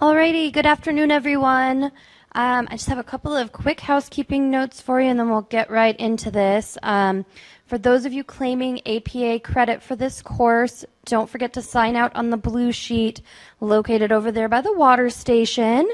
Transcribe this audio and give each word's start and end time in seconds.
Alrighty, 0.00 0.50
good 0.50 0.64
afternoon, 0.64 1.10
everyone. 1.10 1.92
Um, 2.32 2.68
I 2.70 2.76
just 2.76 2.88
have 2.88 2.96
a 2.96 3.04
couple 3.04 3.36
of 3.36 3.52
quick 3.52 3.80
housekeeping 3.80 4.50
notes 4.50 4.80
for 4.80 4.98
you, 4.98 5.10
and 5.10 5.20
then 5.20 5.28
we'll 5.28 5.42
get 5.42 5.70
right 5.70 5.94
into 6.00 6.30
this. 6.30 6.78
Um, 6.82 7.26
for 7.66 7.76
those 7.76 8.06
of 8.06 8.12
you 8.14 8.24
claiming 8.24 8.80
APA 8.88 9.40
credit 9.40 9.82
for 9.82 9.96
this 9.96 10.22
course, 10.22 10.86
don't 11.04 11.28
forget 11.28 11.52
to 11.52 11.60
sign 11.60 11.96
out 11.96 12.16
on 12.16 12.30
the 12.30 12.38
blue 12.38 12.72
sheet 12.72 13.20
located 13.60 14.10
over 14.10 14.32
there 14.32 14.48
by 14.48 14.62
the 14.62 14.72
water 14.72 15.10
station. 15.10 15.86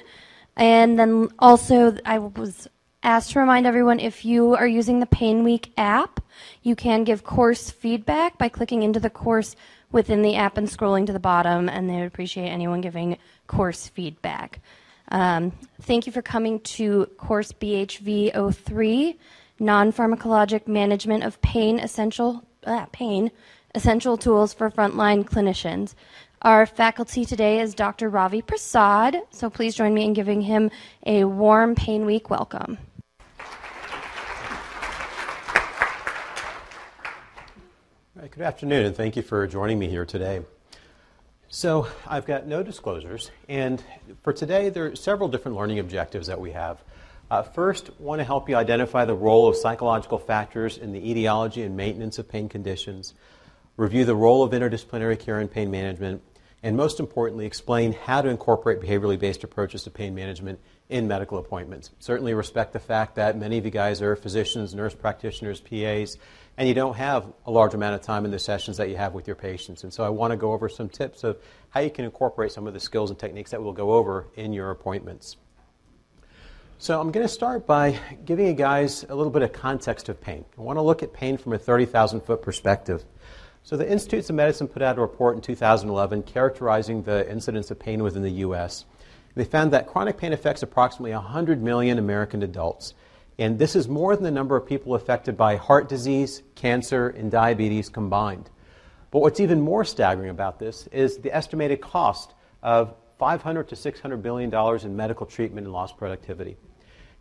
And 0.56 0.96
then 0.96 1.30
also, 1.40 1.96
I 2.04 2.18
was 2.20 2.68
asked 3.02 3.32
to 3.32 3.40
remind 3.40 3.66
everyone 3.66 3.98
if 3.98 4.24
you 4.24 4.54
are 4.54 4.68
using 4.68 5.00
the 5.00 5.06
Pain 5.06 5.42
Week 5.42 5.72
app, 5.76 6.20
you 6.62 6.76
can 6.76 7.02
give 7.02 7.24
course 7.24 7.72
feedback 7.72 8.38
by 8.38 8.50
clicking 8.50 8.84
into 8.84 9.00
the 9.00 9.10
course 9.10 9.56
within 9.92 10.22
the 10.22 10.36
app 10.36 10.56
and 10.56 10.68
scrolling 10.68 11.06
to 11.06 11.12
the 11.12 11.20
bottom, 11.20 11.68
and 11.68 11.88
they 11.88 11.94
would 11.94 12.06
appreciate 12.06 12.48
anyone 12.48 12.80
giving 12.80 13.18
course 13.46 13.88
feedback. 13.88 14.60
Um, 15.10 15.52
thank 15.82 16.06
you 16.06 16.12
for 16.12 16.22
coming 16.22 16.60
to 16.60 17.06
course 17.16 17.52
BHV 17.52 18.54
03, 18.54 19.18
Non-Pharmacologic 19.60 20.66
Management 20.66 21.24
of 21.24 21.40
Pain 21.40 21.78
Essential 21.78 22.42
uh, 22.64 22.86
Pain 22.92 23.30
Essential 23.74 24.16
Tools 24.16 24.52
for 24.52 24.70
Frontline 24.70 25.24
Clinicians. 25.24 25.94
Our 26.42 26.66
faculty 26.66 27.24
today 27.24 27.60
is 27.60 27.74
Dr. 27.74 28.10
Ravi 28.10 28.42
Prasad, 28.42 29.22
so 29.30 29.48
please 29.48 29.74
join 29.74 29.94
me 29.94 30.04
in 30.04 30.12
giving 30.12 30.42
him 30.42 30.70
a 31.06 31.24
warm 31.24 31.74
Pain 31.74 32.04
Week 32.04 32.28
welcome. 32.28 32.78
Right, 33.38 33.46
good 38.18 38.40
afternoon, 38.40 38.86
and 38.86 38.96
thank 38.96 39.14
you 39.14 39.20
for 39.20 39.46
joining 39.46 39.78
me 39.78 39.88
here 39.88 40.06
today. 40.06 40.40
So, 41.50 41.86
I've 42.06 42.24
got 42.24 42.46
no 42.46 42.62
disclosures, 42.62 43.30
and 43.46 43.84
for 44.22 44.32
today, 44.32 44.70
there 44.70 44.86
are 44.86 44.96
several 44.96 45.28
different 45.28 45.58
learning 45.58 45.80
objectives 45.80 46.26
that 46.28 46.40
we 46.40 46.52
have. 46.52 46.82
Uh, 47.30 47.42
first, 47.42 47.90
want 48.00 48.20
to 48.20 48.24
help 48.24 48.48
you 48.48 48.56
identify 48.56 49.04
the 49.04 49.14
role 49.14 49.46
of 49.46 49.54
psychological 49.54 50.18
factors 50.18 50.78
in 50.78 50.92
the 50.92 51.10
etiology 51.10 51.62
and 51.62 51.76
maintenance 51.76 52.18
of 52.18 52.26
pain 52.26 52.48
conditions, 52.48 53.12
review 53.76 54.06
the 54.06 54.16
role 54.16 54.42
of 54.42 54.52
interdisciplinary 54.52 55.18
care 55.18 55.38
in 55.38 55.46
pain 55.46 55.70
management, 55.70 56.22
and 56.62 56.74
most 56.74 56.98
importantly, 56.98 57.44
explain 57.44 57.92
how 57.92 58.22
to 58.22 58.30
incorporate 58.30 58.80
behaviorally 58.80 59.18
based 59.18 59.44
approaches 59.44 59.82
to 59.82 59.90
pain 59.90 60.14
management 60.14 60.58
in 60.88 61.08
medical 61.08 61.38
appointments. 61.38 61.90
Certainly 61.98 62.34
respect 62.34 62.72
the 62.72 62.78
fact 62.78 63.16
that 63.16 63.36
many 63.36 63.58
of 63.58 63.64
you 63.64 63.70
guys 63.70 64.00
are 64.02 64.14
physicians, 64.14 64.74
nurse 64.74 64.94
practitioners, 64.94 65.60
PAs, 65.60 66.16
and 66.56 66.68
you 66.68 66.74
don't 66.74 66.96
have 66.96 67.26
a 67.44 67.50
large 67.50 67.74
amount 67.74 67.94
of 67.94 68.02
time 68.02 68.24
in 68.24 68.30
the 68.30 68.38
sessions 68.38 68.76
that 68.76 68.88
you 68.88 68.96
have 68.96 69.12
with 69.12 69.26
your 69.26 69.36
patients. 69.36 69.84
And 69.84 69.92
so 69.92 70.04
I 70.04 70.08
want 70.08 70.30
to 70.30 70.36
go 70.36 70.52
over 70.52 70.68
some 70.68 70.88
tips 70.88 71.24
of 71.24 71.38
how 71.70 71.80
you 71.80 71.90
can 71.90 72.04
incorporate 72.04 72.52
some 72.52 72.66
of 72.66 72.72
the 72.72 72.80
skills 72.80 73.10
and 73.10 73.18
techniques 73.18 73.50
that 73.50 73.62
we'll 73.62 73.72
go 73.72 73.92
over 73.92 74.26
in 74.36 74.52
your 74.52 74.70
appointments. 74.70 75.36
So 76.78 77.00
I'm 77.00 77.10
going 77.10 77.26
to 77.26 77.32
start 77.32 77.66
by 77.66 77.98
giving 78.24 78.46
you 78.46 78.52
guys 78.52 79.04
a 79.08 79.14
little 79.14 79.32
bit 79.32 79.42
of 79.42 79.52
context 79.52 80.08
of 80.08 80.20
pain. 80.20 80.44
I 80.58 80.60
want 80.60 80.76
to 80.76 80.82
look 80.82 81.02
at 81.02 81.12
pain 81.12 81.36
from 81.36 81.52
a 81.54 81.58
30,000 81.58 82.20
foot 82.20 82.42
perspective. 82.42 83.02
So 83.62 83.76
the 83.76 83.90
Institutes 83.90 84.30
of 84.30 84.36
Medicine 84.36 84.68
put 84.68 84.82
out 84.82 84.98
a 84.98 85.00
report 85.00 85.36
in 85.36 85.42
2011 85.42 86.22
characterizing 86.22 87.02
the 87.02 87.28
incidence 87.30 87.70
of 87.70 87.78
pain 87.78 88.02
within 88.02 88.22
the 88.22 88.30
U.S. 88.30 88.84
They 89.36 89.44
found 89.44 89.72
that 89.72 89.86
chronic 89.86 90.16
pain 90.16 90.32
affects 90.32 90.62
approximately 90.62 91.12
100 91.12 91.62
million 91.62 91.98
American 91.98 92.42
adults. 92.42 92.94
And 93.38 93.58
this 93.58 93.76
is 93.76 93.86
more 93.86 94.16
than 94.16 94.24
the 94.24 94.30
number 94.30 94.56
of 94.56 94.66
people 94.66 94.94
affected 94.94 95.36
by 95.36 95.56
heart 95.56 95.88
disease, 95.90 96.42
cancer, 96.54 97.08
and 97.10 97.30
diabetes 97.30 97.90
combined. 97.90 98.48
But 99.10 99.20
what's 99.20 99.38
even 99.38 99.60
more 99.60 99.84
staggering 99.84 100.30
about 100.30 100.58
this 100.58 100.86
is 100.88 101.18
the 101.18 101.34
estimated 101.34 101.82
cost 101.82 102.32
of 102.62 102.94
500 103.18 103.68
to 103.68 103.76
600 103.76 104.22
billion 104.22 104.48
dollars 104.50 104.84
in 104.84 104.96
medical 104.96 105.26
treatment 105.26 105.66
and 105.66 105.72
lost 105.72 105.98
productivity. 105.98 106.56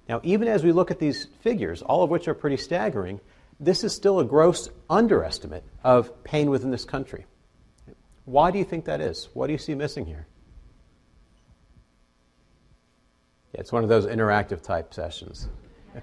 Now, 0.08 0.22
even 0.24 0.48
as 0.48 0.64
we 0.64 0.72
look 0.72 0.92
at 0.92 1.00
these 1.00 1.26
figures, 1.42 1.82
all 1.82 2.04
of 2.04 2.10
which 2.10 2.28
are 2.28 2.34
pretty 2.34 2.58
staggering, 2.58 3.20
this 3.60 3.84
is 3.84 3.94
still 3.94 4.20
a 4.20 4.26
gross 4.26 4.70
underestimate 4.90 5.64
of 5.84 6.24
pain 6.24 6.50
within 6.50 6.72
this 6.72 6.86
country. 6.86 7.26
Why 8.24 8.52
do 8.52 8.58
you 8.58 8.66
think 8.66 8.86
that 8.86 9.02
is? 9.02 9.30
What 9.34 9.48
do 9.48 9.54
you 9.54 9.60
see 9.60 9.76
missing 9.76 10.06
here? 10.06 10.28
Yeah, 13.45 13.45
it's 13.58 13.72
one 13.72 13.84
of 13.84 13.90
those 13.90 14.06
interactive 14.06 14.62
type 14.62 14.94
sessions. 14.94 15.48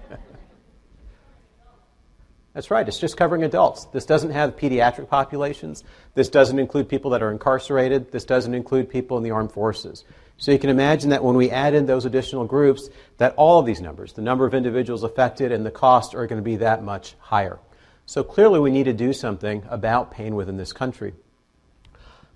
That's 2.53 2.69
right, 2.69 2.87
it's 2.87 2.99
just 2.99 3.17
covering 3.17 3.43
adults. 3.43 3.85
This 3.85 4.05
doesn't 4.05 4.29
have 4.29 4.55
pediatric 4.55 5.09
populations. 5.09 5.83
This 6.13 6.29
doesn't 6.29 6.59
include 6.59 6.87
people 6.87 7.11
that 7.11 7.23
are 7.23 7.31
incarcerated. 7.31 8.11
This 8.11 8.25
doesn't 8.25 8.53
include 8.53 8.89
people 8.89 9.17
in 9.17 9.23
the 9.23 9.31
armed 9.31 9.51
forces. 9.51 10.05
So 10.37 10.51
you 10.51 10.59
can 10.59 10.69
imagine 10.69 11.09
that 11.09 11.23
when 11.23 11.35
we 11.35 11.49
add 11.49 11.73
in 11.73 11.87
those 11.87 12.05
additional 12.05 12.45
groups, 12.45 12.89
that 13.17 13.33
all 13.37 13.59
of 13.59 13.65
these 13.65 13.81
numbers, 13.81 14.13
the 14.13 14.21
number 14.21 14.45
of 14.45 14.53
individuals 14.53 15.03
affected 15.03 15.51
and 15.51 15.65
the 15.65 15.71
cost 15.71 16.13
are 16.13 16.27
going 16.27 16.41
to 16.41 16.43
be 16.43 16.57
that 16.57 16.83
much 16.83 17.15
higher. 17.19 17.59
So 18.05 18.23
clearly 18.23 18.59
we 18.59 18.69
need 18.69 18.83
to 18.83 18.93
do 18.93 19.13
something 19.13 19.63
about 19.69 20.11
pain 20.11 20.35
within 20.35 20.57
this 20.57 20.73
country. 20.73 21.13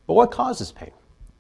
But 0.08 0.14
what 0.14 0.32
causes 0.32 0.72
pain? 0.72 0.92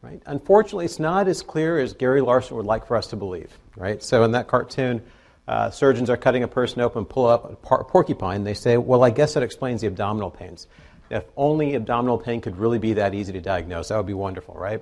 Right? 0.01 0.21
Unfortunately, 0.25 0.85
it's 0.85 0.99
not 0.99 1.27
as 1.27 1.41
clear 1.41 1.79
as 1.79 1.93
Gary 1.93 2.21
Larson 2.21 2.57
would 2.57 2.65
like 2.65 2.85
for 2.85 2.95
us 2.95 3.07
to 3.07 3.15
believe. 3.15 3.57
Right? 3.75 4.01
So 4.01 4.23
in 4.23 4.31
that 4.31 4.47
cartoon, 4.47 5.01
uh, 5.47 5.71
surgeons 5.71 6.09
are 6.09 6.17
cutting 6.17 6.43
a 6.43 6.47
person 6.47 6.81
open, 6.81 7.05
pull 7.05 7.25
up 7.25 7.51
a 7.51 7.55
porcupine, 7.55 8.43
they 8.43 8.53
say, 8.53 8.77
well, 8.77 9.03
I 9.03 9.11
guess 9.11 9.33
that 9.35 9.43
explains 9.43 9.81
the 9.81 9.87
abdominal 9.87 10.29
pains. 10.29 10.67
If 11.09 11.23
only 11.37 11.75
abdominal 11.75 12.17
pain 12.17 12.41
could 12.41 12.57
really 12.57 12.79
be 12.79 12.93
that 12.93 13.13
easy 13.13 13.31
to 13.33 13.39
diagnose, 13.39 13.87
that 13.87 13.97
would 13.97 14.05
be 14.05 14.13
wonderful, 14.13 14.55
right? 14.55 14.81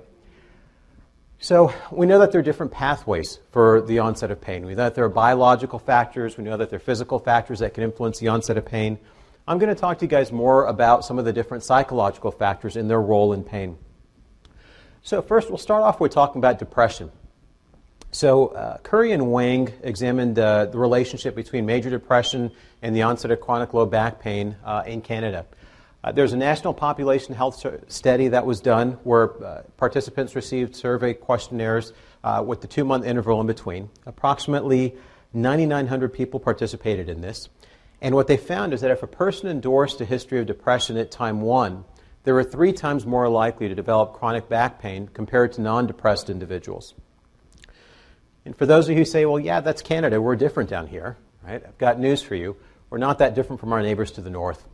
So 1.38 1.72
we 1.92 2.06
know 2.06 2.18
that 2.18 2.32
there 2.32 2.40
are 2.40 2.44
different 2.44 2.72
pathways 2.72 3.38
for 3.52 3.82
the 3.82 4.00
onset 4.00 4.30
of 4.30 4.40
pain. 4.40 4.64
We 4.64 4.72
know 4.72 4.84
that 4.84 4.94
there 4.94 5.04
are 5.04 5.10
biological 5.10 5.78
factors. 5.78 6.36
We 6.36 6.44
know 6.44 6.56
that 6.56 6.70
there 6.70 6.78
are 6.78 6.80
physical 6.80 7.18
factors 7.18 7.60
that 7.60 7.74
can 7.74 7.84
influence 7.84 8.18
the 8.18 8.28
onset 8.28 8.56
of 8.56 8.64
pain. 8.64 8.98
I'm 9.46 9.58
going 9.58 9.72
to 9.72 9.80
talk 9.80 9.98
to 9.98 10.04
you 10.06 10.08
guys 10.08 10.32
more 10.32 10.66
about 10.66 11.04
some 11.04 11.18
of 11.18 11.24
the 11.24 11.32
different 11.32 11.62
psychological 11.62 12.32
factors 12.32 12.74
in 12.76 12.88
their 12.88 13.00
role 13.00 13.32
in 13.32 13.44
pain. 13.44 13.78
So 15.06 15.22
first, 15.22 15.50
we'll 15.50 15.58
start 15.58 15.84
off 15.84 16.00
with 16.00 16.10
talking 16.10 16.40
about 16.40 16.58
depression. 16.58 17.12
So, 18.10 18.48
uh, 18.48 18.78
Currie 18.78 19.12
and 19.12 19.30
Wang 19.30 19.72
examined 19.84 20.36
uh, 20.36 20.66
the 20.66 20.78
relationship 20.78 21.36
between 21.36 21.64
major 21.64 21.90
depression 21.90 22.50
and 22.82 22.92
the 22.92 23.02
onset 23.02 23.30
of 23.30 23.40
chronic 23.40 23.72
low 23.72 23.86
back 23.86 24.18
pain 24.18 24.56
uh, 24.64 24.82
in 24.84 25.02
Canada. 25.02 25.46
Uh, 26.02 26.10
there's 26.10 26.32
a 26.32 26.36
national 26.36 26.74
population 26.74 27.36
health 27.36 27.64
study 27.86 28.26
that 28.26 28.46
was 28.46 28.60
done 28.60 28.98
where 29.04 29.44
uh, 29.44 29.62
participants 29.76 30.34
received 30.34 30.74
survey 30.74 31.14
questionnaires 31.14 31.92
uh, 32.24 32.42
with 32.44 32.60
the 32.60 32.66
two 32.66 32.84
month 32.84 33.06
interval 33.06 33.40
in 33.40 33.46
between. 33.46 33.88
Approximately 34.06 34.96
9,900 35.32 36.12
people 36.12 36.40
participated 36.40 37.08
in 37.08 37.20
this. 37.20 37.48
And 38.02 38.16
what 38.16 38.26
they 38.26 38.36
found 38.36 38.74
is 38.74 38.80
that 38.80 38.90
if 38.90 39.04
a 39.04 39.06
person 39.06 39.48
endorsed 39.48 40.00
a 40.00 40.04
history 40.04 40.40
of 40.40 40.46
depression 40.46 40.96
at 40.96 41.12
time 41.12 41.42
one, 41.42 41.84
they 42.26 42.32
were 42.32 42.42
three 42.42 42.72
times 42.72 43.06
more 43.06 43.28
likely 43.28 43.68
to 43.68 43.74
develop 43.76 44.12
chronic 44.12 44.48
back 44.48 44.80
pain 44.80 45.08
compared 45.14 45.52
to 45.52 45.60
non 45.60 45.86
depressed 45.86 46.28
individuals. 46.28 46.92
And 48.44 48.56
for 48.56 48.66
those 48.66 48.88
of 48.88 48.90
you 48.90 48.98
who 48.98 49.04
say, 49.04 49.24
well, 49.26 49.38
yeah, 49.38 49.60
that's 49.60 49.80
Canada, 49.80 50.20
we're 50.20 50.34
different 50.34 50.68
down 50.68 50.88
here, 50.88 51.16
right? 51.46 51.62
I've 51.64 51.78
got 51.78 52.00
news 52.00 52.22
for 52.22 52.34
you. 52.34 52.56
We're 52.90 52.98
not 52.98 53.20
that 53.20 53.36
different 53.36 53.60
from 53.60 53.72
our 53.72 53.80
neighbors 53.80 54.10
to 54.12 54.22
the 54.22 54.30
north. 54.30 54.66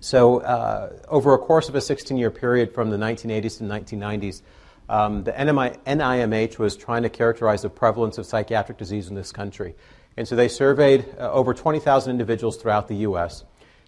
So, 0.00 0.40
uh, 0.40 0.98
over 1.08 1.32
a 1.32 1.38
course 1.38 1.70
of 1.70 1.76
a 1.76 1.80
16 1.80 2.18
year 2.18 2.30
period 2.30 2.74
from 2.74 2.90
the 2.90 2.98
1980s 2.98 3.56
to 3.56 3.64
the 3.64 3.74
1990s, 3.74 4.42
um, 4.90 5.24
the 5.24 5.32
NIMH 5.32 6.58
was 6.58 6.76
trying 6.76 7.04
to 7.04 7.08
characterize 7.08 7.62
the 7.62 7.70
prevalence 7.70 8.18
of 8.18 8.26
psychiatric 8.26 8.76
disease 8.76 9.08
in 9.08 9.14
this 9.14 9.32
country. 9.32 9.74
And 10.18 10.28
so 10.28 10.36
they 10.36 10.48
surveyed 10.48 11.06
uh, 11.18 11.32
over 11.32 11.54
20,000 11.54 12.10
individuals 12.10 12.58
throughout 12.58 12.88
the 12.88 12.96
U.S. 12.96 13.44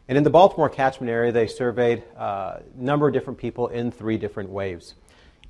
And 0.09 0.19
in 0.19 0.25
the 0.25 0.31
Baltimore 0.31 0.69
catchment 0.69 1.11
area, 1.11 1.33
they 1.33 1.47
surveyed 1.47 2.03
uh, 2.17 2.59
a 2.59 2.63
number 2.77 3.07
of 3.07 3.15
different 3.15 3.39
people 3.39 3.69
in 3.69 3.91
three 3.91 4.19
different 4.19 4.51
waves. 4.51 4.95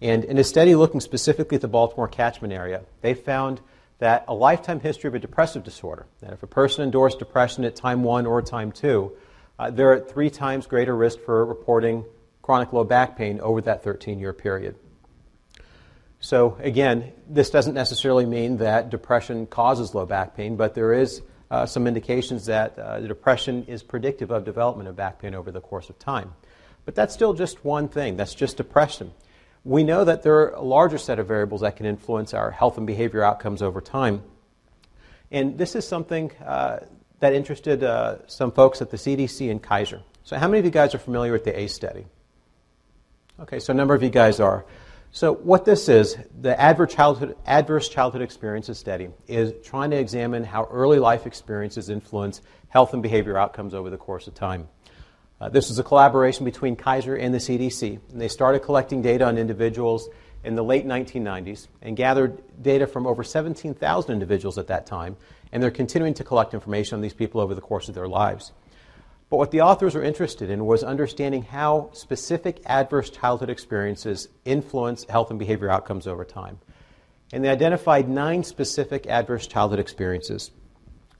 And 0.01 0.25
in 0.25 0.37
a 0.39 0.45
study 0.45 0.75
looking 0.75 1.01
specifically 1.01 1.57
at 1.57 1.61
the 1.61 1.69
Baltimore 1.69 2.09
catchment 2.09 2.53
area, 2.53 2.83
they 3.01 3.15
found 3.15 3.61
that 3.99 4.25
a 4.27 4.35
lifetime 4.35 4.81
history 4.81 5.09
of 5.09 5.15
a 5.15 5.19
depressive 5.19 5.63
disorder, 5.63 6.07
that 6.21 6.33
if 6.33 6.43
a 6.43 6.47
person 6.47 6.83
endorsed 6.83 7.21
depression 7.21 7.65
at 7.65 7.77
time 7.77 8.03
one 8.03 8.27
or 8.27 8.43
time 8.43 8.73
two, 8.73 9.13
uh, 9.59 9.71
they're 9.71 9.95
at 9.95 10.11
three 10.11 10.29
times 10.29 10.67
greater 10.67 10.95
risk 10.95 11.21
for 11.21 11.45
reporting 11.45 12.05
chronic 12.43 12.73
low 12.73 12.83
back 12.83 13.17
pain 13.17 13.41
over 13.41 13.61
that 13.61 13.85
13 13.85 14.19
year 14.19 14.33
period. 14.33 14.75
So, 16.19 16.57
again, 16.61 17.13
this 17.29 17.51
doesn't 17.51 17.75
necessarily 17.75 18.27
mean 18.27 18.59
that 18.59 18.91
depression 18.91 19.47
causes 19.47 19.95
low 19.95 20.07
back 20.07 20.37
pain, 20.37 20.57
but 20.57 20.75
there 20.75 20.93
is 20.93 21.23
uh, 21.53 21.67
some 21.67 21.87
indications 21.87 22.47
that 22.47 22.77
uh, 22.79 22.99
depression 23.01 23.65
is 23.69 23.83
predictive 23.85 24.33
of 24.33 24.45
development 24.45 24.89
of 24.89 24.97
back 24.97 25.21
pain 25.21 25.35
over 25.35 25.53
the 25.53 25.61
course 25.61 25.89
of 25.89 25.99
time. 25.99 26.33
But 26.85 26.97
that's 26.97 27.15
still 27.15 27.33
just 27.33 27.65
one 27.65 27.89
thing, 27.89 28.17
that's 28.17 28.35
just 28.35 28.57
depression 28.57 29.13
we 29.65 29.85
know 29.85 30.05
that 30.05 30.23
there 30.23 30.35
are 30.35 30.51
a 30.51 30.63
larger 30.63 30.99
set 30.99 31.19
of 31.19 31.29
variables 31.29 31.61
that 31.61 31.77
can 31.77 31.87
influence 31.87 32.35
our 32.35 32.51
health 32.51 32.79
and 32.79 32.87
behavior 32.87 33.23
outcomes 33.23 33.63
over 33.63 33.81
time. 33.81 34.23
And 35.31 35.57
this 35.57 35.77
is 35.77 35.87
something 35.87 36.33
uh, 36.45 36.81
that 37.21 37.33
interested 37.33 37.83
uh, 37.85 38.27
some 38.27 38.51
folks 38.51 38.83
at 38.83 38.91
the 38.91 38.97
CDC 38.97 39.51
and 39.51 39.63
Kaiser. 39.63 40.03
So, 40.25 40.37
how 40.37 40.49
many 40.49 40.59
of 40.59 40.65
you 40.65 40.71
guys 40.71 40.95
are 40.95 40.99
familiar 40.99 41.33
with 41.33 41.45
the 41.45 41.59
ACE 41.59 41.75
study? 41.75 42.07
Okay, 43.41 43.61
so 43.61 43.73
a 43.73 43.77
number 43.77 43.95
of 43.95 44.03
you 44.03 44.11
guys 44.11 44.41
are. 44.41 44.65
So, 45.15 45.35
what 45.35 45.67
this 45.67 45.91
is, 45.91 46.17
the 46.41 46.59
adverse 46.59 46.95
childhood, 46.95 47.37
adverse 47.45 47.91
childhood 47.91 48.23
experiences 48.23 48.79
study, 48.79 49.11
is 49.29 49.53
trying 49.63 49.91
to 49.91 49.99
examine 49.99 50.43
how 50.43 50.65
early 50.71 50.99
life 50.99 51.27
experiences 51.27 51.91
influence 51.91 52.41
health 52.69 52.95
and 52.95 53.03
behavior 53.03 53.37
outcomes 53.37 53.75
over 53.75 53.91
the 53.91 53.99
course 53.99 54.27
of 54.27 54.35
time. 54.35 54.69
Uh, 55.39 55.51
this 55.51 55.71
is 55.71 55.79
a 55.79 55.83
collaboration 55.83 56.47
between 56.47 56.77
Kaiser 56.77 57.15
and 57.15 57.35
the 57.35 57.39
CDC, 57.39 58.01
and 58.11 58.19
they 58.19 58.29
started 58.29 58.61
collecting 58.61 59.03
data 59.03 59.27
on 59.27 59.37
individuals 59.37 60.09
in 60.45 60.55
the 60.55 60.65
late 60.65 60.87
1990s 60.87 61.69
and 61.83 61.95
gathered 61.95 62.43
data 62.63 62.87
from 62.87 63.07
over 63.07 63.23
17,000 63.23 64.11
individuals 64.11 64.57
at 64.57 64.69
that 64.69 64.87
time, 64.87 65.19
and 65.53 65.63
they're 65.63 65.71
continuing 65.71 66.15
to 66.15 66.25
collect 66.25 66.55
information 66.55 66.95
on 66.95 67.03
these 67.03 67.13
people 67.13 67.39
over 67.39 67.55
the 67.55 67.61
course 67.61 67.91
of 67.91 67.95
their 67.95 68.09
lives. 68.09 68.53
But 69.33 69.39
what 69.39 69.51
the 69.51 69.63
authors 69.63 69.95
were 69.95 70.03
interested 70.03 70.51
in 70.51 70.67
was 70.67 70.85
understanding 70.85 71.41
how 71.41 71.89
specific 71.95 72.61
adverse 72.67 73.09
childhood 73.09 73.49
experiences 73.49 74.29
influence 74.45 75.05
health 75.05 75.31
and 75.31 75.39
behavior 75.39 75.71
outcomes 75.71 76.07
over 76.07 76.23
time. 76.23 76.59
And 77.33 77.43
they 77.43 77.49
identified 77.49 78.11
nine 78.11 78.45
specific 78.45 79.07
adverse 79.07 79.47
childhood 79.47 79.79
experiences. 79.79 80.51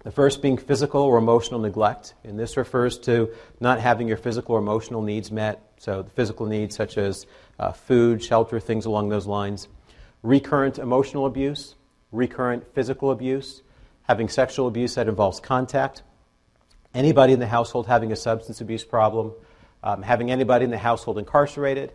The 0.05 0.11
first 0.11 0.43
being 0.43 0.59
physical 0.59 1.01
or 1.01 1.17
emotional 1.17 1.59
neglect, 1.59 2.13
and 2.23 2.39
this 2.39 2.59
refers 2.59 2.99
to 2.99 3.33
not 3.61 3.81
having 3.81 4.09
your 4.09 4.19
physical 4.19 4.57
or 4.57 4.59
emotional 4.59 5.01
needs 5.01 5.33
met. 5.33 5.73
So, 5.79 6.03
the 6.03 6.11
physical 6.11 6.45
needs 6.45 6.77
such 6.77 6.99
as 6.99 7.25
uh, 7.59 7.73
food, 7.73 8.23
shelter, 8.23 8.61
things 8.61 8.85
along 8.85 9.09
those 9.09 9.27
lines. 9.27 9.69
Recurrent 10.23 10.79
emotional 10.79 11.25
abuse, 11.25 11.77
recurrent 12.11 12.75
physical 12.75 13.11
abuse, 13.11 13.63
having 14.03 14.29
sexual 14.29 14.69
abuse 14.69 14.97
that 14.97 15.09
involves 15.09 15.41
contact, 15.41 16.03
anybody 16.95 17.33
in 17.33 17.41
the 17.41 17.47
household 17.47 17.87
having 17.87 18.13
a 18.13 18.17
substance 18.17 18.61
abuse 18.61 18.85
problem, 18.85 19.33
um, 19.83 20.03
having 20.03 20.31
anybody 20.31 20.65
in 20.65 20.71
the 20.71 20.79
household 20.79 21.19
incarcerated, 21.19 21.93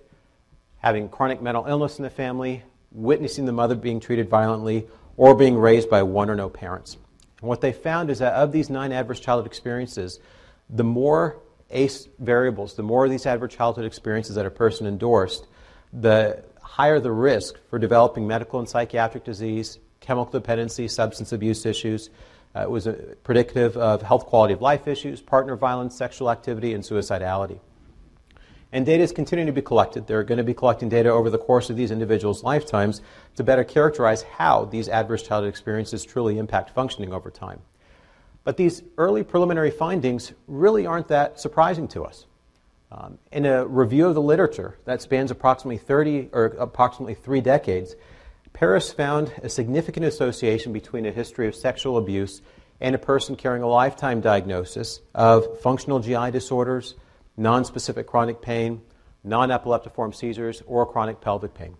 having 0.79 1.09
chronic 1.09 1.41
mental 1.41 1.65
illness 1.65 1.97
in 1.97 2.03
the 2.03 2.09
family, 2.09 2.63
witnessing 2.91 3.45
the 3.45 3.51
mother 3.51 3.75
being 3.75 3.99
treated 3.99 4.29
violently, 4.29 4.87
or 5.15 5.35
being 5.35 5.57
raised 5.57 5.89
by 5.89 6.03
one 6.03 6.29
or 6.29 6.35
no 6.35 6.49
parents. 6.49 6.97
And 7.39 7.49
what 7.49 7.61
they 7.61 7.71
found 7.71 8.09
is 8.09 8.19
that 8.19 8.33
of 8.33 8.51
these 8.51 8.69
nine 8.69 8.91
adverse 8.91 9.19
childhood 9.19 9.47
experiences, 9.47 10.19
the 10.69 10.83
more 10.83 11.39
ACE 11.69 12.07
variables, 12.19 12.75
the 12.75 12.83
more 12.83 13.05
of 13.05 13.11
these 13.11 13.25
adverse 13.25 13.53
childhood 13.53 13.85
experiences 13.85 14.35
that 14.35 14.45
a 14.45 14.51
person 14.51 14.87
endorsed, 14.87 15.47
the 15.93 16.43
higher 16.61 16.99
the 16.99 17.11
risk 17.11 17.55
for 17.69 17.79
developing 17.79 18.27
medical 18.27 18.59
and 18.59 18.67
psychiatric 18.67 19.23
disease, 19.23 19.79
chemical 19.99 20.31
dependency, 20.31 20.87
substance 20.87 21.31
abuse 21.31 21.65
issues, 21.65 22.09
uh, 22.57 22.63
it 22.63 22.69
was 22.69 22.87
predictive 23.23 23.77
of 23.77 24.01
health 24.01 24.25
quality 24.25 24.53
of 24.53 24.61
life 24.61 24.87
issues, 24.87 25.21
partner 25.21 25.55
violence, 25.55 25.95
sexual 25.95 26.31
activity, 26.31 26.73
and 26.73 26.83
suicidality. 26.83 27.59
And 28.71 28.85
data 28.85 29.03
is 29.03 29.11
continuing 29.11 29.47
to 29.47 29.53
be 29.53 29.61
collected. 29.61 30.07
They're 30.07 30.23
going 30.23 30.39
to 30.39 30.43
be 30.43 30.53
collecting 30.53 30.89
data 30.89 31.09
over 31.09 31.29
the 31.29 31.37
course 31.37 31.69
of 31.69 31.77
these 31.77 31.91
individuals' 31.91 32.43
lifetimes 32.43 33.01
to 33.35 33.43
better 33.43 33.63
characterize 33.63 34.23
how 34.23 34.65
these 34.65 34.89
adverse 34.89 35.23
childhood 35.23 35.49
experiences 35.49 36.03
truly 36.03 36.37
impact 36.37 36.71
functioning 36.71 37.13
over 37.13 37.29
time. 37.29 37.61
But 38.43 38.57
these 38.57 38.81
early 38.97 39.23
preliminary 39.23 39.71
findings 39.71 40.33
really 40.47 40.85
aren't 40.85 41.07
that 41.09 41.39
surprising 41.39 41.87
to 41.89 42.05
us. 42.05 42.25
Um, 42.91 43.17
in 43.33 43.45
a 43.45 43.67
review 43.67 44.07
of 44.07 44.15
the 44.15 44.21
literature 44.21 44.77
that 44.85 45.01
spans 45.01 45.29
approximately 45.29 45.77
30 45.77 46.29
or 46.31 46.45
approximately 46.57 47.13
three 47.13 47.41
decades, 47.41 47.95
Paras 48.57 48.91
found 48.91 49.31
a 49.43 49.49
significant 49.49 50.03
association 50.07 50.73
between 50.73 51.05
a 51.05 51.11
history 51.11 51.47
of 51.47 51.53
sexual 51.53 51.95
abuse 51.95 52.41
and 52.81 52.95
a 52.95 52.97
person 52.97 53.35
carrying 53.35 53.61
a 53.61 53.67
lifetime 53.67 54.19
diagnosis 54.19 54.99
of 55.13 55.59
functional 55.61 55.99
GI 55.99 56.31
disorders, 56.31 56.95
nonspecific 57.37 58.07
chronic 58.07 58.41
pain, 58.41 58.81
non 59.23 59.49
epileptiform 59.49 60.15
seizures, 60.15 60.63
or 60.65 60.87
chronic 60.87 61.21
pelvic 61.21 61.53
pain. 61.53 61.75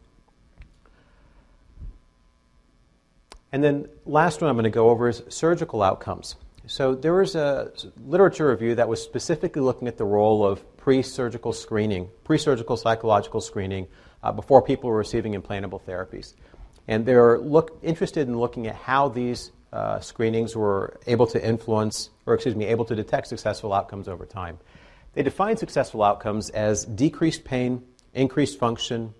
And 3.51 3.63
then, 3.63 3.88
last 4.06 4.41
one 4.41 4.50
I'm 4.51 4.56
going 4.56 4.65
to 4.65 4.69
go 4.69 4.91
over 4.91 5.09
is 5.09 5.24
surgical 5.29 5.81
outcomes. 5.81 6.35
So, 6.68 6.94
there 6.94 7.15
was 7.15 7.33
a 7.33 7.71
literature 8.06 8.50
review 8.50 8.75
that 8.75 8.88
was 8.88 9.01
specifically 9.01 9.63
looking 9.63 9.88
at 9.88 9.97
the 9.97 10.06
role 10.06 10.45
of 10.45 10.77
pre 10.77 11.01
surgical 11.01 11.53
screening, 11.53 12.09
pre 12.24 12.38
surgical 12.38 12.77
psychological 12.77 13.41
screening, 13.41 13.88
uh, 14.21 14.31
before 14.31 14.62
people 14.62 14.91
were 14.91 14.97
receiving 14.97 15.33
implantable 15.33 15.81
therapies. 15.81 16.35
And 16.88 17.06
they're 17.06 17.38
look, 17.39 17.78
interested 17.81 18.28
in 18.28 18.38
looking 18.38 18.68
at 18.68 18.75
how 18.75 19.10
these 19.10 19.51
uh, 19.74 20.00
screenings 20.00 20.56
were 20.56 21.00
able 21.06 21.28
to 21.28 21.45
influence, 21.45 22.10
or 22.25 22.34
excuse 22.34 22.56
me, 22.56 22.66
able 22.66 22.86
to 22.86 22.95
detect 22.95 23.28
successful 23.28 23.74
outcomes 23.74 24.07
over 24.07 24.25
time. 24.25 24.60
They 25.13 25.24
define 25.24 25.57
successful 25.57 26.04
outcomes 26.04 26.50
as 26.51 26.86
decreased 26.86 27.44
pain, 27.44 27.84
increased 28.13 28.60
function, 28.60 29.13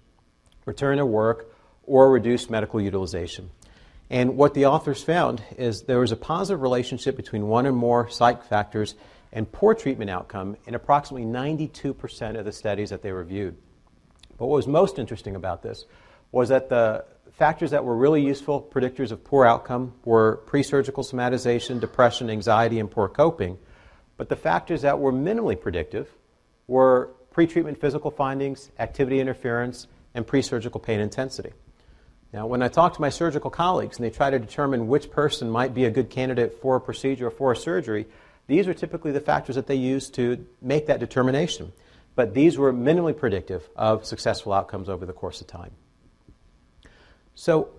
return 0.66 0.98
to 0.98 1.06
work, 1.06 1.54
or 1.84 2.12
reduced 2.12 2.50
medical 2.50 2.80
utilization. 2.80 3.50
And 4.10 4.38
what 4.38 4.54
the 4.54 4.68
authors 4.68 5.04
found 5.04 5.44
is 5.58 5.84
there 5.84 6.00
was 6.00 6.12
a 6.12 6.18
positive 6.18 6.62
relationship 6.62 7.18
between 7.18 7.48
one 7.48 7.68
or 7.68 7.74
more 7.74 8.10
psych 8.10 8.44
factors 8.44 8.96
and 9.34 9.52
poor 9.52 9.74
treatment 9.74 10.10
outcome 10.10 10.56
in 10.66 10.76
approximately 10.76 11.28
92% 11.28 12.40
of 12.40 12.46
the 12.46 12.52
studies 12.52 12.90
that 12.92 13.02
they 13.02 13.12
reviewed. 13.12 13.58
But 14.38 14.48
what 14.48 14.56
was 14.56 14.68
most 14.68 15.00
interesting 15.00 15.36
about 15.36 15.62
this 15.62 15.86
was 16.32 16.50
that 16.50 16.70
the 16.70 17.06
factors 17.38 17.70
that 17.72 17.86
were 17.86 17.96
really 17.96 18.26
useful 18.26 18.62
predictors 18.62 19.12
of 19.12 19.24
poor 19.24 19.46
outcome 19.46 19.94
were 20.04 20.38
pre-surgical 20.48 21.04
somatization, 21.04 21.80
depression, 21.80 22.30
anxiety, 22.32 22.80
and 22.80 22.90
poor 22.90 23.08
coping. 23.08 23.60
But 24.18 24.30
the 24.30 24.36
factors 24.36 24.82
that 24.82 25.00
were 25.00 25.14
minimally 25.14 25.60
predictive 25.60 26.10
were 26.66 27.12
pre-treatment 27.30 27.80
physical 27.80 28.10
findings, 28.10 28.72
activity 28.80 29.20
interference, 29.20 29.86
and 30.16 30.26
pre-surgical 30.26 30.82
pain 30.82 31.00
intensity. 31.00 31.52
Now, 32.34 32.48
when 32.48 32.64
I 32.64 32.70
talk 32.70 32.96
to 32.96 33.02
my 33.02 33.10
surgical 33.10 33.52
colleagues 33.52 33.98
and 33.98 34.06
they 34.06 34.10
try 34.10 34.32
to 34.32 34.40
determine 34.40 34.88
which 34.88 35.12
person 35.12 35.50
might 35.50 35.76
be 35.76 35.86
a 35.86 35.92
good 35.92 36.10
candidate 36.10 36.60
for 36.60 36.78
a 36.78 36.82
procedure 36.82 37.28
or 37.28 37.32
for 37.32 37.52
a 37.52 37.56
surgery, 37.56 38.08
these 38.48 38.68
are 38.68 38.74
typically 38.74 39.12
the 39.12 39.22
factors 39.22 39.56
that 39.56 39.68
they 39.68 39.76
use 39.76 40.10
to 40.12 40.44
make 40.60 40.88
that 40.88 41.00
determination. 41.00 41.72
But 42.16 42.34
these 42.34 42.58
were 42.58 42.74
minimally 42.74 43.16
predictive 43.16 43.70
of 43.76 44.06
successful 44.06 44.54
outcomes 44.54 44.90
over 44.90 45.06
the 45.06 45.14
course 45.14 45.40
of 45.40 45.46
time. 45.46 45.72
So, 47.40 47.70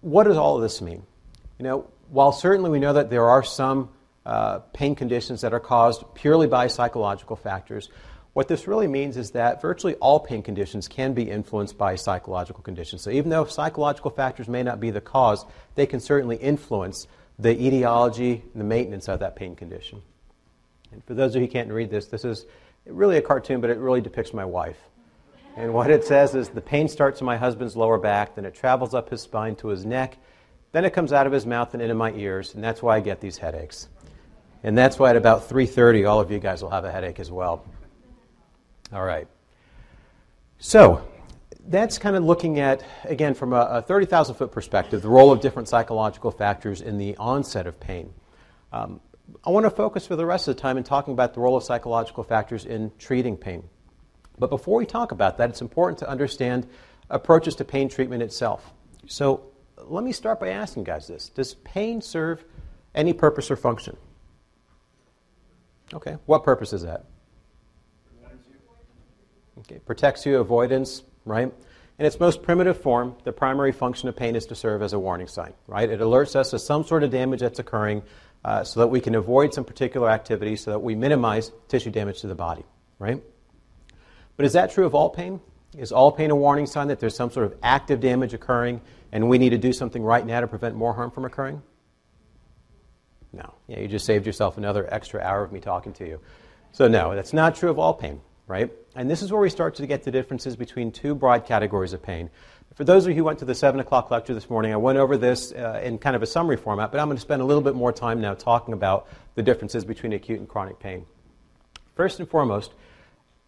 what 0.00 0.24
does 0.24 0.36
all 0.36 0.56
of 0.56 0.62
this 0.62 0.82
mean? 0.82 1.04
You 1.60 1.62
know, 1.62 1.86
while 2.10 2.32
certainly 2.32 2.68
we 2.68 2.80
know 2.80 2.94
that 2.94 3.10
there 3.10 3.26
are 3.26 3.44
some 3.44 3.90
uh, 4.26 4.58
pain 4.72 4.96
conditions 4.96 5.42
that 5.42 5.54
are 5.54 5.60
caused 5.60 6.02
purely 6.14 6.48
by 6.48 6.66
psychological 6.66 7.36
factors, 7.36 7.90
what 8.32 8.48
this 8.48 8.66
really 8.66 8.88
means 8.88 9.16
is 9.16 9.30
that 9.30 9.62
virtually 9.62 9.94
all 9.94 10.18
pain 10.18 10.42
conditions 10.42 10.88
can 10.88 11.14
be 11.14 11.30
influenced 11.30 11.78
by 11.78 11.94
psychological 11.94 12.60
conditions. 12.64 13.02
So, 13.02 13.10
even 13.10 13.30
though 13.30 13.44
psychological 13.44 14.10
factors 14.10 14.48
may 14.48 14.64
not 14.64 14.80
be 14.80 14.90
the 14.90 15.00
cause, 15.00 15.44
they 15.76 15.86
can 15.86 16.00
certainly 16.00 16.36
influence 16.36 17.06
the 17.38 17.50
etiology 17.50 18.42
and 18.52 18.60
the 18.60 18.64
maintenance 18.64 19.08
of 19.08 19.20
that 19.20 19.36
pain 19.36 19.54
condition. 19.54 20.02
And 20.90 21.04
for 21.04 21.14
those 21.14 21.36
of 21.36 21.40
you 21.40 21.46
who 21.46 21.52
can't 21.52 21.70
read 21.70 21.88
this, 21.88 22.06
this 22.06 22.24
is 22.24 22.46
really 22.84 23.16
a 23.16 23.22
cartoon, 23.22 23.60
but 23.60 23.70
it 23.70 23.78
really 23.78 24.00
depicts 24.00 24.34
my 24.34 24.44
wife. 24.44 24.78
And 25.56 25.72
what 25.72 25.90
it 25.90 26.04
says 26.04 26.34
is 26.34 26.48
the 26.48 26.60
pain 26.60 26.88
starts 26.88 27.20
in 27.20 27.26
my 27.26 27.36
husband's 27.36 27.76
lower 27.76 27.98
back, 27.98 28.34
then 28.34 28.44
it 28.44 28.54
travels 28.54 28.92
up 28.92 29.10
his 29.10 29.22
spine 29.22 29.54
to 29.56 29.68
his 29.68 29.86
neck, 29.86 30.16
then 30.72 30.84
it 30.84 30.90
comes 30.90 31.12
out 31.12 31.26
of 31.26 31.32
his 31.32 31.46
mouth 31.46 31.74
and 31.74 31.82
into 31.82 31.94
my 31.94 32.12
ears, 32.12 32.54
and 32.54 32.64
that's 32.64 32.82
why 32.82 32.96
I 32.96 33.00
get 33.00 33.20
these 33.20 33.38
headaches. 33.38 33.88
And 34.64 34.76
that's 34.76 34.98
why 34.98 35.10
at 35.10 35.16
about 35.16 35.48
3:30 35.48 36.08
all 36.08 36.20
of 36.20 36.30
you 36.30 36.40
guys 36.40 36.62
will 36.62 36.70
have 36.70 36.84
a 36.84 36.90
headache 36.90 37.20
as 37.20 37.30
well. 37.30 37.64
All 38.92 39.04
right. 39.04 39.28
So, 40.58 41.06
that's 41.66 41.98
kind 41.98 42.16
of 42.16 42.24
looking 42.24 42.58
at, 42.60 42.82
again, 43.04 43.34
from 43.34 43.52
a, 43.52 43.60
a 43.60 43.82
30,000 43.82 44.34
foot 44.34 44.52
perspective, 44.52 45.02
the 45.02 45.08
role 45.08 45.32
of 45.32 45.40
different 45.40 45.68
psychological 45.68 46.30
factors 46.30 46.80
in 46.80 46.98
the 46.98 47.16
onset 47.16 47.66
of 47.66 47.78
pain. 47.78 48.12
Um, 48.72 49.00
I 49.44 49.50
want 49.50 49.64
to 49.64 49.70
focus 49.70 50.06
for 50.06 50.16
the 50.16 50.26
rest 50.26 50.48
of 50.48 50.56
the 50.56 50.60
time 50.60 50.76
in 50.76 50.84
talking 50.84 51.12
about 51.12 51.34
the 51.34 51.40
role 51.40 51.56
of 51.56 51.64
psychological 51.64 52.24
factors 52.24 52.66
in 52.66 52.92
treating 52.98 53.36
pain. 53.36 53.62
But 54.38 54.50
before 54.50 54.78
we 54.78 54.86
talk 54.86 55.12
about 55.12 55.38
that, 55.38 55.50
it's 55.50 55.60
important 55.60 55.98
to 55.98 56.08
understand 56.08 56.66
approaches 57.10 57.54
to 57.56 57.64
pain 57.64 57.88
treatment 57.88 58.22
itself. 58.22 58.72
So 59.06 59.44
let 59.78 60.04
me 60.04 60.12
start 60.12 60.40
by 60.40 60.48
asking 60.48 60.84
guys 60.84 61.06
this 61.06 61.28
Does 61.28 61.54
pain 61.54 62.00
serve 62.00 62.44
any 62.94 63.12
purpose 63.12 63.50
or 63.50 63.56
function? 63.56 63.96
Okay, 65.92 66.16
what 66.26 66.44
purpose 66.44 66.72
is 66.72 66.82
that? 66.82 67.04
Okay, 69.60 69.78
protects 69.78 70.26
you, 70.26 70.38
avoidance, 70.38 71.02
right? 71.24 71.52
In 71.98 72.06
its 72.06 72.18
most 72.18 72.42
primitive 72.42 72.80
form, 72.80 73.14
the 73.22 73.32
primary 73.32 73.70
function 73.70 74.08
of 74.08 74.16
pain 74.16 74.34
is 74.34 74.46
to 74.46 74.56
serve 74.56 74.82
as 74.82 74.92
a 74.92 74.98
warning 74.98 75.28
sign, 75.28 75.54
right? 75.68 75.88
It 75.88 76.00
alerts 76.00 76.34
us 76.34 76.50
to 76.50 76.58
some 76.58 76.84
sort 76.84 77.04
of 77.04 77.10
damage 77.10 77.40
that's 77.40 77.60
occurring 77.60 78.02
uh, 78.44 78.64
so 78.64 78.80
that 78.80 78.88
we 78.88 79.00
can 79.00 79.14
avoid 79.14 79.54
some 79.54 79.64
particular 79.64 80.10
activity 80.10 80.56
so 80.56 80.72
that 80.72 80.80
we 80.80 80.96
minimize 80.96 81.52
tissue 81.68 81.90
damage 81.90 82.20
to 82.22 82.26
the 82.26 82.34
body, 82.34 82.64
right? 82.98 83.22
But 84.36 84.46
is 84.46 84.52
that 84.54 84.70
true 84.72 84.86
of 84.86 84.94
all 84.94 85.10
pain? 85.10 85.40
Is 85.76 85.92
all 85.92 86.12
pain 86.12 86.30
a 86.30 86.36
warning 86.36 86.66
sign 86.66 86.88
that 86.88 87.00
there's 87.00 87.16
some 87.16 87.30
sort 87.30 87.46
of 87.46 87.56
active 87.62 88.00
damage 88.00 88.34
occurring 88.34 88.80
and 89.12 89.28
we 89.28 89.38
need 89.38 89.50
to 89.50 89.58
do 89.58 89.72
something 89.72 90.02
right 90.02 90.24
now 90.24 90.40
to 90.40 90.46
prevent 90.46 90.76
more 90.76 90.92
harm 90.92 91.10
from 91.10 91.24
occurring? 91.24 91.62
No. 93.32 93.54
Yeah, 93.66 93.80
you 93.80 93.88
just 93.88 94.06
saved 94.06 94.26
yourself 94.26 94.56
another 94.58 94.92
extra 94.92 95.20
hour 95.20 95.42
of 95.42 95.52
me 95.52 95.60
talking 95.60 95.92
to 95.94 96.06
you. 96.06 96.20
So, 96.72 96.88
no, 96.88 97.14
that's 97.14 97.32
not 97.32 97.56
true 97.56 97.70
of 97.70 97.78
all 97.78 97.94
pain, 97.94 98.20
right? 98.46 98.70
And 98.94 99.10
this 99.10 99.22
is 99.22 99.32
where 99.32 99.40
we 99.40 99.50
start 99.50 99.76
to 99.76 99.86
get 99.86 100.04
the 100.04 100.10
differences 100.10 100.56
between 100.56 100.92
two 100.92 101.14
broad 101.14 101.46
categories 101.46 101.92
of 101.92 102.02
pain. 102.02 102.30
For 102.74 102.84
those 102.84 103.04
of 103.04 103.10
you 103.10 103.16
who 103.16 103.24
went 103.24 103.38
to 103.40 103.44
the 103.44 103.54
7 103.54 103.78
o'clock 103.78 104.10
lecture 104.10 104.34
this 104.34 104.50
morning, 104.50 104.72
I 104.72 104.76
went 104.76 104.98
over 104.98 105.16
this 105.16 105.52
uh, 105.52 105.80
in 105.82 105.98
kind 105.98 106.16
of 106.16 106.22
a 106.22 106.26
summary 106.26 106.56
format, 106.56 106.90
but 106.90 107.00
I'm 107.00 107.06
going 107.06 107.16
to 107.16 107.20
spend 107.20 107.42
a 107.42 107.44
little 107.44 107.62
bit 107.62 107.76
more 107.76 107.92
time 107.92 108.20
now 108.20 108.34
talking 108.34 108.74
about 108.74 109.08
the 109.36 109.42
differences 109.42 109.84
between 109.84 110.12
acute 110.12 110.40
and 110.40 110.48
chronic 110.48 110.80
pain. 110.80 111.06
First 111.94 112.18
and 112.18 112.28
foremost, 112.28 112.74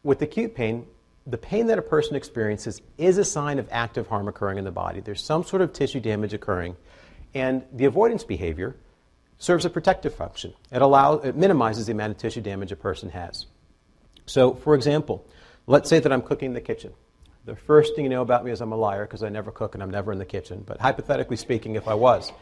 with 0.06 0.22
acute 0.22 0.54
pain, 0.54 0.86
the 1.26 1.36
pain 1.36 1.66
that 1.66 1.78
a 1.78 1.82
person 1.82 2.14
experiences 2.14 2.80
is 2.96 3.18
a 3.18 3.24
sign 3.24 3.58
of 3.58 3.68
active 3.72 4.06
harm 4.06 4.28
occurring 4.28 4.56
in 4.56 4.64
the 4.64 4.70
body. 4.70 5.00
There's 5.00 5.22
some 5.22 5.42
sort 5.42 5.60
of 5.60 5.72
tissue 5.72 6.00
damage 6.00 6.32
occurring, 6.32 6.76
and 7.34 7.64
the 7.72 7.84
avoidance 7.84 8.22
behavior 8.22 8.76
serves 9.38 9.64
a 9.64 9.70
protective 9.70 10.14
function. 10.14 10.54
It, 10.70 10.80
allows, 10.80 11.24
it 11.24 11.36
minimizes 11.36 11.86
the 11.86 11.92
amount 11.92 12.12
of 12.12 12.18
tissue 12.18 12.40
damage 12.40 12.70
a 12.70 12.76
person 12.76 13.10
has. 13.10 13.46
So, 14.24 14.54
for 14.54 14.74
example, 14.74 15.26
let's 15.66 15.90
say 15.90 15.98
that 15.98 16.12
I'm 16.12 16.22
cooking 16.22 16.50
in 16.50 16.54
the 16.54 16.60
kitchen. 16.60 16.92
The 17.44 17.56
first 17.56 17.94
thing 17.94 18.04
you 18.04 18.10
know 18.10 18.22
about 18.22 18.44
me 18.44 18.52
is 18.52 18.60
I'm 18.60 18.72
a 18.72 18.76
liar 18.76 19.04
because 19.04 19.22
I 19.22 19.28
never 19.28 19.50
cook 19.50 19.74
and 19.74 19.82
I'm 19.82 19.90
never 19.90 20.12
in 20.12 20.18
the 20.18 20.24
kitchen. 20.24 20.62
But 20.64 20.80
hypothetically 20.80 21.36
speaking, 21.36 21.74
if 21.74 21.86
I 21.86 21.94
was, 21.94 22.32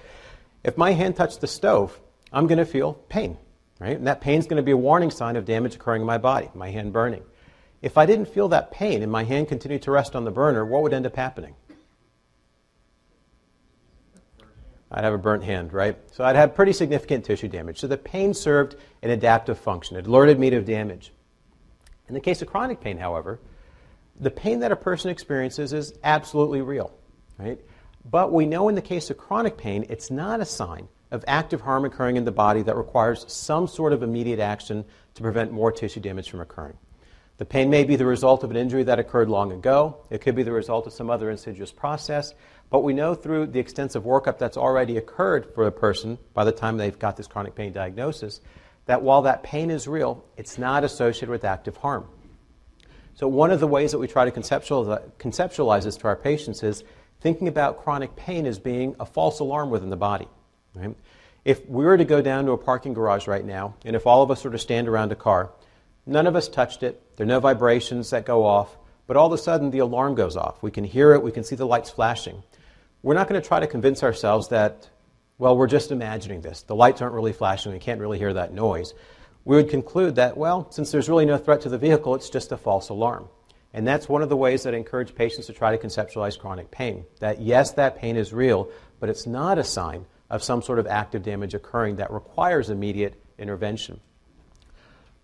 if 0.62 0.76
my 0.76 0.92
hand 0.92 1.16
touched 1.16 1.40
the 1.40 1.46
stove, 1.46 1.98
I'm 2.32 2.46
going 2.46 2.58
to 2.58 2.66
feel 2.66 2.94
pain, 3.08 3.38
right? 3.80 3.96
And 3.96 4.06
that 4.06 4.20
pain 4.20 4.38
is 4.38 4.46
going 4.46 4.58
to 4.58 4.62
be 4.62 4.72
a 4.72 4.76
warning 4.76 5.10
sign 5.10 5.36
of 5.36 5.46
damage 5.46 5.74
occurring 5.74 6.02
in 6.02 6.06
my 6.06 6.18
body, 6.18 6.50
my 6.54 6.70
hand 6.70 6.92
burning. 6.92 7.22
If 7.84 7.98
I 7.98 8.06
didn't 8.06 8.28
feel 8.28 8.48
that 8.48 8.70
pain 8.70 9.02
and 9.02 9.12
my 9.12 9.24
hand 9.24 9.48
continued 9.48 9.82
to 9.82 9.90
rest 9.90 10.16
on 10.16 10.24
the 10.24 10.30
burner, 10.30 10.64
what 10.64 10.82
would 10.82 10.94
end 10.94 11.04
up 11.04 11.16
happening? 11.16 11.54
I'd 14.90 15.04
have 15.04 15.12
a 15.12 15.18
burnt 15.18 15.44
hand, 15.44 15.74
right? 15.74 15.98
So 16.12 16.24
I'd 16.24 16.34
have 16.34 16.54
pretty 16.54 16.72
significant 16.72 17.26
tissue 17.26 17.48
damage. 17.48 17.78
So 17.78 17.86
the 17.86 17.98
pain 17.98 18.32
served 18.32 18.76
an 19.02 19.10
adaptive 19.10 19.58
function. 19.58 19.98
It 19.98 20.06
alerted 20.06 20.38
me 20.38 20.48
to 20.48 20.62
damage. 20.62 21.12
In 22.08 22.14
the 22.14 22.20
case 22.20 22.40
of 22.40 22.48
chronic 22.48 22.80
pain, 22.80 22.96
however, 22.96 23.38
the 24.18 24.30
pain 24.30 24.60
that 24.60 24.72
a 24.72 24.76
person 24.76 25.10
experiences 25.10 25.74
is 25.74 25.92
absolutely 26.02 26.62
real, 26.62 26.90
right? 27.36 27.60
But 28.10 28.32
we 28.32 28.46
know 28.46 28.70
in 28.70 28.76
the 28.76 28.82
case 28.82 29.10
of 29.10 29.18
chronic 29.18 29.58
pain, 29.58 29.84
it's 29.90 30.10
not 30.10 30.40
a 30.40 30.46
sign 30.46 30.88
of 31.10 31.22
active 31.28 31.60
harm 31.60 31.84
occurring 31.84 32.16
in 32.16 32.24
the 32.24 32.32
body 32.32 32.62
that 32.62 32.76
requires 32.76 33.30
some 33.30 33.68
sort 33.68 33.92
of 33.92 34.02
immediate 34.02 34.40
action 34.40 34.86
to 35.16 35.22
prevent 35.22 35.52
more 35.52 35.70
tissue 35.70 36.00
damage 36.00 36.30
from 36.30 36.40
occurring. 36.40 36.78
The 37.36 37.44
pain 37.44 37.68
may 37.68 37.84
be 37.84 37.96
the 37.96 38.06
result 38.06 38.44
of 38.44 38.50
an 38.50 38.56
injury 38.56 38.84
that 38.84 38.98
occurred 38.98 39.28
long 39.28 39.50
ago. 39.50 39.96
It 40.08 40.20
could 40.20 40.36
be 40.36 40.44
the 40.44 40.52
result 40.52 40.86
of 40.86 40.92
some 40.92 41.10
other 41.10 41.30
insidious 41.30 41.72
process. 41.72 42.32
But 42.70 42.80
we 42.80 42.92
know 42.92 43.14
through 43.14 43.46
the 43.46 43.58
extensive 43.58 44.04
workup 44.04 44.38
that's 44.38 44.56
already 44.56 44.96
occurred 44.96 45.52
for 45.54 45.66
a 45.66 45.72
person 45.72 46.18
by 46.32 46.44
the 46.44 46.52
time 46.52 46.76
they've 46.76 46.98
got 46.98 47.16
this 47.16 47.26
chronic 47.26 47.54
pain 47.54 47.72
diagnosis 47.72 48.40
that 48.86 49.02
while 49.02 49.22
that 49.22 49.42
pain 49.42 49.70
is 49.70 49.88
real, 49.88 50.24
it's 50.36 50.58
not 50.58 50.84
associated 50.84 51.30
with 51.30 51.44
active 51.44 51.76
harm. 51.78 52.06
So, 53.14 53.28
one 53.28 53.50
of 53.50 53.60
the 53.60 53.68
ways 53.68 53.92
that 53.92 53.98
we 53.98 54.08
try 54.08 54.24
to 54.24 54.30
conceptualize, 54.30 55.84
this 55.84 55.96
to 55.98 56.08
our 56.08 56.16
patients 56.16 56.62
is 56.62 56.84
thinking 57.20 57.48
about 57.48 57.82
chronic 57.82 58.16
pain 58.16 58.44
as 58.44 58.58
being 58.58 58.96
a 58.98 59.06
false 59.06 59.38
alarm 59.38 59.70
within 59.70 59.88
the 59.88 59.96
body. 59.96 60.28
Right? 60.74 60.96
If 61.44 61.68
we 61.68 61.84
were 61.84 61.96
to 61.96 62.04
go 62.04 62.20
down 62.20 62.46
to 62.46 62.52
a 62.52 62.58
parking 62.58 62.92
garage 62.92 63.28
right 63.28 63.44
now, 63.44 63.74
and 63.84 63.94
if 63.94 64.06
all 64.06 64.22
of 64.22 64.30
us 64.30 64.42
sort 64.42 64.54
of 64.54 64.60
stand 64.60 64.88
around 64.88 65.12
a 65.12 65.14
car, 65.14 65.50
None 66.06 66.26
of 66.26 66.36
us 66.36 66.48
touched 66.48 66.82
it. 66.82 67.00
There 67.16 67.24
are 67.24 67.28
no 67.28 67.40
vibrations 67.40 68.10
that 68.10 68.26
go 68.26 68.44
off. 68.44 68.76
But 69.06 69.16
all 69.16 69.26
of 69.26 69.32
a 69.32 69.38
sudden, 69.38 69.70
the 69.70 69.80
alarm 69.80 70.14
goes 70.14 70.36
off. 70.36 70.62
We 70.62 70.70
can 70.70 70.84
hear 70.84 71.12
it. 71.12 71.22
We 71.22 71.32
can 71.32 71.44
see 71.44 71.56
the 71.56 71.66
lights 71.66 71.90
flashing. 71.90 72.42
We're 73.02 73.14
not 73.14 73.28
going 73.28 73.40
to 73.40 73.46
try 73.46 73.60
to 73.60 73.66
convince 73.66 74.02
ourselves 74.02 74.48
that, 74.48 74.88
well, 75.38 75.56
we're 75.56 75.66
just 75.66 75.92
imagining 75.92 76.40
this. 76.40 76.62
The 76.62 76.74
lights 76.74 77.02
aren't 77.02 77.14
really 77.14 77.34
flashing. 77.34 77.72
We 77.72 77.78
can't 77.78 78.00
really 78.00 78.18
hear 78.18 78.32
that 78.32 78.54
noise. 78.54 78.94
We 79.44 79.56
would 79.56 79.68
conclude 79.68 80.16
that, 80.16 80.38
well, 80.38 80.70
since 80.70 80.90
there's 80.90 81.08
really 81.08 81.26
no 81.26 81.36
threat 81.36 81.60
to 81.62 81.68
the 81.68 81.76
vehicle, 81.76 82.14
it's 82.14 82.30
just 82.30 82.50
a 82.50 82.56
false 82.56 82.88
alarm. 82.88 83.28
And 83.74 83.86
that's 83.86 84.08
one 84.08 84.22
of 84.22 84.28
the 84.28 84.36
ways 84.36 84.62
that 84.62 84.72
I 84.72 84.78
encourage 84.78 85.14
patients 85.14 85.46
to 85.46 85.52
try 85.52 85.76
to 85.76 85.86
conceptualize 85.86 86.38
chronic 86.38 86.70
pain. 86.70 87.04
That 87.20 87.42
yes, 87.42 87.72
that 87.72 87.98
pain 87.98 88.16
is 88.16 88.32
real, 88.32 88.70
but 89.00 89.10
it's 89.10 89.26
not 89.26 89.58
a 89.58 89.64
sign 89.64 90.06
of 90.30 90.42
some 90.42 90.62
sort 90.62 90.78
of 90.78 90.86
active 90.86 91.22
damage 91.22 91.54
occurring 91.54 91.96
that 91.96 92.10
requires 92.10 92.70
immediate 92.70 93.20
intervention. 93.36 94.00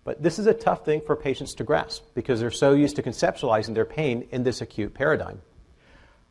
But 0.03 0.23
this 0.23 0.39
is 0.39 0.47
a 0.47 0.53
tough 0.53 0.83
thing 0.83 1.01
for 1.01 1.15
patients 1.15 1.53
to 1.55 1.63
grasp 1.63 2.05
because 2.15 2.39
they're 2.39 2.51
so 2.51 2.73
used 2.73 2.95
to 2.95 3.03
conceptualizing 3.03 3.75
their 3.75 3.85
pain 3.85 4.27
in 4.31 4.43
this 4.43 4.61
acute 4.61 4.93
paradigm. 4.93 5.41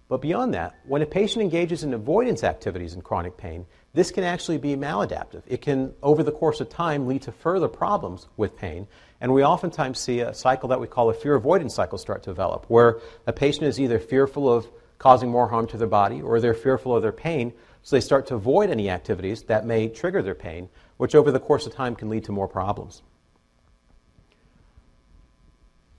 But 0.09 0.21
beyond 0.21 0.55
that, 0.55 0.75
when 0.87 1.03
a 1.03 1.07
patient 1.07 1.43
engages 1.43 1.85
in 1.85 1.95
avoidance 1.95 2.43
activities 2.43 2.95
in 2.95 3.01
chronic 3.01 3.37
pain, 3.37 3.67
this 3.95 4.11
can 4.11 4.25
actually 4.25 4.59
be 4.59 4.75
maladaptive. 4.75 5.43
It 5.47 5.63
can, 5.63 5.95
over 6.03 6.25
the 6.25 6.33
course 6.33 6.61
of 6.61 6.69
time, 6.69 7.07
lead 7.07 7.23
to 7.23 7.33
further 7.33 7.69
problems 7.69 8.27
with 8.37 8.57
pain. 8.57 8.89
And 9.21 9.33
we 9.33 9.45
oftentimes 9.45 10.01
see 10.01 10.19
a 10.19 10.35
cycle 10.35 10.69
that 10.71 10.81
we 10.81 10.89
call 10.89 11.11
a 11.11 11.15
fear 11.15 11.37
avoidance 11.37 11.77
cycle 11.77 11.97
start 11.97 12.25
to 12.25 12.31
develop, 12.31 12.67
where 12.67 12.99
a 13.29 13.33
patient 13.33 13.67
is 13.67 13.79
either 13.79 14.01
fearful 14.01 14.53
of 14.53 14.67
causing 14.99 15.31
more 15.31 15.49
harm 15.49 15.69
to 15.69 15.77
their 15.77 15.87
body 15.87 16.21
or 16.21 16.41
they're 16.41 16.55
fearful 16.55 16.97
of 16.97 17.03
their 17.03 17.13
pain, 17.13 17.53
so 17.83 17.95
they 17.95 18.01
start 18.01 18.27
to 18.27 18.35
avoid 18.35 18.69
any 18.69 18.91
activities 18.91 19.45
that 19.45 19.65
may 19.65 19.89
trigger 19.89 20.23
their 20.23 20.35
pain, 20.35 20.69
which 20.97 21.15
over 21.15 21.31
the 21.31 21.39
course 21.39 21.67
of 21.67 21.73
time 21.73 21.95
can 21.95 22.09
lead 22.09 22.25
to 22.25 22.33
more 22.33 22.49
problems. 22.49 23.03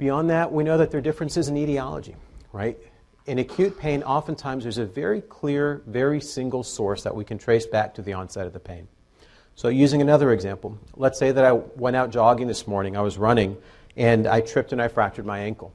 Beyond 0.02 0.32
that, 0.32 0.52
we 0.52 0.64
know 0.64 0.80
that 0.80 0.90
there 0.90 0.98
are 0.98 1.02
differences 1.04 1.48
in 1.48 1.56
etiology, 1.56 2.16
right? 2.54 2.76
In 3.28 3.38
acute 3.38 3.78
pain, 3.78 4.02
oftentimes 4.02 4.64
there's 4.64 4.80
a 4.80 4.86
very 4.86 5.22
clear, 5.22 5.84
very 5.86 6.20
single 6.20 6.64
source 6.64 7.04
that 7.04 7.16
we 7.16 7.24
can 7.24 7.38
trace 7.38 7.68
back 7.68 7.94
to 7.94 8.02
the 8.02 8.14
onset 8.14 8.48
of 8.48 8.54
the 8.54 8.60
pain. 8.60 8.88
So, 9.54 9.68
using 9.68 10.02
another 10.02 10.32
example, 10.32 10.76
let's 10.96 11.20
say 11.20 11.32
that 11.32 11.46
I 11.46 11.52
went 11.52 11.96
out 11.96 12.10
jogging 12.10 12.48
this 12.48 12.66
morning, 12.66 12.98
I 12.98 13.02
was 13.02 13.20
running, 13.20 13.58
and 13.96 14.26
I 14.26 14.42
tripped 14.42 14.72
and 14.72 14.82
I 14.82 14.88
fractured 14.88 15.28
my 15.28 15.38
ankle. 15.38 15.72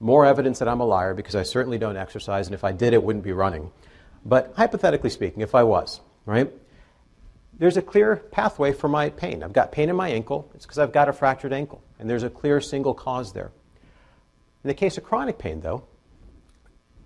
More 0.00 0.26
evidence 0.26 0.58
that 0.58 0.66
I'm 0.66 0.80
a 0.80 0.84
liar 0.84 1.14
because 1.14 1.36
I 1.36 1.44
certainly 1.44 1.78
don't 1.78 1.96
exercise, 1.96 2.48
and 2.48 2.54
if 2.54 2.64
I 2.64 2.72
did, 2.72 2.94
it 2.94 3.04
wouldn't 3.04 3.24
be 3.24 3.30
running. 3.30 3.70
But 4.24 4.54
hypothetically 4.56 5.10
speaking, 5.10 5.40
if 5.40 5.54
I 5.54 5.62
was, 5.62 6.00
right? 6.26 6.52
There's 7.60 7.76
a 7.76 7.82
clear 7.82 8.16
pathway 8.16 8.72
for 8.72 8.88
my 8.88 9.10
pain. 9.10 9.44
I've 9.44 9.52
got 9.52 9.70
pain 9.70 9.88
in 9.88 9.94
my 9.94 10.08
ankle, 10.08 10.50
it's 10.52 10.66
because 10.66 10.80
I've 10.80 10.92
got 10.92 11.08
a 11.08 11.12
fractured 11.12 11.52
ankle 11.52 11.80
and 12.02 12.10
there's 12.10 12.24
a 12.24 12.30
clear 12.30 12.60
single 12.60 12.94
cause 12.94 13.32
there. 13.32 13.52
In 14.64 14.68
the 14.68 14.74
case 14.74 14.98
of 14.98 15.04
chronic 15.04 15.38
pain, 15.38 15.60
though, 15.60 15.84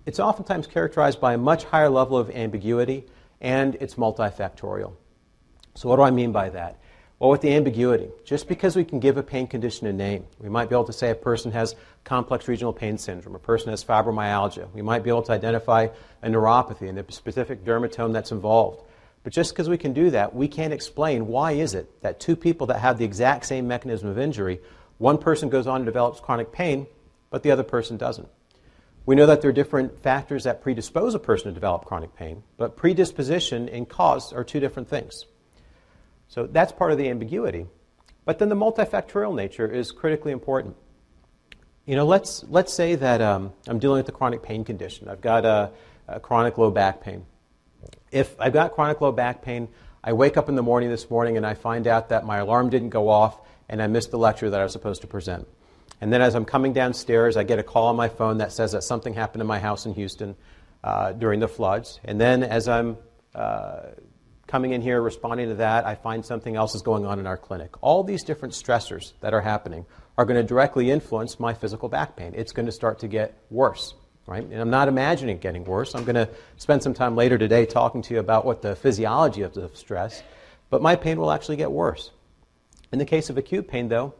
it's 0.07 0.19
oftentimes 0.19 0.65
characterized 0.65 1.21
by 1.21 1.35
a 1.35 1.37
much 1.37 1.65
higher 1.65 1.89
level 1.89 2.17
of 2.17 2.31
ambiguity 2.31 3.05
and 3.39 3.75
it's 3.79 3.93
multifactorial. 3.93 4.93
So, 5.75 5.87
what 5.87 5.97
do 5.97 6.01
I 6.01 6.09
mean 6.09 6.31
by 6.31 6.49
that? 6.49 6.79
Well, 7.19 7.29
with 7.29 7.41
the 7.41 7.53
ambiguity, 7.53 8.09
just 8.25 8.47
because 8.47 8.75
we 8.75 8.85
can 8.85 8.99
give 8.99 9.17
a 9.17 9.23
pain 9.23 9.45
condition 9.45 9.85
a 9.85 9.93
name, 9.93 10.25
we 10.39 10.49
might 10.49 10.67
be 10.67 10.75
able 10.75 10.85
to 10.85 10.93
say 10.93 11.11
a 11.11 11.15
person 11.15 11.51
has 11.51 11.75
complex 12.03 12.47
regional 12.47 12.73
pain 12.73 12.97
syndrome, 12.97 13.35
a 13.35 13.39
person 13.39 13.69
has 13.69 13.83
fibromyalgia. 13.83 14.67
We 14.73 14.81
might 14.81 15.03
be 15.03 15.11
able 15.11 15.23
to 15.23 15.31
identify 15.31 15.89
a 16.23 16.29
neuropathy 16.29 16.89
and 16.89 16.97
the 16.97 17.05
specific 17.11 17.63
dermatome 17.63 18.13
that's 18.13 18.31
involved. 18.31 18.81
But 19.23 19.33
just 19.33 19.53
because 19.53 19.69
we 19.69 19.77
can 19.77 19.93
do 19.93 20.09
that, 20.11 20.33
we 20.33 20.47
can't 20.47 20.73
explain 20.73 21.27
why 21.27 21.51
is 21.51 21.75
it 21.75 22.01
that 22.01 22.19
two 22.19 22.35
people 22.35 22.67
that 22.67 22.79
have 22.79 22.97
the 22.97 23.05
exact 23.05 23.45
same 23.45 23.67
mechanism 23.67 24.09
of 24.09 24.17
injury 24.17 24.59
one 24.97 25.17
person 25.17 25.49
goes 25.49 25.67
on 25.67 25.77
and 25.77 25.85
develops 25.85 26.19
chronic 26.19 26.51
pain, 26.51 26.87
but 27.29 27.43
the 27.43 27.51
other 27.51 27.63
person 27.63 27.97
doesn't. 27.97 28.27
We 29.05 29.15
know 29.15 29.25
that 29.25 29.41
there 29.41 29.49
are 29.49 29.53
different 29.53 30.01
factors 30.01 30.43
that 30.43 30.61
predispose 30.61 31.15
a 31.15 31.19
person 31.19 31.47
to 31.47 31.53
develop 31.53 31.85
chronic 31.85 32.15
pain, 32.15 32.43
but 32.57 32.75
predisposition 32.75 33.69
and 33.69 33.87
cause 33.87 34.33
are 34.33 34.43
two 34.43 34.59
different 34.59 34.89
things. 34.89 35.25
So 36.27 36.45
that's 36.45 36.73
part 36.73 36.91
of 36.91 36.97
the 36.97 37.09
ambiguity. 37.09 37.67
But 38.25 38.39
then 38.39 38.49
the 38.49 38.55
multifactorial 38.55 39.33
nature 39.33 39.65
is 39.65 39.93
critically 39.93 40.33
important. 40.33 40.75
You 41.85 41.95
know, 41.95 42.05
let's, 42.05 42.43
let's 42.49 42.73
say 42.73 42.95
that 42.95 43.21
um, 43.21 43.53
I'm 43.65 43.79
dealing 43.79 43.99
with 43.99 44.09
a 44.09 44.11
chronic 44.11 44.43
pain 44.43 44.65
condition. 44.65 45.07
I've 45.07 45.21
got 45.21 45.45
a, 45.45 45.71
a 46.09 46.19
chronic 46.19 46.57
low 46.57 46.69
back 46.69 46.99
pain. 46.99 47.25
If 48.11 48.35
I've 48.41 48.51
got 48.51 48.73
chronic 48.73 48.99
low 48.99 49.13
back 49.13 49.41
pain, 49.41 49.69
I 50.03 50.11
wake 50.11 50.35
up 50.35 50.49
in 50.49 50.55
the 50.55 50.63
morning 50.63 50.89
this 50.89 51.09
morning 51.09 51.37
and 51.37 51.45
I 51.45 51.53
find 51.53 51.87
out 51.87 52.09
that 52.09 52.25
my 52.25 52.39
alarm 52.39 52.69
didn't 52.69 52.89
go 52.89 53.07
off 53.07 53.39
and 53.69 53.81
I 53.81 53.87
missed 53.87 54.11
the 54.11 54.17
lecture 54.17 54.49
that 54.49 54.59
I 54.59 54.63
was 54.63 54.73
supposed 54.73 55.01
to 55.01 55.07
present. 55.07 55.47
And 55.99 56.13
then 56.13 56.21
as 56.21 56.35
I'm 56.35 56.45
coming 56.45 56.73
downstairs, 56.73 57.37
I 57.37 57.43
get 57.43 57.59
a 57.59 57.63
call 57.63 57.87
on 57.87 57.95
my 57.95 58.09
phone 58.09 58.37
that 58.37 58.51
says 58.51 58.73
that 58.73 58.83
something 58.83 59.13
happened 59.13 59.41
in 59.41 59.47
my 59.47 59.59
house 59.59 59.85
in 59.85 59.93
Houston 59.95 60.35
uh, 60.83 61.11
during 61.13 61.39
the 61.39 61.47
floods. 61.47 61.99
And 62.03 62.21
then 62.21 62.43
as 62.43 62.67
I'm 62.67 62.97
uh, 63.33 63.81
coming 64.45 64.71
in 64.71 64.81
here 64.81 65.01
responding 65.01 65.49
to 65.49 65.55
that, 65.55 65.85
I 65.85 65.95
find 65.95 66.25
something 66.25 66.55
else 66.55 66.75
is 66.75 66.81
going 66.81 67.05
on 67.05 67.19
in 67.19 67.27
our 67.27 67.37
clinic. 67.37 67.75
All 67.81 68.03
these 68.03 68.23
different 68.23 68.53
stressors 68.53 69.13
that 69.21 69.33
are 69.33 69.41
happening 69.41 69.85
are 70.17 70.25
going 70.25 70.39
to 70.39 70.47
directly 70.47 70.91
influence 70.91 71.39
my 71.39 71.53
physical 71.53 71.89
back 71.89 72.15
pain. 72.15 72.33
It's 72.35 72.51
going 72.51 72.67
to 72.67 72.71
start 72.71 72.99
to 72.99 73.07
get 73.07 73.37
worse. 73.49 73.93
Right? 74.27 74.43
And 74.43 74.59
I'm 74.59 74.69
not 74.69 74.89
imagining 74.89 75.37
it 75.37 75.41
getting 75.41 75.63
worse. 75.63 75.95
I'm 75.95 76.03
going 76.03 76.15
to 76.15 76.29
spend 76.57 76.83
some 76.83 76.93
time 76.93 77.15
later 77.15 77.37
today 77.37 77.65
talking 77.65 78.01
to 78.03 78.13
you 78.13 78.19
about 78.19 78.43
what 78.43 78.61
the 78.61 78.75
physiology 78.75 79.41
of 79.43 79.53
the 79.53 79.71
stress, 79.73 80.21
but 80.69 80.81
my 80.81 80.97
pain 80.97 81.17
will 81.17 81.31
actually 81.31 81.55
get 81.55 81.71
worse. 81.71 82.11
In 82.91 82.99
the 82.99 83.05
case 83.05 83.29
of 83.29 83.37
acute 83.37 83.67
pain, 83.67 83.89
though, 83.89 84.13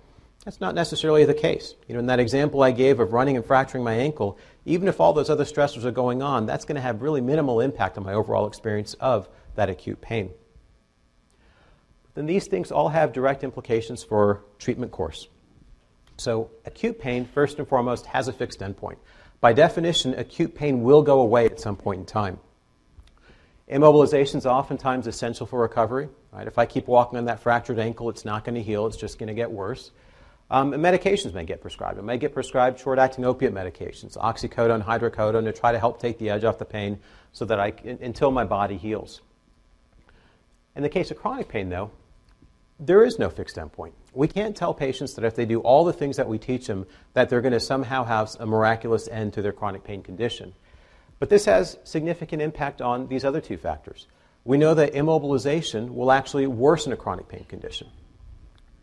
that's 0.43 0.61
not 0.61 0.75
necessarily 0.75 1.25
the 1.25 1.33
case. 1.33 1.75
You 1.87 1.93
know, 1.93 1.99
in 1.99 2.05
that 2.07 2.19
example 2.19 2.63
I 2.63 2.71
gave 2.71 2.99
of 2.99 3.13
running 3.13 3.35
and 3.35 3.45
fracturing 3.45 3.83
my 3.83 3.93
ankle, 3.93 4.37
even 4.65 4.87
if 4.87 4.99
all 4.99 5.13
those 5.13 5.29
other 5.29 5.45
stressors 5.45 5.83
are 5.83 5.91
going 5.91 6.21
on, 6.21 6.45
that's 6.45 6.65
going 6.65 6.75
to 6.75 6.81
have 6.81 7.01
really 7.01 7.21
minimal 7.21 7.59
impact 7.59 7.97
on 7.97 8.03
my 8.03 8.13
overall 8.13 8.47
experience 8.47 8.93
of 8.95 9.27
that 9.55 9.69
acute 9.69 10.01
pain. 10.01 10.31
Then 12.13 12.25
these 12.25 12.47
things 12.47 12.71
all 12.71 12.89
have 12.89 13.13
direct 13.13 13.43
implications 13.43 14.03
for 14.03 14.43
treatment 14.57 14.91
course. 14.91 15.27
So, 16.17 16.49
acute 16.65 16.99
pain, 16.99 17.25
first 17.25 17.59
and 17.59 17.67
foremost, 17.67 18.07
has 18.07 18.27
a 18.27 18.33
fixed 18.33 18.59
endpoint. 18.61 18.97
By 19.39 19.53
definition, 19.53 20.15
acute 20.15 20.55
pain 20.55 20.81
will 20.81 21.03
go 21.03 21.19
away 21.19 21.45
at 21.45 21.59
some 21.59 21.75
point 21.75 21.99
in 21.99 22.05
time. 22.05 22.39
Immobilization 23.69 24.35
is 24.35 24.45
oftentimes 24.45 25.05
essential 25.05 25.45
for 25.45 25.59
recovery. 25.59 26.09
Right? 26.31 26.47
If 26.47 26.57
I 26.57 26.65
keep 26.65 26.87
walking 26.87 27.17
on 27.17 27.25
that 27.25 27.39
fractured 27.39 27.79
ankle, 27.79 28.09
it's 28.09 28.25
not 28.25 28.43
going 28.43 28.55
to 28.55 28.63
heal, 28.63 28.85
it's 28.87 28.97
just 28.97 29.17
going 29.17 29.27
to 29.27 29.33
get 29.33 29.51
worse. 29.51 29.91
Um, 30.49 30.71
medications 30.71 31.33
may 31.33 31.43
get 31.43 31.61
prescribed. 31.61 31.99
It 31.99 32.03
may 32.03 32.17
get 32.17 32.33
prescribed 32.33 32.79
short 32.79 32.99
acting 32.99 33.25
opiate 33.25 33.53
medications, 33.53 34.17
oxycodone, 34.17 34.83
hydrocodone, 34.83 35.43
to 35.43 35.51
try 35.51 35.73
to 35.73 35.79
help 35.79 35.99
take 35.99 36.19
the 36.19 36.29
edge 36.29 36.45
off 36.45 36.57
the 36.57 36.65
pain 36.65 36.99
so 37.33 37.43
that 37.45 37.59
I, 37.59 37.73
until 38.01 38.31
my 38.31 38.45
body 38.45 38.77
heals. 38.77 39.21
In 40.75 40.83
the 40.83 40.89
case 40.89 41.11
of 41.11 41.17
chronic 41.17 41.49
pain, 41.49 41.69
though, 41.69 41.91
there 42.79 43.03
is 43.03 43.17
no 43.17 43.29
fixed 43.29 43.57
endpoint. 43.57 43.93
We 44.13 44.27
can't 44.27 44.55
tell 44.55 44.73
patients 44.73 45.15
that 45.15 45.25
if 45.25 45.35
they 45.35 45.45
do 45.45 45.59
all 45.61 45.83
the 45.83 45.93
things 45.93 46.17
that 46.17 46.29
we 46.29 46.37
teach 46.37 46.67
them, 46.67 46.85
that 47.13 47.29
they're 47.29 47.41
going 47.41 47.53
to 47.53 47.59
somehow 47.59 48.03
have 48.03 48.35
a 48.39 48.45
miraculous 48.45 49.07
end 49.07 49.33
to 49.33 49.41
their 49.41 49.51
chronic 49.51 49.83
pain 49.83 50.03
condition. 50.03 50.53
But 51.19 51.29
this 51.29 51.45
has 51.45 51.77
significant 51.83 52.41
impact 52.41 52.81
on 52.81 53.07
these 53.07 53.25
other 53.25 53.41
two 53.41 53.57
factors. 53.57 54.07
We 54.47 54.57
know 54.57 54.73
that 54.75 54.93
immobilization 54.93 55.93
will 55.93 56.09
actually 56.09 56.47
worsen 56.47 56.93
a 56.93 56.95
chronic 56.95 57.27
pain 57.27 57.43
condition. 57.43 57.89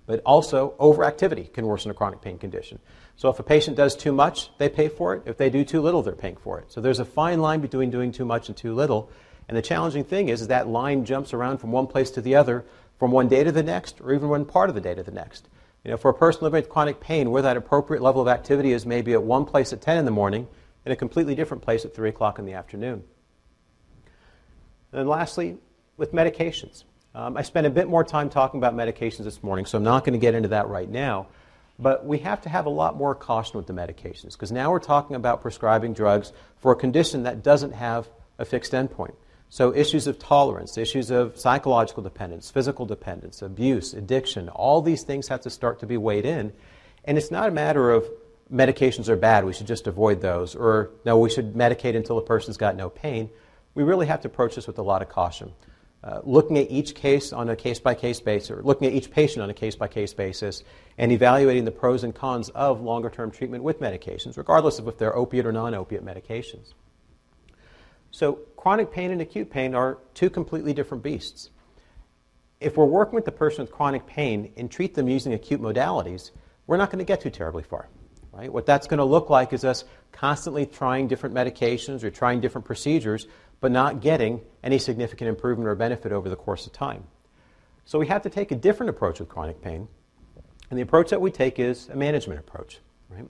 But 0.04 0.20
also, 0.26 0.74
overactivity 0.78 1.50
can 1.50 1.64
worsen 1.66 1.90
a 1.90 1.94
chronic 1.94 2.20
pain 2.20 2.36
condition. 2.36 2.80
So 3.16 3.30
if 3.30 3.38
a 3.38 3.42
patient 3.42 3.74
does 3.74 3.96
too 3.96 4.12
much, 4.12 4.50
they 4.58 4.68
pay 4.68 4.88
for 4.88 5.14
it. 5.14 5.22
If 5.24 5.38
they 5.38 5.48
do 5.48 5.64
too 5.64 5.80
little, 5.80 6.02
they're 6.02 6.12
paying 6.12 6.36
for 6.36 6.58
it. 6.58 6.70
So 6.70 6.82
there's 6.82 7.00
a 7.00 7.04
fine 7.06 7.40
line 7.40 7.62
between 7.62 7.88
doing 7.88 8.12
too 8.12 8.26
much 8.26 8.48
and 8.48 8.56
too 8.56 8.74
little. 8.74 9.10
And 9.48 9.56
the 9.56 9.62
challenging 9.62 10.04
thing 10.04 10.28
is, 10.28 10.42
is 10.42 10.48
that 10.48 10.68
line 10.68 11.06
jumps 11.06 11.32
around 11.32 11.58
from 11.58 11.72
one 11.72 11.86
place 11.86 12.10
to 12.10 12.20
the 12.20 12.34
other, 12.34 12.66
from 12.98 13.10
one 13.10 13.28
day 13.28 13.42
to 13.42 13.50
the 13.50 13.62
next, 13.62 14.02
or 14.02 14.12
even 14.12 14.28
one 14.28 14.44
part 14.44 14.68
of 14.68 14.74
the 14.74 14.82
day 14.82 14.94
to 14.94 15.02
the 15.02 15.12
next. 15.12 15.48
You 15.82 15.92
know, 15.92 15.96
for 15.96 16.10
a 16.10 16.14
person 16.14 16.42
living 16.42 16.60
with 16.60 16.68
chronic 16.68 17.00
pain, 17.00 17.30
where 17.30 17.40
that 17.40 17.56
appropriate 17.56 18.02
level 18.02 18.20
of 18.20 18.28
activity 18.28 18.72
is 18.72 18.84
maybe 18.84 19.14
at 19.14 19.22
one 19.22 19.46
place 19.46 19.72
at 19.72 19.80
10 19.80 19.96
in 19.96 20.04
the 20.04 20.10
morning, 20.10 20.46
in 20.84 20.92
a 20.92 20.96
completely 20.96 21.34
different 21.34 21.62
place 21.62 21.86
at 21.86 21.94
3 21.94 22.10
o'clock 22.10 22.38
in 22.38 22.44
the 22.44 22.52
afternoon. 22.52 23.04
And 24.94 25.08
lastly, 25.08 25.58
with 25.96 26.12
medications. 26.12 26.84
Um, 27.14 27.36
I 27.36 27.42
spent 27.42 27.66
a 27.66 27.70
bit 27.70 27.88
more 27.88 28.02
time 28.02 28.28
talking 28.28 28.58
about 28.58 28.74
medications 28.74 29.24
this 29.24 29.42
morning, 29.42 29.66
so 29.66 29.78
I'm 29.78 29.84
not 29.84 30.04
going 30.04 30.14
to 30.14 30.18
get 30.18 30.34
into 30.34 30.48
that 30.48 30.68
right 30.68 30.88
now. 30.88 31.28
But 31.78 32.06
we 32.06 32.18
have 32.18 32.40
to 32.42 32.48
have 32.48 32.66
a 32.66 32.70
lot 32.70 32.96
more 32.96 33.14
caution 33.14 33.56
with 33.56 33.66
the 33.66 33.72
medications 33.72 34.32
because 34.32 34.52
now 34.52 34.70
we're 34.70 34.80
talking 34.80 35.16
about 35.16 35.42
prescribing 35.42 35.92
drugs 35.92 36.32
for 36.58 36.72
a 36.72 36.76
condition 36.76 37.24
that 37.24 37.42
doesn't 37.42 37.72
have 37.72 38.08
a 38.38 38.44
fixed 38.44 38.72
endpoint. 38.72 39.14
So, 39.50 39.74
issues 39.74 40.06
of 40.06 40.18
tolerance, 40.18 40.78
issues 40.78 41.10
of 41.10 41.38
psychological 41.38 42.02
dependence, 42.02 42.50
physical 42.50 42.86
dependence, 42.86 43.42
abuse, 43.42 43.92
addiction, 43.92 44.48
all 44.48 44.82
these 44.82 45.02
things 45.02 45.28
have 45.28 45.40
to 45.42 45.50
start 45.50 45.80
to 45.80 45.86
be 45.86 45.96
weighed 45.96 46.24
in. 46.24 46.52
And 47.04 47.18
it's 47.18 47.30
not 47.30 47.48
a 47.48 47.52
matter 47.52 47.90
of 47.90 48.08
medications 48.52 49.08
are 49.08 49.16
bad, 49.16 49.44
we 49.44 49.52
should 49.52 49.66
just 49.66 49.86
avoid 49.86 50.20
those, 50.20 50.54
or 50.54 50.90
no, 51.04 51.18
we 51.18 51.30
should 51.30 51.54
medicate 51.54 51.96
until 51.96 52.16
the 52.16 52.22
person's 52.22 52.56
got 52.56 52.76
no 52.76 52.88
pain. 52.88 53.30
We 53.74 53.82
really 53.82 54.06
have 54.06 54.20
to 54.22 54.28
approach 54.28 54.54
this 54.54 54.66
with 54.66 54.78
a 54.78 54.82
lot 54.82 55.02
of 55.02 55.08
caution. 55.08 55.52
Uh, 56.04 56.20
looking 56.22 56.58
at 56.58 56.70
each 56.70 56.94
case 56.94 57.32
on 57.32 57.48
a 57.48 57.56
case 57.56 57.80
by 57.80 57.94
case 57.94 58.20
basis, 58.20 58.50
or 58.50 58.62
looking 58.62 58.86
at 58.86 58.92
each 58.92 59.10
patient 59.10 59.42
on 59.42 59.48
a 59.48 59.54
case 59.54 59.74
by 59.74 59.88
case 59.88 60.12
basis, 60.12 60.62
and 60.98 61.10
evaluating 61.10 61.64
the 61.64 61.70
pros 61.70 62.04
and 62.04 62.14
cons 62.14 62.50
of 62.50 62.82
longer 62.82 63.08
term 63.08 63.30
treatment 63.30 63.64
with 63.64 63.80
medications, 63.80 64.36
regardless 64.36 64.78
of 64.78 64.86
if 64.86 64.98
they're 64.98 65.16
opiate 65.16 65.46
or 65.46 65.52
non 65.52 65.74
opiate 65.74 66.04
medications. 66.04 66.74
So, 68.10 68.34
chronic 68.56 68.92
pain 68.92 69.12
and 69.12 69.22
acute 69.22 69.50
pain 69.50 69.74
are 69.74 69.98
two 70.12 70.28
completely 70.28 70.74
different 70.74 71.02
beasts. 71.02 71.48
If 72.60 72.76
we're 72.76 72.84
working 72.84 73.14
with 73.14 73.24
the 73.24 73.32
person 73.32 73.64
with 73.64 73.72
chronic 73.72 74.06
pain 74.06 74.52
and 74.58 74.70
treat 74.70 74.94
them 74.94 75.08
using 75.08 75.32
acute 75.32 75.60
modalities, 75.60 76.32
we're 76.66 76.76
not 76.76 76.90
going 76.90 76.98
to 76.98 77.04
get 77.04 77.22
too 77.22 77.30
terribly 77.30 77.62
far. 77.62 77.88
Right? 78.30 78.52
What 78.52 78.66
that's 78.66 78.86
going 78.86 78.98
to 78.98 79.04
look 79.04 79.30
like 79.30 79.52
is 79.52 79.64
us 79.64 79.84
constantly 80.12 80.66
trying 80.66 81.08
different 81.08 81.34
medications 81.34 82.04
or 82.04 82.10
trying 82.10 82.40
different 82.40 82.66
procedures, 82.66 83.26
but 83.64 83.72
not 83.72 84.02
getting 84.02 84.42
any 84.62 84.76
significant 84.76 85.26
improvement 85.26 85.66
or 85.66 85.74
benefit 85.74 86.12
over 86.12 86.28
the 86.28 86.36
course 86.36 86.66
of 86.66 86.72
time. 86.74 87.02
So 87.86 87.98
we 87.98 88.06
have 88.08 88.20
to 88.24 88.28
take 88.28 88.50
a 88.50 88.54
different 88.54 88.90
approach 88.90 89.20
with 89.20 89.30
chronic 89.30 89.62
pain. 89.62 89.88
And 90.68 90.78
the 90.78 90.82
approach 90.82 91.08
that 91.08 91.22
we 91.22 91.30
take 91.30 91.58
is 91.58 91.88
a 91.88 91.96
management 91.96 92.40
approach. 92.40 92.80
Right? 93.08 93.26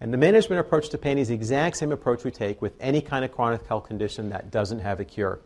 And 0.00 0.14
the 0.14 0.16
management 0.16 0.60
approach 0.60 0.90
to 0.90 0.96
pain 0.96 1.18
is 1.18 1.26
the 1.26 1.34
exact 1.34 1.76
same 1.76 1.90
approach 1.90 2.22
we 2.22 2.30
take 2.30 2.62
with 2.62 2.74
any 2.78 3.00
kind 3.00 3.24
of 3.24 3.32
chronic 3.32 3.66
health 3.66 3.88
condition 3.88 4.28
that 4.28 4.52
doesn't 4.52 4.78
have 4.78 5.00
a 5.00 5.04
cure. 5.04 5.40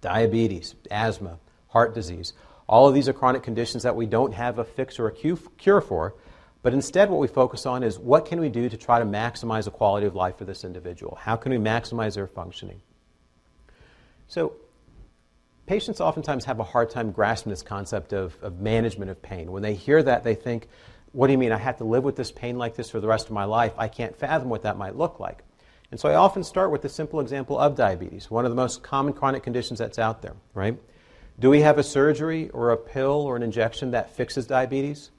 Diabetes, 0.00 0.74
asthma, 0.90 1.38
heart 1.68 1.94
disease, 1.94 2.32
all 2.66 2.88
of 2.88 2.94
these 2.94 3.10
are 3.10 3.12
chronic 3.12 3.42
conditions 3.42 3.82
that 3.82 3.94
we 3.94 4.06
don't 4.06 4.32
have 4.32 4.58
a 4.58 4.64
fix 4.64 4.98
or 4.98 5.08
a 5.08 5.12
cure 5.12 5.82
for, 5.82 6.14
but 6.62 6.72
instead, 6.72 7.10
what 7.10 7.20
we 7.20 7.28
focus 7.28 7.66
on 7.66 7.82
is 7.82 7.98
what 7.98 8.24
can 8.24 8.40
we 8.40 8.48
do 8.48 8.70
to 8.70 8.76
try 8.78 8.98
to 8.98 9.04
maximize 9.04 9.64
the 9.64 9.70
quality 9.70 10.06
of 10.06 10.14
life 10.14 10.38
for 10.38 10.46
this 10.46 10.64
individual? 10.64 11.18
How 11.20 11.36
can 11.36 11.52
we 11.52 11.58
maximize 11.58 12.14
their 12.14 12.26
functioning? 12.26 12.80
So, 14.28 14.52
patients 15.66 16.00
oftentimes 16.00 16.44
have 16.44 16.60
a 16.60 16.64
hard 16.64 16.90
time 16.90 17.10
grasping 17.10 17.50
this 17.50 17.62
concept 17.62 18.12
of, 18.12 18.36
of 18.42 18.60
management 18.60 19.10
of 19.10 19.20
pain. 19.20 19.50
When 19.50 19.62
they 19.62 19.74
hear 19.74 20.02
that, 20.02 20.22
they 20.22 20.34
think, 20.34 20.68
what 21.12 21.26
do 21.26 21.32
you 21.32 21.38
mean? 21.38 21.52
I 21.52 21.58
have 21.58 21.78
to 21.78 21.84
live 21.84 22.04
with 22.04 22.16
this 22.16 22.30
pain 22.30 22.58
like 22.58 22.76
this 22.76 22.90
for 22.90 23.00
the 23.00 23.08
rest 23.08 23.26
of 23.26 23.32
my 23.32 23.44
life? 23.44 23.72
I 23.78 23.88
can't 23.88 24.16
fathom 24.16 24.48
what 24.50 24.62
that 24.62 24.76
might 24.76 24.96
look 24.96 25.18
like. 25.18 25.42
And 25.90 25.98
so 25.98 26.08
I 26.08 26.14
often 26.14 26.44
start 26.44 26.70
with 26.70 26.82
the 26.82 26.88
simple 26.88 27.20
example 27.20 27.58
of 27.58 27.74
diabetes, 27.74 28.30
one 28.30 28.44
of 28.44 28.50
the 28.50 28.56
most 28.56 28.82
common 28.82 29.14
chronic 29.14 29.42
conditions 29.42 29.78
that's 29.78 29.98
out 29.98 30.20
there, 30.20 30.34
right? 30.52 30.78
Do 31.38 31.48
we 31.48 31.62
have 31.62 31.78
a 31.78 31.82
surgery 31.82 32.50
or 32.50 32.70
a 32.70 32.76
pill 32.76 33.22
or 33.22 33.36
an 33.36 33.42
injection 33.42 33.92
that 33.92 34.14
fixes 34.14 34.46
diabetes? 34.46 35.10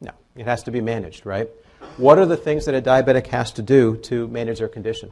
No, 0.00 0.12
it 0.36 0.46
has 0.46 0.62
to 0.64 0.70
be 0.70 0.80
managed, 0.80 1.26
right? 1.26 1.48
What 1.96 2.18
are 2.18 2.26
the 2.26 2.36
things 2.36 2.66
that 2.66 2.74
a 2.74 2.82
diabetic 2.82 3.26
has 3.28 3.50
to 3.52 3.62
do 3.62 3.96
to 4.04 4.28
manage 4.28 4.58
their 4.58 4.68
condition? 4.68 5.10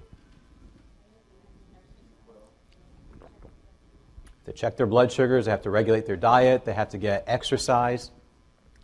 They 4.48 4.54
check 4.54 4.78
their 4.78 4.86
blood 4.86 5.12
sugars, 5.12 5.44
they 5.44 5.50
have 5.50 5.60
to 5.64 5.70
regulate 5.70 6.06
their 6.06 6.16
diet, 6.16 6.64
they 6.64 6.72
have 6.72 6.88
to 6.90 6.98
get 6.98 7.24
exercise. 7.26 8.10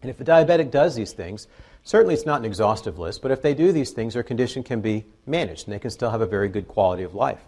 And 0.03 0.11
if 0.11 0.21
a 0.21 0.25
diabetic 0.25 0.71
does 0.71 0.95
these 0.95 1.13
things, 1.15 1.49
certainly 1.85 2.13
it's 2.13 2.27
not 2.27 2.41
an 2.41 2.45
exhaustive 2.45 2.99
list, 2.99 3.23
but 3.23 3.31
if 3.31 3.41
they 3.41 3.55
do 3.55 3.73
these 3.73 3.93
things, 3.93 4.13
their 4.13 4.23
condition 4.23 4.63
can 4.63 4.83
be 4.83 5.07
managed 5.25 5.67
and 5.67 5.75
they 5.75 5.79
can 5.79 5.89
still 5.89 6.11
have 6.11 6.21
a 6.21 6.27
very 6.27 6.51
good 6.51 6.69
quality 6.69 7.03
of 7.03 7.15
life. 7.15 7.41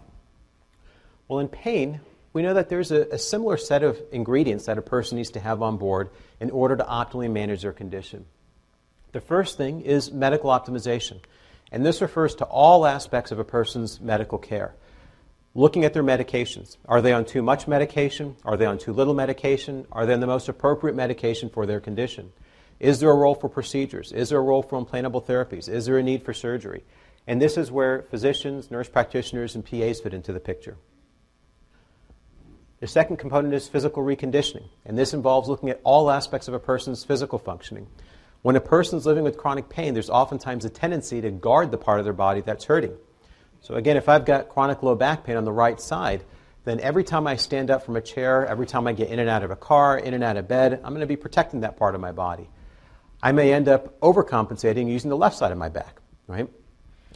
Well, 1.27 1.37
in 1.37 1.47
pain, 1.47 1.99
we 2.33 2.41
know 2.41 2.55
that 2.55 2.69
there's 2.69 2.91
a, 2.91 3.01
a, 3.11 3.19
similar 3.19 3.55
set 3.55 3.83
of 3.83 4.01
ingredients 4.11 4.65
that 4.65 4.79
a 4.79 4.81
person 4.81 5.17
needs 5.17 5.29
to 5.31 5.39
have 5.39 5.61
on 5.61 5.77
board 5.77 6.09
in 6.39 6.49
order 6.49 6.75
to 6.75 6.83
optimally 6.85 7.31
manage 7.31 7.61
their 7.61 7.71
condition. 7.71 8.25
The 9.11 9.21
first 9.21 9.57
thing 9.57 9.81
is 9.81 10.11
medical 10.11 10.49
optimization, 10.49 11.19
and 11.71 11.85
this 11.85 12.01
refers 12.01 12.33
to 12.35 12.45
all 12.45 12.87
aspects 12.87 13.31
of 13.31 13.37
a 13.37 13.43
person's 13.43 14.01
medical 14.01 14.39
care. 14.39 14.73
Looking 15.57 15.85
at 15.85 15.93
their 15.93 16.03
medications. 16.03 16.77
Are 16.85 17.01
they 17.01 17.11
on 17.13 17.25
too 17.25 17.41
much 17.41 17.67
medication? 17.67 18.35
Are 18.45 18.55
they 18.55 18.67
on 18.67 18.77
too 18.77 18.93
little 18.93 19.15
medication? 19.15 19.87
Are 19.91 20.05
they 20.05 20.13
on 20.13 20.19
the 20.19 20.27
most 20.27 20.47
appropriate 20.47 20.95
medication 20.95 21.49
for 21.49 21.65
their 21.65 21.79
condition? 21.79 22.31
Is 22.79 22.99
there 22.99 23.09
a 23.09 23.15
role 23.15 23.33
for 23.33 23.49
procedures? 23.49 24.11
Is 24.11 24.29
there 24.29 24.37
a 24.37 24.43
role 24.43 24.61
for 24.61 24.79
implantable 24.79 25.25
therapies? 25.25 25.67
Is 25.67 25.87
there 25.87 25.97
a 25.97 26.03
need 26.03 26.21
for 26.21 26.31
surgery? 26.31 26.83
And 27.25 27.41
this 27.41 27.57
is 27.57 27.71
where 27.71 28.03
physicians, 28.03 28.69
nurse 28.69 28.87
practitioners, 28.87 29.55
and 29.55 29.65
PAs 29.65 29.99
fit 29.99 30.13
into 30.13 30.31
the 30.31 30.39
picture. 30.39 30.77
The 32.79 32.85
second 32.85 33.17
component 33.17 33.55
is 33.55 33.67
physical 33.67 34.03
reconditioning, 34.03 34.69
and 34.85 34.95
this 34.95 35.15
involves 35.15 35.49
looking 35.49 35.71
at 35.71 35.81
all 35.83 36.11
aspects 36.11 36.47
of 36.47 36.53
a 36.53 36.59
person's 36.59 37.03
physical 37.03 37.39
functioning. 37.39 37.87
When 38.43 38.55
a 38.55 38.61
person 38.61 38.99
is 38.99 39.07
living 39.07 39.23
with 39.23 39.39
chronic 39.39 39.69
pain, 39.69 39.95
there's 39.95 40.11
oftentimes 40.11 40.65
a 40.65 40.69
tendency 40.69 41.19
to 41.21 41.31
guard 41.31 41.71
the 41.71 41.79
part 41.79 41.97
of 41.97 42.05
their 42.05 42.13
body 42.13 42.41
that's 42.41 42.65
hurting. 42.65 42.95
So, 43.61 43.75
again, 43.75 43.97
if 43.97 44.07
I've 44.07 44.25
got 44.25 44.49
chronic 44.49 44.83
low 44.83 44.95
back 44.95 45.23
pain 45.23 45.35
on 45.35 45.45
the 45.45 45.51
right 45.51 45.79
side, 45.79 46.23
then 46.63 46.79
every 46.79 47.03
time 47.03 47.27
I 47.27 47.37
stand 47.37 47.71
up 47.71 47.85
from 47.85 47.95
a 47.95 48.01
chair, 48.01 48.45
every 48.45 48.65
time 48.65 48.87
I 48.87 48.93
get 48.93 49.09
in 49.09 49.19
and 49.19 49.29
out 49.29 49.43
of 49.43 49.51
a 49.51 49.55
car, 49.55 49.97
in 49.97 50.13
and 50.13 50.23
out 50.23 50.35
of 50.35 50.47
bed, 50.47 50.73
I'm 50.83 50.91
going 50.91 50.99
to 50.99 51.07
be 51.07 51.15
protecting 51.15 51.61
that 51.61 51.77
part 51.77 51.95
of 51.95 52.01
my 52.01 52.11
body. 52.11 52.49
I 53.21 53.31
may 53.31 53.53
end 53.53 53.67
up 53.67 53.99
overcompensating 54.01 54.87
using 54.87 55.09
the 55.09 55.17
left 55.17 55.37
side 55.37 55.51
of 55.51 55.57
my 55.57 55.69
back, 55.69 56.01
right? 56.27 56.49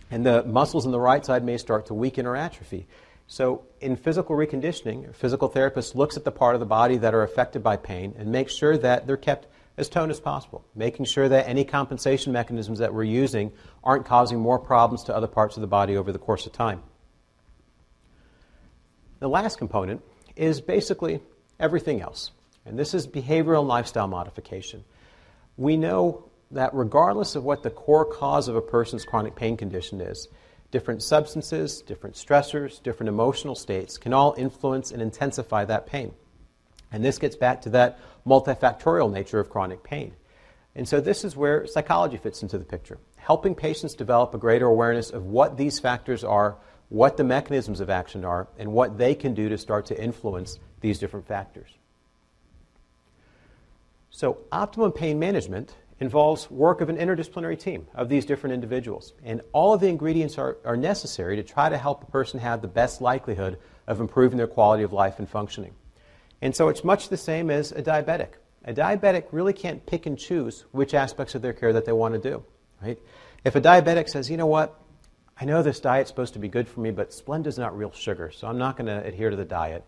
And 0.10 0.26
the 0.26 0.44
muscles 0.44 0.86
on 0.86 0.92
the 0.92 1.00
right 1.00 1.26
side 1.26 1.44
may 1.44 1.58
start 1.58 1.88
to 1.88 1.94
weaken 1.94 2.26
or 2.26 2.36
atrophy. 2.36 2.88
So, 3.28 3.64
in 3.80 3.96
physical 3.96 4.36
reconditioning, 4.36 5.10
a 5.10 5.14
physical 5.14 5.48
therapist 5.48 5.96
looks 5.96 6.18
at 6.18 6.26
the 6.26 6.32
part 6.32 6.56
of 6.56 6.60
the 6.60 6.66
body 6.66 6.98
that 6.98 7.14
are 7.14 7.24
affected 7.24 7.64
by 7.64 7.78
pain 7.78 8.14
and 8.18 8.32
makes 8.32 8.54
sure 8.54 8.78
that 8.78 9.08
they're 9.08 9.16
kept 9.16 9.48
as 9.78 9.90
tone 9.90 10.10
as 10.12 10.20
possible, 10.20 10.66
making 10.76 11.06
sure 11.06 11.30
that 11.30 11.48
any 11.48 11.64
compensation 11.64 12.34
mechanisms 12.34 12.80
that 12.80 12.94
we're 12.94 13.04
using 13.04 13.52
aren't 13.84 14.06
causing 14.06 14.40
more 14.40 14.60
problems 14.60 15.04
to 15.06 15.16
other 15.16 15.28
parts 15.28 15.58
of 15.58 15.62
the 15.62 15.68
body 15.68 15.98
over 15.98 16.12
the 16.12 16.20
course 16.20 16.46
of 16.46 16.52
time. 16.52 16.84
The 19.20 19.30
last 19.30 19.58
component 19.58 20.02
is 20.36 20.62
basically 20.62 21.22
everything 21.60 22.02
else, 22.02 22.32
and 22.66 22.78
this 22.78 22.94
is 22.94 23.08
behavioral 23.08 23.60
and 23.60 23.68
lifestyle 23.68 24.08
modification. 24.08 24.84
We 25.58 25.78
know 25.78 26.30
that 26.52 26.74
regardless 26.74 27.36
of 27.36 27.44
what 27.44 27.64
the 27.64 27.70
core 27.70 28.06
cause 28.06 28.48
of 28.48 28.56
a 28.56 28.62
person's 28.62 29.06
chronic 29.06 29.36
pain 29.36 29.58
condition 29.58 30.02
is, 30.02 30.28
different 30.72 31.04
substances, 31.04 31.82
different 31.82 32.16
stressors, 32.16 32.82
different 32.82 33.10
emotional 33.10 33.56
states 33.56 33.98
can 33.98 34.14
all 34.14 34.34
influence 34.38 34.92
and 34.92 35.02
intensify 35.02 35.66
that 35.66 35.86
pain. 35.86 36.14
And 36.92 37.04
this 37.06 37.20
gets 37.20 37.36
back 37.36 37.62
to 37.62 37.70
that 37.72 38.00
multifactorial 38.26 39.12
nature 39.12 39.40
of 39.40 39.50
chronic 39.50 39.84
pain. 39.84 40.14
And 40.76 40.88
so 40.88 41.02
this 41.02 41.24
is 41.24 41.36
where 41.36 41.68
psychology 41.68 42.18
fits 42.18 42.42
into 42.42 42.58
the 42.58 42.66
picture. 42.66 42.98
helping 43.18 43.54
patients 43.54 43.94
develop 43.94 44.34
a 44.34 44.38
greater 44.38 44.66
awareness 44.66 45.12
of 45.12 45.26
what 45.26 45.56
these 45.56 45.80
factors 45.80 46.24
are, 46.24 46.58
what 46.90 47.18
the 47.18 47.24
mechanisms 47.24 47.80
of 47.80 47.90
action 47.90 48.26
are, 48.26 48.48
and 48.58 48.74
what 48.74 48.98
they 48.98 49.14
can 49.14 49.36
do 49.36 49.48
to 49.48 49.58
start 49.58 49.86
to 49.86 50.04
influence 50.04 50.60
these 50.82 50.98
different 50.98 51.28
factors. 51.28 51.70
So, 54.10 54.40
optimum 54.52 54.92
pain 54.92 55.20
management 55.20 55.76
involves 56.00 56.50
work 56.50 56.82
of 56.82 56.90
an 56.90 56.98
interdisciplinary 56.98 57.60
team 57.60 57.88
of 57.94 58.10
these 58.10 58.26
different 58.26 58.56
individuals. 58.56 59.14
And 59.24 59.42
all 59.54 59.74
of 59.74 59.82
the 59.82 59.88
ingredients 59.88 60.38
are, 60.40 60.58
are 60.66 60.76
necessary 60.76 61.36
to 61.36 61.44
try 61.44 61.70
to 61.70 61.78
help 61.78 62.04
a 62.04 62.12
person 62.12 62.40
have 62.40 62.62
the 62.62 62.68
best 62.68 63.02
likelihood 63.02 63.60
of 63.88 64.02
improving 64.02 64.38
their 64.38 64.48
quality 64.48 64.84
of 64.84 64.92
life 64.92 65.20
and 65.20 65.30
functioning. 65.30 65.76
And 66.42 66.56
so 66.56 66.70
it's 66.70 66.84
much 66.84 67.10
the 67.10 67.18
same 67.18 67.50
as 67.50 67.72
a 67.72 67.84
diabetic. 67.84 68.30
A 68.66 68.74
diabetic 68.74 69.26
really 69.32 69.54
can't 69.54 69.86
pick 69.86 70.06
and 70.06 70.18
choose 70.18 70.66
which 70.72 70.94
aspects 70.94 71.36
of 71.36 71.42
their 71.42 71.54
care 71.54 71.74
that 71.74 71.86
they 71.86 71.92
want 71.92 72.14
to 72.14 72.20
do. 72.20 72.44
Right? 72.82 73.00
If 73.44 73.56
a 73.56 73.62
diabetic 73.62 74.10
says, 74.10 74.30
you 74.30 74.38
know 74.38 74.48
what, 74.48 74.80
I 75.40 75.46
know 75.46 75.64
this 75.64 75.80
diet's 75.80 76.10
supposed 76.10 76.34
to 76.34 76.40
be 76.40 76.48
good 76.48 76.68
for 76.68 76.80
me, 76.80 76.92
but 76.92 77.12
Splenda's 77.12 77.58
not 77.58 77.76
real 77.76 77.92
sugar, 77.92 78.32
so 78.32 78.48
I'm 78.48 78.58
not 78.58 78.78
going 78.78 78.88
to 78.88 79.04
adhere 79.04 79.30
to 79.30 79.36
the 79.36 79.46
diet. 79.46 79.84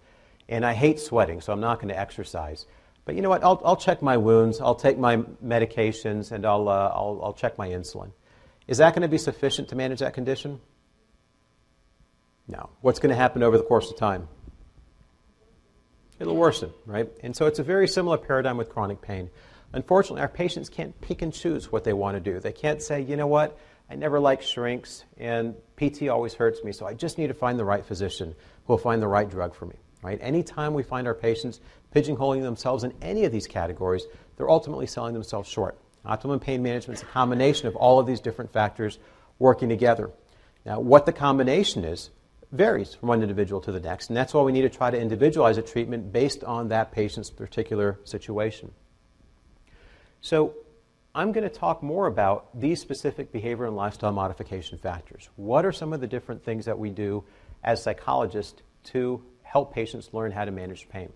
And 0.50 0.66
I 0.66 0.74
hate 0.74 1.00
sweating, 1.00 1.42
so 1.42 1.54
I'm 1.54 1.60
not 1.60 1.78
going 1.78 1.89
to 1.89 2.00
exercise. 2.00 2.66
But 3.06 3.16
you 3.16 3.22
know 3.22 3.30
what? 3.30 3.44
I'll, 3.44 3.62
I'll 3.63 3.76
check 3.76 4.02
my 4.02 4.18
wounds, 4.18 4.60
I'll 4.60 4.76
take 4.76 4.98
my 4.98 5.18
medications, 5.18 6.32
and 6.32 6.46
I'll, 6.46 6.70
uh, 6.70 6.92
I'll, 6.94 7.20
I'll 7.24 7.34
check 7.34 7.58
my 7.58 7.70
insulin. 7.70 8.12
Is 8.68 8.78
that 8.78 8.94
going 8.94 9.02
to 9.04 9.08
be 9.08 9.18
sufficient 9.18 9.70
to 9.70 9.76
manage 9.76 10.00
that 10.00 10.13
condition? 10.13 10.60
No. 12.48 12.70
What's 12.82 13.00
going 13.00 13.10
to 13.12 13.16
happen 13.16 13.44
over 13.44 13.58
the 13.58 13.63
course 13.63 13.92
of 13.92 13.98
time? 13.98 14.28
It'll 16.19 16.36
worsen, 16.36 16.71
right? 16.86 17.10
And 17.21 17.36
so 17.36 17.45
it's 17.45 17.60
a 17.60 17.63
very 17.63 17.88
similar 17.88 18.17
paradigm 18.17 18.58
with 18.58 18.69
chronic 18.69 19.02
pain. 19.02 19.30
Unfortunately, 19.73 20.21
our 20.21 20.30
patients 20.30 20.69
can't 20.69 20.99
pick 21.02 21.21
and 21.21 21.34
choose 21.34 21.71
what 21.71 21.84
they 21.84 21.93
want 21.93 22.15
to 22.15 22.32
do. 22.32 22.39
They 22.39 22.52
can't 22.52 22.82
say, 22.82 23.02
you 23.02 23.15
know 23.15 23.28
what, 23.28 23.58
I 23.89 23.95
never 23.95 24.19
like 24.19 24.41
shrinks, 24.41 25.04
and 25.17 25.56
PT 25.76 26.08
always 26.10 26.34
hurts 26.34 26.63
me, 26.63 26.71
so 26.71 26.86
I 26.86 26.93
just 26.93 27.17
need 27.17 27.28
to 27.28 27.34
find 27.34 27.58
the 27.60 27.65
right 27.65 27.86
physician 27.86 28.36
who 28.65 28.73
will 28.73 28.78
find 28.78 29.02
the 29.02 29.08
right 29.08 29.30
drug 29.30 29.56
for 29.56 29.65
me. 29.65 29.76
Right? 30.02 30.19
Anytime 30.21 30.73
we 30.73 30.84
find 30.84 31.08
our 31.08 31.13
patients 31.13 31.62
pigeonholing 31.95 32.41
themselves 32.41 32.84
in 32.84 32.93
any 33.02 33.23
of 33.23 33.32
these 33.32 33.47
categories, 33.47 34.06
they're 34.36 34.49
ultimately 34.49 34.86
selling 34.86 35.13
themselves 35.13 35.49
short. 35.49 35.78
Optimum 36.06 36.39
pain 36.39 36.62
management 36.62 36.99
is 36.99 37.04
a 37.04 37.08
combination 37.08 37.67
of 37.67 37.76
all 37.78 37.99
of 37.99 38.06
these 38.06 38.19
different 38.19 38.52
factors 38.52 38.99
working 39.39 39.69
together. 39.69 40.12
Now, 40.65 40.82
what 40.82 41.06
the 41.06 41.13
combination 41.13 41.86
is 41.86 42.10
varies 42.54 42.94
from 42.94 43.10
one 43.10 43.22
individual 43.22 43.60
to 43.62 43.72
the 43.72 43.80
next, 43.80 44.10
and 44.10 44.16
that's 44.16 44.34
why 44.34 44.42
we 44.42 44.52
need 44.52 44.62
to 44.62 44.70
try 44.70 44.92
to 44.92 44.98
individualize 44.98 45.58
a 45.58 45.62
treatment 45.62 46.13
based 46.13 46.44
on 46.44 46.70
that 46.70 46.92
patient's 46.92 47.30
particular 47.30 48.00
situation. 48.06 48.72
So, 50.22 50.54
I'm 51.16 51.32
going 51.32 51.48
to 51.48 51.56
talk 51.56 51.84
more 51.84 52.08
about 52.08 52.60
these 52.60 52.82
specific 52.82 53.32
behavior 53.32 53.66
and 53.66 53.76
lifestyle 53.76 54.12
modification 54.12 54.80
factors. 54.80 55.30
What 55.36 55.63
are 55.63 55.72
some 55.72 55.94
of 55.94 56.02
the 56.02 56.08
different 56.08 56.44
things 56.44 56.66
that 56.66 56.80
we 56.80 56.89
do 56.89 57.24
as 57.63 57.84
psychologists 57.84 58.63
to 58.86 59.24
help 59.44 59.76
patients 59.76 60.10
learn 60.12 60.32
how 60.32 60.46
to 60.46 60.52
manage 60.52 60.89
pain? 60.89 61.13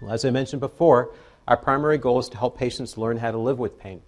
Well, 0.00 0.12
as 0.12 0.24
I 0.24 0.30
mentioned 0.30 0.58
before, 0.58 1.14
our 1.46 1.56
primary 1.56 1.98
goal 1.98 2.18
is 2.18 2.28
to 2.30 2.36
help 2.36 2.58
patients 2.58 2.96
learn 2.96 3.16
how 3.16 3.30
to 3.30 3.38
live 3.38 3.60
with 3.60 3.78
pain. 3.78 4.02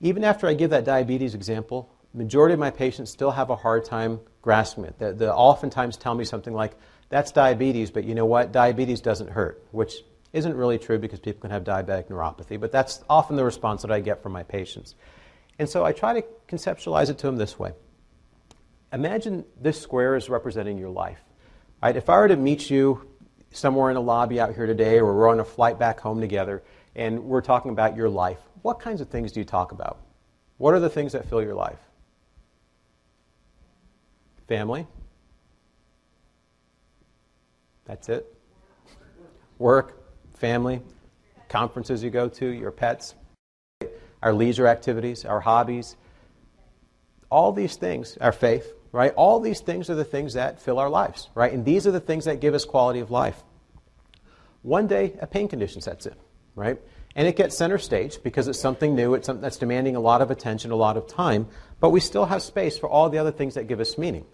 Even 0.00 0.22
after 0.22 0.46
I 0.46 0.54
give 0.54 0.70
that 0.70 0.84
diabetes 0.84 1.34
example, 1.34 1.93
majority 2.14 2.54
of 2.54 2.60
my 2.60 2.70
patients 2.70 3.10
still 3.10 3.32
have 3.32 3.50
a 3.50 3.56
hard 3.56 3.84
time 3.84 4.20
grasping 4.40 4.84
it. 4.84 4.98
They, 4.98 5.12
they 5.12 5.28
oftentimes 5.28 5.96
tell 5.96 6.14
me 6.14 6.24
something 6.24 6.54
like, 6.54 6.72
that's 7.08 7.32
diabetes, 7.32 7.90
but 7.90 8.04
you 8.04 8.14
know 8.14 8.26
what? 8.26 8.52
Diabetes 8.52 9.00
doesn't 9.00 9.30
hurt, 9.30 9.64
which 9.72 9.96
isn't 10.32 10.56
really 10.56 10.78
true 10.78 10.98
because 10.98 11.20
people 11.20 11.40
can 11.40 11.50
have 11.50 11.64
diabetic 11.64 12.08
neuropathy, 12.08 12.58
but 12.58 12.72
that's 12.72 13.04
often 13.08 13.36
the 13.36 13.44
response 13.44 13.82
that 13.82 13.92
I 13.92 14.00
get 14.00 14.22
from 14.22 14.32
my 14.32 14.42
patients. 14.42 14.94
And 15.58 15.68
so 15.68 15.84
I 15.84 15.92
try 15.92 16.20
to 16.20 16.26
conceptualize 16.48 17.10
it 17.10 17.18
to 17.18 17.26
them 17.26 17.36
this 17.36 17.58
way. 17.58 17.72
Imagine 18.92 19.44
this 19.60 19.80
square 19.80 20.16
is 20.16 20.28
representing 20.28 20.78
your 20.78 20.90
life. 20.90 21.20
Right? 21.82 21.96
If 21.96 22.08
I 22.08 22.16
were 22.16 22.28
to 22.28 22.36
meet 22.36 22.70
you 22.70 23.08
somewhere 23.52 23.90
in 23.90 23.96
a 23.96 24.00
lobby 24.00 24.40
out 24.40 24.54
here 24.54 24.66
today, 24.66 24.98
or 24.98 25.14
we're 25.14 25.28
on 25.28 25.38
a 25.38 25.44
flight 25.44 25.78
back 25.78 26.00
home 26.00 26.20
together, 26.20 26.62
and 26.96 27.24
we're 27.24 27.40
talking 27.40 27.70
about 27.70 27.96
your 27.96 28.08
life, 28.08 28.38
what 28.62 28.80
kinds 28.80 29.00
of 29.00 29.08
things 29.08 29.32
do 29.32 29.40
you 29.40 29.44
talk 29.44 29.72
about? 29.72 29.98
What 30.56 30.74
are 30.74 30.80
the 30.80 30.90
things 30.90 31.12
that 31.12 31.28
fill 31.28 31.42
your 31.42 31.54
life? 31.54 31.78
Family? 34.48 34.86
That's 37.84 38.08
it? 38.08 38.26
Work, 39.58 40.02
family, 40.36 40.82
conferences 41.48 42.02
you 42.02 42.10
go 42.10 42.28
to, 42.28 42.46
your 42.46 42.70
pets, 42.70 43.14
our 44.22 44.32
leisure 44.32 44.66
activities, 44.66 45.24
our 45.24 45.40
hobbies. 45.40 45.96
All 47.30 47.52
these 47.52 47.76
things, 47.76 48.16
our 48.20 48.32
faith, 48.32 48.72
right? 48.92 49.12
All 49.14 49.40
these 49.40 49.60
things 49.60 49.90
are 49.90 49.94
the 49.94 50.04
things 50.04 50.34
that 50.34 50.60
fill 50.60 50.78
our 50.78 50.88
lives, 50.88 51.30
right? 51.34 51.52
And 51.52 51.64
these 51.64 51.86
are 51.86 51.90
the 51.90 52.00
things 52.00 52.26
that 52.26 52.40
give 52.40 52.54
us 52.54 52.64
quality 52.64 53.00
of 53.00 53.10
life. 53.10 53.42
One 54.62 54.86
day, 54.86 55.14
a 55.20 55.26
pain 55.26 55.48
condition 55.48 55.80
sets 55.80 56.06
in, 56.06 56.14
right? 56.54 56.80
And 57.16 57.28
it 57.28 57.36
gets 57.36 57.56
center 57.56 57.78
stage 57.78 58.22
because 58.22 58.48
it's 58.48 58.60
something 58.60 58.94
new, 58.94 59.14
it's 59.14 59.26
something 59.26 59.42
that's 59.42 59.56
demanding 59.56 59.96
a 59.96 60.00
lot 60.00 60.22
of 60.22 60.30
attention, 60.30 60.70
a 60.70 60.76
lot 60.76 60.96
of 60.96 61.06
time, 61.06 61.48
but 61.80 61.90
we 61.90 62.00
still 62.00 62.24
have 62.24 62.40
space 62.40 62.78
for 62.78 62.88
all 62.88 63.10
the 63.10 63.18
other 63.18 63.32
things 63.32 63.54
that 63.54 63.66
give 63.66 63.80
us 63.80 63.98
meaning. 63.98 64.24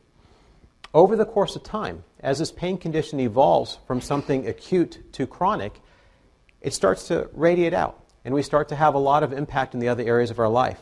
Over 0.92 1.14
the 1.14 1.24
course 1.24 1.54
of 1.54 1.62
time, 1.62 2.02
as 2.18 2.40
this 2.40 2.50
pain 2.50 2.76
condition 2.76 3.20
evolves 3.20 3.78
from 3.86 4.00
something 4.00 4.48
acute 4.48 4.98
to 5.12 5.26
chronic, 5.26 5.80
it 6.60 6.74
starts 6.74 7.06
to 7.08 7.30
radiate 7.32 7.72
out, 7.72 8.04
and 8.24 8.34
we 8.34 8.42
start 8.42 8.70
to 8.70 8.74
have 8.74 8.94
a 8.94 8.98
lot 8.98 9.22
of 9.22 9.32
impact 9.32 9.74
in 9.74 9.78
the 9.78 9.88
other 9.88 10.02
areas 10.02 10.32
of 10.32 10.40
our 10.40 10.48
life. 10.48 10.80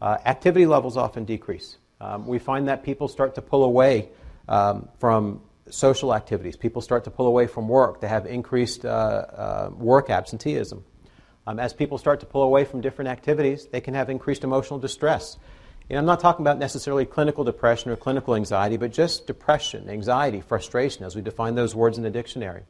Uh, 0.00 0.18
activity 0.26 0.66
levels 0.66 0.98
often 0.98 1.24
decrease. 1.24 1.78
Um, 2.02 2.26
we 2.26 2.38
find 2.38 2.68
that 2.68 2.82
people 2.82 3.08
start 3.08 3.34
to 3.36 3.42
pull 3.42 3.64
away 3.64 4.10
um, 4.46 4.90
from 4.98 5.40
social 5.70 6.14
activities. 6.14 6.54
People 6.58 6.82
start 6.82 7.04
to 7.04 7.10
pull 7.10 7.26
away 7.26 7.46
from 7.46 7.66
work. 7.66 8.02
They 8.02 8.08
have 8.08 8.26
increased 8.26 8.84
uh, 8.84 8.88
uh, 8.88 9.70
work 9.74 10.10
absenteeism. 10.10 10.84
Um, 11.46 11.58
as 11.58 11.72
people 11.72 11.96
start 11.96 12.20
to 12.20 12.26
pull 12.26 12.42
away 12.42 12.66
from 12.66 12.82
different 12.82 13.08
activities, 13.08 13.68
they 13.68 13.80
can 13.80 13.94
have 13.94 14.10
increased 14.10 14.44
emotional 14.44 14.78
distress. 14.78 15.38
And 15.88 15.98
I'm 15.98 16.06
not 16.06 16.18
talking 16.18 16.42
about 16.42 16.58
necessarily 16.58 17.06
clinical 17.06 17.44
depression 17.44 17.90
or 17.90 17.96
clinical 17.96 18.34
anxiety, 18.34 18.76
but 18.76 18.92
just 18.92 19.26
depression, 19.26 19.88
anxiety, 19.88 20.40
frustration, 20.40 21.04
as 21.04 21.14
we 21.14 21.22
define 21.22 21.54
those 21.54 21.74
words 21.74 21.96
in 21.96 22.02
the 22.02 22.10
dictionary. 22.10 22.62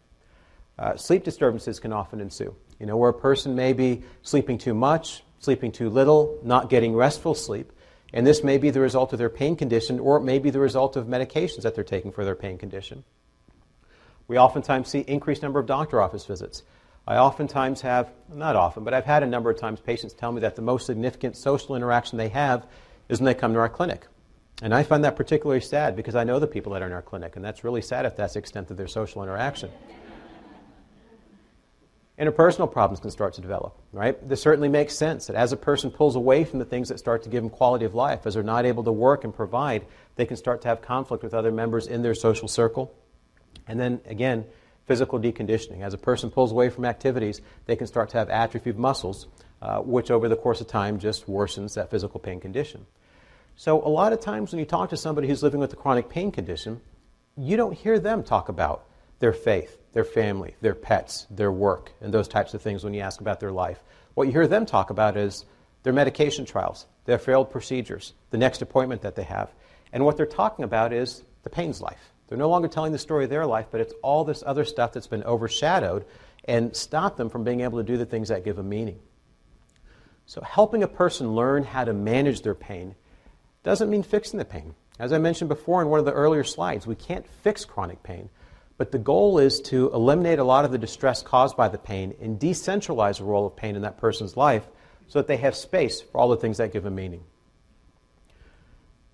Uh, 0.79 0.97
sleep 0.97 1.25
disturbances 1.25 1.81
can 1.81 1.93
often 1.93 2.21
ensue. 2.21 2.55
You 2.79 2.85
know, 2.85 2.99
where 2.99 3.09
a 3.09 3.15
person 3.15 3.55
may 3.55 3.73
be 3.73 4.03
sleeping 4.23 4.59
too 4.59 4.75
much, 4.75 5.23
sleeping 5.39 5.73
too 5.73 5.89
little, 5.89 6.39
not 6.43 6.69
getting 6.69 6.95
restful 6.95 7.35
sleep, 7.35 7.73
and 8.13 8.27
this 8.27 8.45
may 8.45 8.59
be 8.59 8.69
the 8.69 8.81
result 8.81 9.15
of 9.15 9.19
their 9.19 9.31
pain 9.31 9.57
condition, 9.57 9.99
or 9.99 10.19
it 10.19 10.23
may 10.23 10.39
be 10.39 10.51
the 10.51 10.61
result 10.61 10.97
of 10.97 11.07
medications 11.07 11.63
that 11.63 11.75
they're 11.75 11.85
taking 11.85 12.13
for 12.13 12.25
their 12.25 12.35
pain 12.35 12.59
condition. 12.59 13.05
We 14.29 14.39
oftentimes 14.39 14.89
see 14.89 15.01
increased 15.01 15.43
number 15.43 15.59
of 15.59 15.67
doctor 15.67 16.03
office 16.03 16.27
visits. 16.27 16.63
I 17.09 17.17
oftentimes 17.17 17.81
have, 17.81 18.11
not 18.33 18.57
often, 18.57 18.85
but 18.85 18.93
I've 18.93 19.05
had 19.05 19.23
a 19.23 19.27
number 19.27 19.49
of 19.49 19.59
times 19.59 19.81
patients 19.81 20.13
tell 20.13 20.33
me 20.33 20.41
that 20.41 20.57
the 20.57 20.63
most 20.63 20.87
significant 20.87 21.37
social 21.37 21.77
interaction 21.77 22.19
they 22.19 22.29
have 22.31 22.67
is 23.09 23.21
when 23.21 23.27
they 23.27 23.35
come 23.35 23.53
to 23.53 23.59
our 23.59 23.69
clinic. 23.69 24.07
And 24.63 24.75
I 24.75 24.83
find 24.83 25.05
that 25.05 25.17
particularly 25.17 25.61
sad 25.61 25.97
because 25.97 26.15
I 26.15 26.25
know 26.25 26.39
the 26.39 26.47
people 26.47 26.73
that 26.73 26.83
are 26.83 26.87
in 26.87 26.93
our 26.93 27.03
clinic, 27.03 27.37
and 27.37 27.45
that's 27.45 27.63
really 27.63 27.83
sad 27.83 28.07
if 28.07 28.17
that's 28.17 28.35
the 28.35 28.39
extent 28.39 28.71
of 28.71 28.77
their 28.77 28.89
social 28.89 29.23
interaction 29.23 29.71
interpersonal 32.19 32.71
problems 32.71 33.01
can 33.01 33.11
start 33.11 33.35
to 33.35 33.41
develop, 33.41 33.79
right? 33.93 34.27
This 34.27 34.41
certainly 34.41 34.69
makes 34.69 34.95
sense 34.95 35.27
that 35.27 35.37
as 35.37 35.53
a 35.53 35.57
person 35.57 35.91
pulls 35.91 36.17
away 36.17 36.45
from 36.45 36.59
the 36.59 36.65
things 36.65 36.89
that 36.89 36.99
start 36.99 37.23
to 37.25 37.29
give 37.29 37.43
them 37.43 37.51
quality 37.51 37.85
of 37.85 37.95
life, 37.95 38.27
as 38.27 38.35
they're 38.35 38.43
not 38.43 38.65
able 38.65 38.85
to 38.85 38.93
work 38.93 39.25
and 39.25 39.35
provide, 39.35 39.85
they 40.17 40.25
can 40.25 40.37
start 40.37 40.63
to 40.63 40.69
have 40.69 40.81
conflict 40.81 41.23
with 41.23 41.35
other 41.35 41.53
members 41.53 41.87
in 41.87 42.03
their 42.03 42.15
social 42.15 42.49
circle. 42.49 42.95
And 43.69 43.79
then 43.79 44.01
again, 44.07 44.47
physical 44.87 45.21
deconditioning. 45.21 45.83
As 45.83 45.93
a 45.93 45.99
person 45.99 46.31
pulls 46.31 46.53
away 46.53 46.71
from 46.71 46.85
activities, 46.87 47.43
they 47.67 47.77
can 47.77 47.87
start 47.87 48.11
to 48.11 48.19
have 48.19 48.31
atrophy 48.31 48.71
of 48.71 48.79
muscles, 48.79 49.27
uh, 49.63 49.79
which 49.79 50.11
over 50.11 50.29
the 50.29 50.37
course 50.37 50.61
of 50.61 50.67
time 50.67 50.99
just 50.99 51.27
worsens 51.27 51.75
that 51.75 51.91
physical 51.91 52.21
pain 52.21 52.41
condition. 52.41 52.87
So, 53.57 53.83
a 53.83 53.89
lot 53.89 54.13
of 54.13 54.21
times 54.21 54.53
when 54.53 54.59
you 54.59 54.67
talk 54.67 54.91
to 54.91 54.97
somebody 54.97 55.29
who's 55.29 55.43
living 55.43 55.61
with 55.61 55.73
a 55.73 55.77
chronic 55.77 56.11
pain 56.11 56.31
condition, 56.31 56.81
you 57.37 57.57
don't 57.57 57.73
hear 57.73 57.99
them 57.99 58.23
talk 58.23 58.49
about 58.49 58.85
their 59.19 59.33
faith, 59.33 59.79
their 59.93 60.05
family, 60.05 60.57
their 60.61 60.75
pets, 60.75 61.27
their 61.31 61.51
work, 61.51 61.93
and 62.01 62.13
those 62.13 62.29
types 62.29 62.53
of 62.53 62.61
things 62.61 62.85
when 62.85 62.93
you 62.93 63.01
ask 63.01 63.21
about 63.21 63.41
their 63.41 63.53
life. 63.53 63.83
What 64.15 64.27
you 64.27 64.33
hear 64.33 64.47
them 64.47 64.67
talk 64.67 64.91
about 64.91 65.17
is 65.17 65.45
their 65.83 65.93
medication 65.93 66.45
trials, 66.45 66.87
their 67.05 67.19
failed 67.19 67.51
procedures, 67.51 68.13
the 68.31 68.39
next 68.39 68.61
appointment 68.61 69.03
that 69.03 69.15
they 69.15 69.23
have. 69.23 69.51
And 69.93 70.05
what 70.05 70.17
they're 70.17 70.27
talking 70.27 70.65
about 70.65 70.93
is 70.93 71.23
the 71.43 71.51
pain's 71.51 71.81
life. 71.81 72.13
They're 72.29 72.37
no 72.37 72.49
longer 72.49 72.69
telling 72.69 72.93
the 72.93 72.99
story 72.99 73.25
of 73.25 73.31
their 73.31 73.47
life, 73.47 73.67
but 73.71 73.81
it's 73.81 73.95
all 74.03 74.25
this 74.25 74.43
other 74.45 74.65
stuff 74.65 74.93
that's 74.93 75.07
been 75.07 75.23
overshadowed 75.25 76.05
and 76.45 76.75
stopped 76.75 77.17
them 77.17 77.31
from 77.31 77.45
being 77.45 77.61
able 77.61 77.79
to 77.79 77.85
do 77.85 77.97
the 77.97 78.07
things 78.07 78.29
that 78.29 78.45
give 78.45 78.57
them 78.57 78.69
meaning. 78.69 78.99
So, 80.27 80.41
helping 80.43 80.83
a 80.83 80.89
person 80.89 81.35
learn 81.35 81.63
how 81.63 81.85
to 81.85 81.93
manage 81.93 82.43
their 82.43 82.55
pain 82.55 82.97
doesn't 83.63 83.89
mean 83.89 84.03
fixing 84.03 84.39
the 84.39 84.45
pain. 84.45 84.75
As 84.99 85.13
I 85.13 85.19
mentioned 85.19 85.49
before 85.49 85.83
in 85.83 85.89
one 85.89 86.01
of 86.01 86.05
the 86.05 86.13
earlier 86.13 86.43
slides, 86.43 86.87
we 86.87 86.97
can't 86.97 87.27
fix 87.43 87.65
chronic 87.65 88.03
pain. 88.03 88.29
But 88.77 88.93
the 88.93 88.99
goal 88.99 89.39
is 89.39 89.61
to 89.63 89.91
eliminate 89.93 90.39
a 90.39 90.45
lot 90.45 90.65
of 90.65 90.73
the 90.73 90.79
distress 90.79 91.23
caused 91.23 91.57
by 91.57 91.69
the 91.69 91.79
pain 91.79 92.15
and 92.21 92.39
decentralize 92.39 93.19
the 93.19 93.25
role 93.25 93.47
of 93.47 93.57
pain 93.57 93.77
in 93.77 93.83
that 93.83 93.99
person's 93.99 94.37
life 94.37 94.67
so 95.09 95.19
that 95.19 95.29
they 95.29 95.37
have 95.39 95.55
space 95.55 96.01
for 96.01 96.19
all 96.19 96.29
the 96.29 96.37
things 96.37 96.59
that 96.59 96.73
give 96.73 96.83
them 96.83 96.97
meaning. 96.97 97.23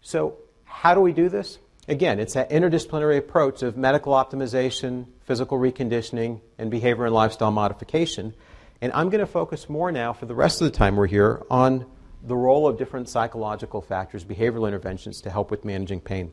So, 0.01 0.38
how 0.64 0.94
do 0.94 1.01
we 1.01 1.12
do 1.12 1.29
this? 1.29 1.59
Again, 1.88 2.18
it's 2.18 2.35
that 2.35 2.51
interdisciplinary 2.51 3.18
approach 3.18 3.62
of 3.62 3.77
medical 3.77 4.14
optimization, 4.14 5.07
physical 5.25 5.59
reconditioning, 5.59 6.40
and 6.59 6.70
behavior 6.70 7.05
and 7.05 7.14
lifestyle 7.14 7.51
modification. 7.51 8.35
And 8.83 8.92
I'm 8.95 9.11
going 9.11 9.21
to 9.21 9.31
focus 9.31 9.68
more 9.68 9.92
now 9.92 10.12
for 10.12 10.27
the 10.27 10.35
rest 10.35 10.61
of 10.61 10.64
the 10.64 10.77
time 10.77 10.97
we're 10.97 11.07
here 11.07 11.40
on 11.49 11.87
the 12.25 12.35
role 12.35 12.66
of 12.66 12.79
different 12.79 13.09
psychological 13.09 13.81
factors, 13.81 14.25
behavioral 14.25 14.66
interventions 14.66 15.21
to 15.21 15.31
help 15.31 15.53
with 15.53 15.64
managing 15.64 16.01
pain. 16.01 16.33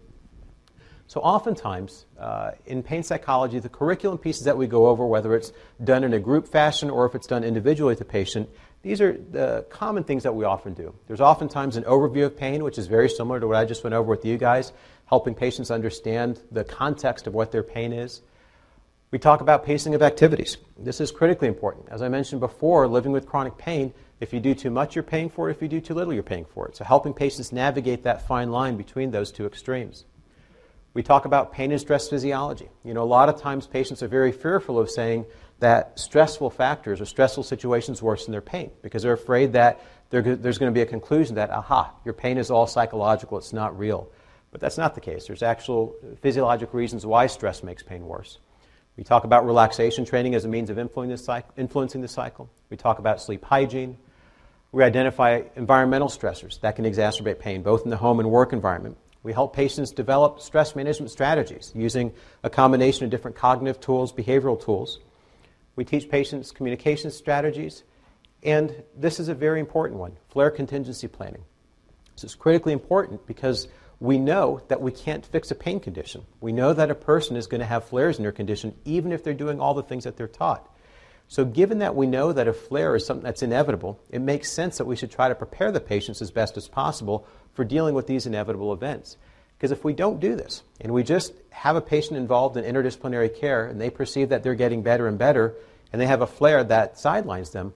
So, 1.05 1.21
oftentimes 1.21 2.07
uh, 2.19 2.51
in 2.65 2.81
pain 2.81 3.03
psychology, 3.03 3.59
the 3.59 3.69
curriculum 3.69 4.17
pieces 4.17 4.45
that 4.45 4.57
we 4.57 4.65
go 4.65 4.88
over, 4.88 5.05
whether 5.05 5.35
it's 5.35 5.51
done 5.83 6.03
in 6.03 6.13
a 6.13 6.19
group 6.19 6.47
fashion 6.47 6.89
or 6.89 7.05
if 7.05 7.13
it's 7.13 7.27
done 7.27 7.43
individually 7.43 7.91
with 7.91 7.99
the 7.99 8.05
patient, 8.05 8.49
these 8.81 8.99
are 8.99 9.13
the 9.13 9.67
common 9.69 10.03
things 10.03 10.23
that 10.23 10.33
we 10.33 10.43
often 10.43 10.73
do. 10.73 10.95
There's 11.05 11.21
oftentimes 11.21 11.77
an 11.77 11.83
overview 11.83 12.25
of 12.25 12.35
pain, 12.35 12.63
which 12.63 12.79
is 12.79 12.88
very 12.88 13.09
similar 13.09 13.39
to 13.39 13.47
what 13.47 13.57
I 13.57 13.65
just 13.65 13.83
went 13.83 13.93
over 13.93 14.09
with 14.09 14.25
you 14.25 14.39
guys, 14.39 14.73
helping 15.05 15.35
patients 15.35 15.69
understand 15.69 16.41
the 16.51 16.63
context 16.63 17.27
of 17.27 17.35
what 17.35 17.51
their 17.51 17.63
pain 17.63 17.93
is. 17.93 18.23
We 19.11 19.17
talk 19.17 19.41
about 19.41 19.65
pacing 19.65 19.95
of 19.95 20.03
activities. 20.03 20.57
This 20.77 21.01
is 21.01 21.11
critically 21.11 21.47
important. 21.47 21.87
As 21.89 22.03
I 22.03 22.09
mentioned 22.09 22.41
before, 22.41 22.87
living 22.87 23.11
with 23.11 23.25
chronic 23.25 23.57
pain, 23.57 23.91
if 24.19 24.33
you 24.33 24.39
do 24.39 24.53
too 24.53 24.69
much, 24.69 24.95
you're 24.95 25.01
paying 25.01 25.29
for 25.29 25.49
it. 25.49 25.55
If 25.55 25.63
you 25.63 25.67
do 25.67 25.81
too 25.81 25.95
little, 25.95 26.13
you're 26.13 26.21
paying 26.21 26.45
for 26.45 26.67
it. 26.67 26.75
So, 26.75 26.83
helping 26.83 27.15
patients 27.15 27.51
navigate 27.51 28.03
that 28.03 28.27
fine 28.27 28.51
line 28.51 28.77
between 28.77 29.09
those 29.09 29.31
two 29.31 29.47
extremes. 29.47 30.05
We 30.93 31.01
talk 31.01 31.25
about 31.25 31.51
pain 31.51 31.71
and 31.71 31.81
stress 31.81 32.07
physiology. 32.07 32.69
You 32.83 32.93
know, 32.93 33.01
a 33.01 33.05
lot 33.05 33.29
of 33.29 33.41
times 33.41 33.65
patients 33.65 34.03
are 34.03 34.07
very 34.07 34.31
fearful 34.31 34.77
of 34.77 34.91
saying 34.91 35.25
that 35.59 35.97
stressful 35.97 36.51
factors 36.51 37.01
or 37.01 37.05
stressful 37.05 37.43
situations 37.43 38.03
worsen 38.03 38.31
their 38.31 38.41
pain 38.41 38.69
because 38.83 39.01
they're 39.01 39.13
afraid 39.13 39.53
that 39.53 39.81
there's 40.11 40.57
going 40.57 40.71
to 40.71 40.77
be 40.77 40.81
a 40.81 40.85
conclusion 40.85 41.35
that, 41.35 41.49
aha, 41.49 41.93
your 42.05 42.13
pain 42.13 42.37
is 42.37 42.51
all 42.51 42.67
psychological, 42.67 43.39
it's 43.39 43.53
not 43.53 43.77
real. 43.77 44.11
But 44.51 44.61
that's 44.61 44.77
not 44.77 44.93
the 44.93 45.01
case. 45.01 45.25
There's 45.25 45.43
actual 45.43 45.95
physiologic 46.21 46.73
reasons 46.75 47.07
why 47.07 47.25
stress 47.25 47.63
makes 47.63 47.81
pain 47.81 48.05
worse. 48.05 48.39
We 48.99 49.05
talk 49.05 49.23
about 49.23 49.45
relaxation 49.45 50.03
training 50.03 50.35
as 50.35 50.43
a 50.43 50.49
means 50.49 50.69
of 50.69 50.77
influencing 50.77 52.01
the 52.01 52.07
cycle. 52.09 52.49
We 52.69 52.75
talk 52.75 52.99
about 52.99 53.21
sleep 53.21 53.45
hygiene. 53.45 53.97
We 54.73 54.83
identify 54.83 55.43
environmental 55.55 56.09
stressors 56.09 56.59
that 56.59 56.75
can 56.75 56.83
exacerbate 56.83 57.39
pain, 57.39 57.63
both 57.63 57.83
in 57.85 57.91
the 57.91 57.95
home 57.95 58.19
and 58.19 58.29
work 58.29 58.51
environment. 58.51 58.97
We 59.23 59.31
help 59.31 59.55
patients 59.55 59.91
develop 59.91 60.41
stress 60.41 60.75
management 60.75 61.12
strategies 61.12 61.71
using 61.73 62.12
a 62.43 62.49
combination 62.49 63.05
of 63.05 63.09
different 63.09 63.38
cognitive 63.38 63.79
tools, 63.79 64.12
behavioral 64.12 64.62
tools. 64.62 64.99
We 65.77 65.85
teach 65.85 66.09
patients 66.09 66.51
communication 66.51 67.09
strategies. 67.09 67.83
And 68.43 68.83
this 68.97 69.21
is 69.21 69.29
a 69.29 69.33
very 69.33 69.62
important 69.62 69.97
one 69.97 70.17
flare 70.27 70.51
contingency 70.51 71.07
planning. 71.07 71.45
This 72.15 72.25
is 72.25 72.35
critically 72.35 72.73
important 72.73 73.25
because 73.25 73.69
we 73.99 74.17
know 74.17 74.62
that 74.69 74.81
we 74.81 74.91
can't 74.91 75.25
fix 75.25 75.51
a 75.51 75.55
pain 75.55 75.79
condition. 75.79 76.25
We 76.39 76.53
know 76.53 76.73
that 76.73 76.89
a 76.89 76.95
person 76.95 77.35
is 77.35 77.47
going 77.47 77.59
to 77.59 77.67
have 77.67 77.85
flares 77.85 78.17
in 78.17 78.23
their 78.23 78.31
condition 78.31 78.75
even 78.85 79.12
if 79.12 79.23
they're 79.23 79.33
doing 79.33 79.59
all 79.59 79.73
the 79.73 79.83
things 79.83 80.05
that 80.05 80.15
they're 80.15 80.27
taught. 80.27 80.67
So, 81.27 81.45
given 81.45 81.79
that 81.79 81.95
we 81.95 82.07
know 82.07 82.33
that 82.33 82.47
a 82.47 82.53
flare 82.53 82.95
is 82.95 83.05
something 83.05 83.23
that's 83.23 83.43
inevitable, 83.43 83.99
it 84.09 84.19
makes 84.19 84.51
sense 84.51 84.77
that 84.77 84.85
we 84.85 84.95
should 84.95 85.12
try 85.12 85.29
to 85.29 85.35
prepare 85.35 85.71
the 85.71 85.79
patients 85.79 86.23
as 86.23 86.31
best 86.31 86.57
as 86.57 86.67
possible 86.67 87.27
for 87.53 87.63
dealing 87.63 87.93
with 87.93 88.07
these 88.07 88.25
inevitable 88.25 88.73
events. 88.73 89.15
Because 89.55 89.71
if 89.71 89.83
we 89.83 89.93
don't 89.93 90.19
do 90.19 90.35
this 90.35 90.63
and 90.81 90.91
we 90.91 91.03
just 91.03 91.33
have 91.51 91.75
a 91.75 91.81
patient 91.81 92.17
involved 92.17 92.57
in 92.57 92.63
interdisciplinary 92.63 93.38
care 93.38 93.67
and 93.67 93.79
they 93.79 93.89
perceive 93.89 94.29
that 94.29 94.41
they're 94.41 94.55
getting 94.55 94.81
better 94.81 95.07
and 95.07 95.19
better 95.19 95.53
and 95.91 96.01
they 96.01 96.07
have 96.07 96.21
a 96.21 96.27
flare 96.27 96.63
that 96.63 96.97
sidelines 96.97 97.51
them, 97.51 97.73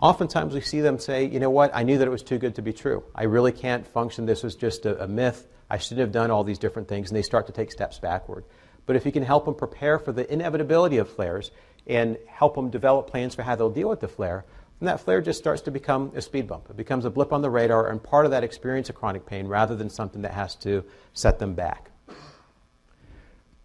oftentimes 0.00 0.54
we 0.54 0.60
see 0.60 0.80
them 0.80 0.98
say, 0.98 1.24
you 1.24 1.40
know 1.40 1.50
what, 1.50 1.70
I 1.74 1.82
knew 1.82 1.98
that 1.98 2.06
it 2.06 2.10
was 2.10 2.22
too 2.22 2.38
good 2.38 2.54
to 2.56 2.62
be 2.62 2.72
true. 2.72 3.04
I 3.14 3.24
really 3.24 3.52
can't 3.52 3.86
function. 3.86 4.26
This 4.26 4.42
was 4.42 4.56
just 4.56 4.86
a, 4.86 5.04
a 5.04 5.08
myth. 5.08 5.46
I 5.68 5.78
shouldn't 5.78 6.00
have 6.00 6.12
done 6.12 6.30
all 6.30 6.44
these 6.44 6.58
different 6.58 6.88
things. 6.88 7.10
And 7.10 7.16
they 7.16 7.22
start 7.22 7.46
to 7.46 7.52
take 7.52 7.70
steps 7.70 7.98
backward. 7.98 8.44
But 8.86 8.96
if 8.96 9.06
you 9.06 9.12
can 9.12 9.22
help 9.22 9.44
them 9.44 9.54
prepare 9.54 9.98
for 9.98 10.12
the 10.12 10.30
inevitability 10.32 10.96
of 10.96 11.08
flares 11.08 11.50
and 11.86 12.18
help 12.26 12.54
them 12.54 12.70
develop 12.70 13.08
plans 13.08 13.34
for 13.34 13.42
how 13.42 13.54
they'll 13.54 13.70
deal 13.70 13.88
with 13.88 14.00
the 14.00 14.08
flare, 14.08 14.44
then 14.80 14.86
that 14.86 15.00
flare 15.00 15.20
just 15.20 15.38
starts 15.38 15.62
to 15.62 15.70
become 15.70 16.12
a 16.14 16.22
speed 16.22 16.48
bump. 16.48 16.68
It 16.70 16.76
becomes 16.76 17.04
a 17.04 17.10
blip 17.10 17.32
on 17.32 17.42
the 17.42 17.50
radar 17.50 17.88
and 17.88 18.02
part 18.02 18.24
of 18.24 18.30
that 18.32 18.42
experience 18.42 18.88
of 18.88 18.96
chronic 18.96 19.26
pain 19.26 19.46
rather 19.46 19.76
than 19.76 19.90
something 19.90 20.22
that 20.22 20.32
has 20.32 20.54
to 20.56 20.84
set 21.12 21.38
them 21.38 21.54
back. 21.54 21.90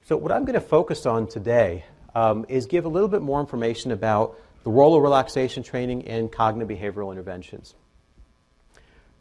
So, 0.04 0.18
what 0.18 0.32
I'm 0.32 0.46
going 0.46 0.54
to 0.54 0.62
focus 0.62 1.06
on 1.08 1.26
today 1.28 1.86
um, 2.14 2.46
is 2.48 2.68
give 2.68 2.86
a 2.86 2.90
little 2.90 3.10
bit 3.10 3.22
more 3.22 3.40
information 3.40 3.92
about 3.92 4.40
the 4.66 4.72
role 4.72 4.96
of 4.96 5.04
relaxation 5.04 5.62
training 5.62 6.02
in 6.02 6.28
cognitive 6.28 6.76
behavioral 6.76 7.12
interventions. 7.12 7.76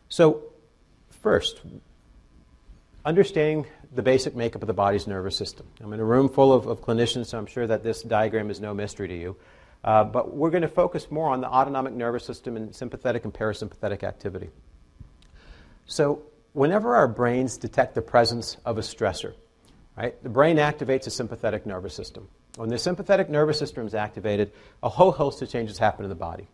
So, 0.08 0.42
first, 1.20 1.60
understanding 3.04 3.66
the 3.92 4.00
basic 4.00 4.34
makeup 4.34 4.62
of 4.62 4.68
the 4.68 4.72
body's 4.72 5.06
nervous 5.06 5.36
system. 5.36 5.66
I'm 5.82 5.92
in 5.92 6.00
a 6.00 6.04
room 6.04 6.30
full 6.30 6.50
of, 6.50 6.66
of 6.66 6.80
clinicians, 6.80 7.26
so 7.26 7.36
I'm 7.36 7.44
sure 7.44 7.66
that 7.66 7.84
this 7.84 8.02
diagram 8.02 8.48
is 8.48 8.58
no 8.58 8.72
mystery 8.72 9.06
to 9.06 9.14
you. 9.14 9.36
Uh, 9.84 10.02
but 10.04 10.34
we're 10.34 10.48
going 10.48 10.62
to 10.62 10.68
focus 10.68 11.10
more 11.10 11.28
on 11.28 11.42
the 11.42 11.46
autonomic 11.46 11.92
nervous 11.92 12.24
system 12.24 12.56
and 12.56 12.74
sympathetic 12.74 13.24
and 13.24 13.34
parasympathetic 13.34 14.02
activity. 14.02 14.48
So, 15.84 16.22
whenever 16.54 16.96
our 16.96 17.06
brains 17.06 17.58
detect 17.58 17.94
the 17.94 18.00
presence 18.00 18.56
of 18.64 18.78
a 18.78 18.80
stressor, 18.80 19.34
right, 19.94 20.20
the 20.22 20.30
brain 20.30 20.56
activates 20.56 21.06
a 21.06 21.10
sympathetic 21.10 21.66
nervous 21.66 21.92
system. 21.92 22.28
When 22.56 22.68
the 22.68 22.78
sympathetic 22.78 23.28
nervous 23.28 23.58
system 23.58 23.86
is 23.86 23.94
activated, 23.94 24.52
a 24.82 24.88
whole 24.88 25.10
host 25.10 25.42
of 25.42 25.50
changes 25.50 25.78
happen 25.78 26.04
in 26.04 26.08
the 26.08 26.14
body. 26.14 26.46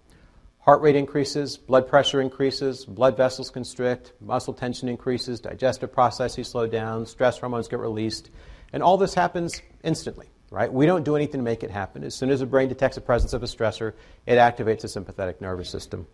Heart 0.60 0.80
rate 0.80 0.96
increases, 0.96 1.58
blood 1.58 1.88
pressure 1.88 2.20
increases, 2.20 2.86
blood 2.86 3.16
vessels 3.16 3.50
constrict, 3.50 4.12
muscle 4.20 4.54
tension 4.54 4.88
increases, 4.88 5.40
digestive 5.40 5.92
processes 5.92 6.48
slow 6.48 6.66
down, 6.66 7.04
stress 7.06 7.38
hormones 7.38 7.68
get 7.68 7.80
released, 7.80 8.30
and 8.72 8.82
all 8.82 8.96
this 8.96 9.14
happens 9.14 9.60
instantly, 9.82 10.28
right? 10.50 10.72
We 10.72 10.86
don't 10.86 11.02
do 11.02 11.16
anything 11.16 11.40
to 11.40 11.44
make 11.44 11.62
it 11.62 11.70
happen. 11.70 12.04
As 12.04 12.14
soon 12.14 12.30
as 12.30 12.40
the 12.40 12.46
brain 12.46 12.68
detects 12.68 12.94
the 12.94 13.02
presence 13.02 13.32
of 13.32 13.42
a 13.42 13.46
stressor, 13.46 13.92
it 14.26 14.36
activates 14.36 14.80
the 14.82 14.88
sympathetic 14.88 15.40
nervous 15.40 15.68
system. 15.68 16.06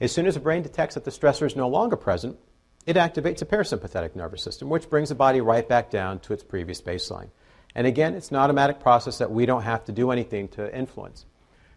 As 0.00 0.12
soon 0.12 0.26
as 0.26 0.34
the 0.34 0.40
brain 0.40 0.62
detects 0.62 0.94
that 0.94 1.04
the 1.04 1.10
stressor 1.10 1.46
is 1.46 1.56
no 1.56 1.68
longer 1.68 1.96
present, 1.96 2.38
it 2.86 2.96
activates 2.96 3.38
the 3.38 3.46
parasympathetic 3.46 4.16
nervous 4.16 4.42
system, 4.42 4.70
which 4.70 4.88
brings 4.88 5.10
the 5.10 5.14
body 5.14 5.42
right 5.42 5.68
back 5.68 5.90
down 5.90 6.20
to 6.20 6.32
its 6.32 6.42
previous 6.42 6.80
baseline. 6.80 7.28
And 7.74 7.86
again, 7.86 8.14
it's 8.14 8.30
an 8.30 8.36
automatic 8.36 8.80
process 8.80 9.18
that 9.18 9.30
we 9.30 9.46
don't 9.46 9.62
have 9.62 9.84
to 9.84 9.92
do 9.92 10.10
anything 10.10 10.48
to 10.48 10.76
influence. 10.76 11.24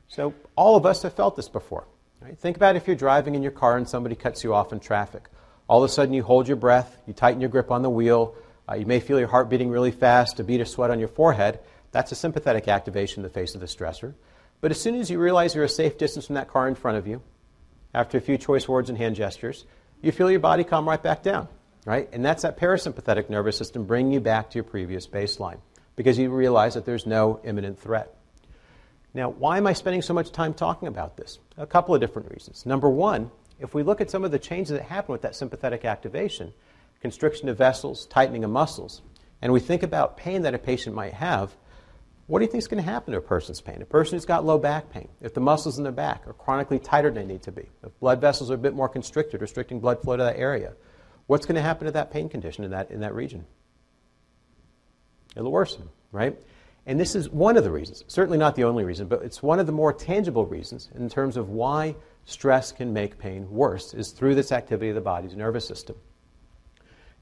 So 0.07 0.33
all 0.55 0.75
of 0.75 0.85
us 0.85 1.03
have 1.03 1.13
felt 1.13 1.35
this 1.35 1.49
before. 1.49 1.85
Right? 2.21 2.37
Think 2.37 2.57
about 2.57 2.75
if 2.75 2.87
you're 2.87 2.95
driving 2.95 3.35
in 3.35 3.43
your 3.43 3.51
car 3.51 3.77
and 3.77 3.87
somebody 3.87 4.15
cuts 4.15 4.43
you 4.43 4.53
off 4.53 4.71
in 4.71 4.79
traffic. 4.79 5.27
All 5.67 5.83
of 5.83 5.89
a 5.89 5.93
sudden, 5.93 6.13
you 6.13 6.23
hold 6.23 6.47
your 6.47 6.57
breath, 6.57 6.97
you 7.07 7.13
tighten 7.13 7.41
your 7.41 7.49
grip 7.49 7.71
on 7.71 7.81
the 7.81 7.89
wheel, 7.89 8.35
uh, 8.69 8.75
you 8.75 8.85
may 8.85 8.99
feel 8.99 9.19
your 9.19 9.27
heart 9.27 9.49
beating 9.49 9.69
really 9.69 9.91
fast, 9.91 10.39
a 10.39 10.43
bead 10.43 10.61
of 10.61 10.67
sweat 10.67 10.89
on 10.89 10.99
your 10.99 11.07
forehead. 11.07 11.59
That's 11.91 12.11
a 12.11 12.15
sympathetic 12.15 12.67
activation 12.67 13.19
in 13.19 13.23
the 13.23 13.29
face 13.29 13.55
of 13.55 13.61
the 13.61 13.67
stressor. 13.67 14.13
But 14.61 14.71
as 14.71 14.79
soon 14.79 14.95
as 14.95 15.09
you 15.09 15.19
realize 15.19 15.53
you're 15.53 15.63
a 15.65 15.69
safe 15.69 15.97
distance 15.97 16.27
from 16.27 16.35
that 16.35 16.47
car 16.47 16.67
in 16.67 16.75
front 16.75 16.97
of 16.97 17.07
you, 17.07 17.21
after 17.93 18.17
a 18.17 18.21
few 18.21 18.37
choice 18.37 18.67
words 18.67 18.89
and 18.89 18.97
hand 18.97 19.15
gestures, 19.15 19.65
you 20.01 20.11
feel 20.11 20.31
your 20.31 20.39
body 20.39 20.63
calm 20.63 20.87
right 20.87 21.01
back 21.01 21.23
down, 21.23 21.47
right? 21.85 22.09
And 22.13 22.23
that's 22.23 22.43
that 22.43 22.57
parasympathetic 22.57 23.29
nervous 23.29 23.57
system 23.57 23.85
bringing 23.85 24.13
you 24.13 24.19
back 24.19 24.49
to 24.51 24.55
your 24.55 24.63
previous 24.63 25.07
baseline 25.07 25.59
because 25.95 26.17
you 26.17 26.29
realize 26.29 26.73
that 26.73 26.85
there's 26.85 27.05
no 27.05 27.39
imminent 27.43 27.79
threat. 27.79 28.15
Now, 29.13 29.29
why 29.29 29.57
am 29.57 29.67
I 29.67 29.73
spending 29.73 30.01
so 30.01 30.13
much 30.13 30.31
time 30.31 30.53
talking 30.53 30.87
about 30.87 31.17
this? 31.17 31.37
A 31.57 31.67
couple 31.67 31.93
of 31.93 32.01
different 32.01 32.31
reasons. 32.31 32.65
Number 32.65 32.89
one, 32.89 33.29
if 33.59 33.73
we 33.75 33.83
look 33.83 34.01
at 34.01 34.09
some 34.09 34.23
of 34.23 34.31
the 34.31 34.39
changes 34.39 34.71
that 34.71 34.83
happen 34.83 35.11
with 35.11 35.21
that 35.21 35.35
sympathetic 35.35 35.85
activation, 35.85 36.53
constriction 36.99 37.47
of 37.47 37.57
vessels, 37.57 38.07
tightening 38.07 38.43
of 38.43 38.49
muscles, 38.49 39.01
and 39.41 39.53
we 39.53 39.59
think 39.59 39.83
about 39.83 40.17
pain 40.17 40.41
that 40.43 40.55
a 40.55 40.57
patient 40.57 40.95
might 40.95 41.13
have, 41.13 41.55
what 42.27 42.39
do 42.39 42.45
you 42.45 42.51
think 42.51 42.61
is 42.61 42.67
going 42.67 42.83
to 42.83 42.89
happen 42.89 43.11
to 43.11 43.19
a 43.19 43.21
person's 43.21 43.61
pain? 43.61 43.81
A 43.81 43.85
person 43.85 44.15
who's 44.15 44.25
got 44.25 44.45
low 44.45 44.57
back 44.57 44.89
pain, 44.89 45.09
if 45.21 45.33
the 45.33 45.41
muscles 45.41 45.77
in 45.77 45.83
their 45.83 45.91
back 45.91 46.25
are 46.25 46.33
chronically 46.33 46.79
tighter 46.79 47.11
than 47.11 47.27
they 47.27 47.33
need 47.33 47.43
to 47.43 47.51
be, 47.51 47.69
if 47.85 47.99
blood 47.99 48.21
vessels 48.21 48.49
are 48.49 48.55
a 48.55 48.57
bit 48.57 48.73
more 48.73 48.89
constricted, 48.89 49.41
restricting 49.41 49.79
blood 49.79 50.01
flow 50.01 50.15
to 50.15 50.23
that 50.23 50.37
area, 50.37 50.73
what's 51.27 51.45
going 51.45 51.55
to 51.55 51.61
happen 51.61 51.85
to 51.85 51.91
that 51.91 52.11
pain 52.11 52.29
condition 52.29 52.63
in 52.63 52.71
that, 52.71 52.89
in 52.89 53.01
that 53.01 53.13
region? 53.13 53.45
It'll 55.35 55.51
worsen, 55.51 55.89
right? 56.11 56.37
And 56.85 56.99
this 56.99 57.15
is 57.15 57.29
one 57.29 57.55
of 57.55 57.63
the 57.63 57.71
reasons, 57.71 58.03
certainly 58.07 58.37
not 58.37 58.55
the 58.55 58.65
only 58.65 58.83
reason, 58.83 59.07
but 59.07 59.23
it's 59.23 59.41
one 59.41 59.59
of 59.59 59.65
the 59.65 59.71
more 59.71 59.93
tangible 59.93 60.45
reasons 60.45 60.89
in 60.95 61.09
terms 61.09 61.37
of 61.37 61.49
why 61.49 61.95
stress 62.25 62.71
can 62.71 62.93
make 62.93 63.17
pain 63.17 63.49
worse, 63.49 63.93
is 63.93 64.11
through 64.11 64.35
this 64.35 64.51
activity 64.51 64.89
of 64.89 64.95
the 64.95 65.01
body's 65.01 65.35
nervous 65.35 65.65
system. 65.65 65.95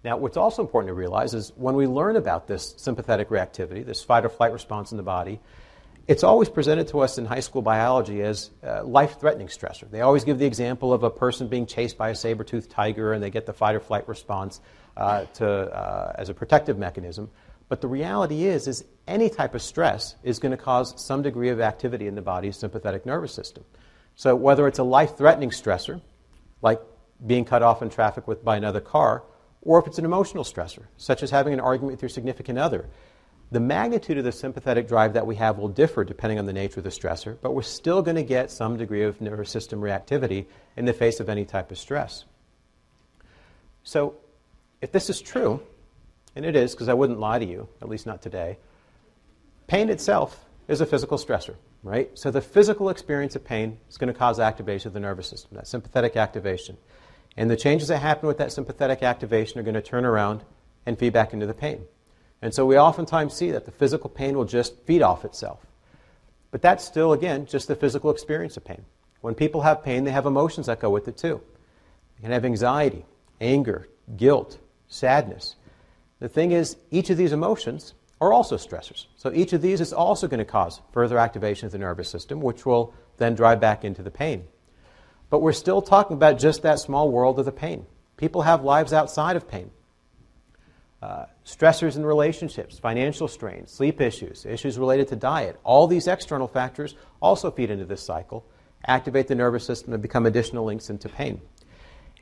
Now, 0.04 0.18
what's 0.18 0.38
also 0.38 0.64
important 0.64 0.90
to 0.90 0.96
realize 0.96 1.36
is 1.36 1.52
when 1.56 1.76
we 1.76 1.86
learn 1.86 2.16
about 2.16 2.48
this 2.48 2.74
sympathetic 2.78 3.30
reactivity, 3.30 3.86
this 3.86 4.04
fight 4.04 4.26
or 4.26 4.30
flight 4.30 4.52
response 4.52 4.92
in 4.92 4.98
the 4.98 5.04
body, 5.04 5.40
it's 6.08 6.24
always 6.24 6.50
presented 6.50 6.88
to 6.90 7.00
us 7.02 7.20
in 7.20 7.26
high 7.26 7.40
school 7.40 7.62
biology 7.62 8.24
as 8.24 8.50
a 8.64 8.84
life 8.84 9.20
threatening 9.20 9.48
stressor. 9.48 9.90
They 9.90 10.02
always 10.02 10.24
give 10.24 10.40
the 10.40 10.48
example 10.48 10.92
of 10.92 11.04
a 11.04 11.12
person 11.12 11.48
being 11.48 11.68
chased 11.68 11.98
by 11.98 12.10
a 12.10 12.16
saber 12.16 12.44
toothed 12.44 12.72
tiger 12.72 13.14
and 13.14 13.22
they 13.22 13.30
get 13.30 13.46
the 13.46 13.54
fight 13.54 13.76
or 13.76 13.80
flight 13.80 14.08
response 14.08 14.60
uh, 14.98 15.26
to, 15.36 15.48
uh, 15.48 16.16
as 16.18 16.30
a 16.30 16.34
protective 16.34 16.80
mechanism. 16.80 17.30
But 17.72 17.80
the 17.80 17.88
reality 17.88 18.44
is, 18.44 18.68
is 18.68 18.84
any 19.08 19.30
type 19.30 19.56
of 19.56 19.62
stress 19.62 20.16
is 20.24 20.40
going 20.40 20.52
to 20.52 20.58
cause 20.58 20.94
some 21.02 21.22
degree 21.22 21.48
of 21.48 21.62
activity 21.62 22.06
in 22.06 22.16
the 22.16 22.22
body's 22.22 22.58
sympathetic 22.58 23.06
nervous 23.06 23.34
system. 23.34 23.64
So 24.18 24.36
whether 24.36 24.68
it's 24.68 24.80
a 24.80 24.84
life-threatening 24.84 25.52
stressor, 25.52 26.02
like 26.62 26.82
being 27.26 27.46
cut 27.46 27.64
off 27.64 27.82
in 27.82 27.90
traffic 27.90 28.28
with, 28.28 28.44
by 28.44 28.58
another 28.58 28.82
car, 28.82 29.24
or 29.62 29.80
if 29.80 29.88
it's 29.88 29.98
an 29.98 30.04
emotional 30.04 30.44
stressor, 30.44 30.84
such 30.98 31.24
as 31.24 31.32
having 31.32 31.54
an 31.54 31.62
argument 31.62 31.94
with 31.94 32.02
your 32.02 32.10
significant 32.10 32.60
other. 32.60 32.90
The 33.52 33.62
magnitude 33.62 34.18
of 34.18 34.26
the 34.26 34.34
sympathetic 34.34 34.90
drive 34.90 35.14
that 35.14 35.26
we 35.26 35.36
have 35.38 35.58
will 35.58 35.70
differ 35.70 36.04
depending 36.04 36.40
on 36.40 36.48
the 36.48 36.52
nature 36.52 36.82
of 36.82 36.84
the 36.84 36.90
stressor, 36.90 37.38
but 37.42 37.54
we're 37.54 37.62
still 37.62 38.02
going 38.02 38.18
to 38.18 38.24
get 38.24 38.52
some 38.52 38.76
degree 38.76 39.04
of 39.04 39.22
nervous 39.22 39.50
system 39.50 39.80
reactivity 39.80 40.48
in 40.76 40.84
the 40.84 40.92
face 40.92 41.22
of 41.22 41.30
any 41.30 41.46
type 41.46 41.72
of 41.72 41.78
stress. 41.78 42.26
So, 43.86 44.16
if 44.82 44.92
this 44.92 45.10
is 45.10 45.22
true, 45.22 45.62
and 46.36 46.46
it 46.46 46.56
is 46.56 46.74
because 46.74 46.90
I 46.90 46.94
wouldn't 46.94 47.20
lie 47.20 47.40
to 47.40 47.46
you, 47.46 47.68
at 47.82 47.90
least 47.90 48.06
not 48.06 48.22
today, 48.22 48.58
pain 49.68 49.90
itself 49.90 50.46
is 50.68 50.82
a 50.82 50.86
physical 50.86 51.18
stressor, 51.18 51.56
right? 51.84 52.10
So 52.18 52.32
the 52.32 52.42
physical 52.42 52.90
experience 52.90 53.36
of 53.36 53.44
pain 53.44 53.80
is 53.90 53.98
going 53.98 54.12
to 54.12 54.18
cause 54.18 54.40
activation 54.40 54.88
of 54.88 54.94
the 54.94 55.00
nervous 55.00 55.28
system, 55.28 55.56
that 55.56 55.68
sympathetic 55.68 56.16
activation. 56.16 56.78
And 57.38 57.50
the 57.50 57.58
changes 57.58 57.88
that 57.90 58.00
happen 58.00 58.28
with 58.28 58.38
that 58.38 58.52
sympathetic 58.52 59.04
activation 59.04 59.60
are 59.60 59.64
going 59.64 59.76
to 59.76 59.82
turn 59.82 60.06
around 60.06 60.44
and 60.86 60.98
feed 60.98 61.14
back 61.14 61.34
into 61.34 61.46
the 61.46 61.54
pain. 61.54 61.86
And 62.42 62.54
so 62.54 62.66
we 62.66 62.78
oftentimes 62.78 63.34
see 63.34 63.52
that 63.52 63.66
the 63.66 63.72
physical 63.72 64.10
pain 64.10 64.36
will 64.36 64.46
just 64.46 64.78
feed 64.86 65.02
off 65.02 65.26
itself. 65.26 65.66
But 66.50 66.62
that's 66.62 66.84
still, 66.84 67.14
again, 67.14 67.46
just 67.46 67.68
the 67.68 67.76
physical 67.76 68.12
experience 68.12 68.58
of 68.58 68.66
pain. 68.66 68.84
When 69.22 69.36
people 69.36 69.62
have 69.62 69.84
pain, 69.84 70.04
they 70.04 70.12
have 70.12 70.26
emotions 70.26 70.66
that 70.66 70.80
go 70.80 70.90
with 70.90 71.08
it 71.08 71.18
too. 71.18 71.42
They 72.16 72.24
can 72.24 72.32
have 72.32 72.44
anxiety, 72.44 73.06
anger, 73.40 73.88
guilt, 74.18 74.58
sadness. 74.88 75.56
The 76.22 76.30
thing 76.30 76.52
is, 76.52 76.78
each 76.92 77.10
of 77.10 77.18
these 77.18 77.34
emotions 77.34 77.96
are 78.22 78.32
also 78.32 78.56
stressors. 78.56 79.08
So 79.18 79.34
each 79.34 79.54
of 79.54 79.62
these 79.64 79.82
is 79.82 79.92
also 79.92 80.28
going 80.28 80.38
to 80.38 80.46
cause 80.46 80.80
further 80.94 81.18
activation 81.18 81.66
of 81.66 81.72
the 81.72 81.80
nervous 81.80 82.10
system, 82.10 82.42
which 82.42 82.64
will 82.64 82.94
then 83.18 83.34
drive 83.34 83.60
back 83.60 83.84
into 83.84 84.04
the 84.04 84.12
pain. 84.12 84.46
But 85.32 85.42
we're 85.42 85.52
still 85.52 85.82
talking 85.82 86.16
about 86.16 86.38
just 86.38 86.62
that 86.62 86.80
small 86.80 87.10
world 87.10 87.40
of 87.40 87.46
the 87.46 87.52
pain. 87.52 87.88
People 88.18 88.44
have 88.44 88.64
lives 88.64 88.94
outside 88.94 89.36
of 89.36 89.48
pain. 89.48 89.72
Uh, 91.02 91.26
stressors 91.44 91.96
in 91.96 92.06
relationships, 92.06 92.78
financial 92.78 93.28
strain, 93.28 93.66
sleep 93.66 94.00
issues, 94.00 94.46
issues 94.46 94.78
related 94.78 95.08
to 95.08 95.16
diet, 95.16 95.60
all 95.64 95.88
these 95.88 96.08
external 96.08 96.48
factors 96.48 96.94
also 97.20 97.50
feed 97.50 97.72
into 97.72 97.86
this 97.86 98.04
cycle, 98.04 98.46
activate 98.86 99.28
the 99.28 99.34
nervous 99.34 99.66
system, 99.66 99.94
and 99.94 100.04
become 100.04 100.28
additional 100.28 100.64
links 100.64 100.92
into 100.92 101.10
pain. 101.10 101.42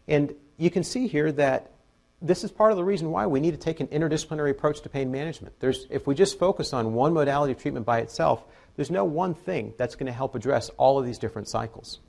And 0.08 0.34
you 0.56 0.72
can 0.72 0.86
see 0.86 1.08
here 1.08 1.34
that 1.34 1.74
this 2.22 2.44
is 2.44 2.52
part 2.52 2.72
of 2.72 2.78
the 2.78 2.84
reason 2.84 3.12
why 3.12 3.28
we 3.28 3.40
need 3.40 3.52
to 3.52 3.58
take 3.58 3.80
an 3.80 3.88
interdisciplinary 3.88 4.52
approach 4.52 4.82
to 4.82 4.90
pain 4.90 5.12
management. 5.12 5.60
There's, 5.60 5.88
if 5.90 6.06
we 6.06 6.16
just 6.16 6.38
focus 6.38 6.74
on 6.74 6.94
one 6.94 7.14
modality 7.14 7.54
of 7.54 7.62
treatment 7.62 7.86
by 7.86 8.00
itself, 8.00 8.44
there's 8.76 8.92
no 8.92 9.06
one 9.06 9.34
thing 9.34 9.74
that's 9.78 9.96
going 9.96 10.08
to 10.08 10.14
help 10.14 10.36
address 10.36 10.70
all 10.78 11.00
of 11.00 11.06
these 11.06 11.18
different 11.18 11.48
cycles. 11.48 12.00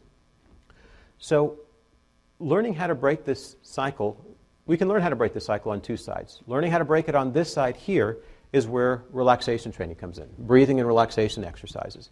So, 1.19 1.59
learning 2.39 2.75
how 2.75 2.89
to 2.89 2.95
break 2.95 3.25
this 3.25 3.57
cycle, 3.63 4.25
we 4.67 4.77
can 4.77 4.89
learn 4.89 5.03
how 5.03 5.11
to 5.11 5.17
break 5.17 5.35
this 5.35 5.45
cycle 5.45 5.73
on 5.73 5.81
two 5.81 5.97
sides. 5.97 6.41
Learning 6.47 6.71
how 6.71 6.79
to 6.79 6.85
break 6.85 7.09
it 7.09 7.15
on 7.15 7.33
this 7.33 7.53
side 7.53 7.77
here 7.77 8.19
is 8.53 8.67
where 8.67 9.05
relaxation 9.13 9.71
training 9.71 9.97
comes 9.97 10.19
in 10.19 10.29
breathing 10.39 10.81
and 10.81 10.89
relaxation 10.89 11.45
exercises. 11.45 12.11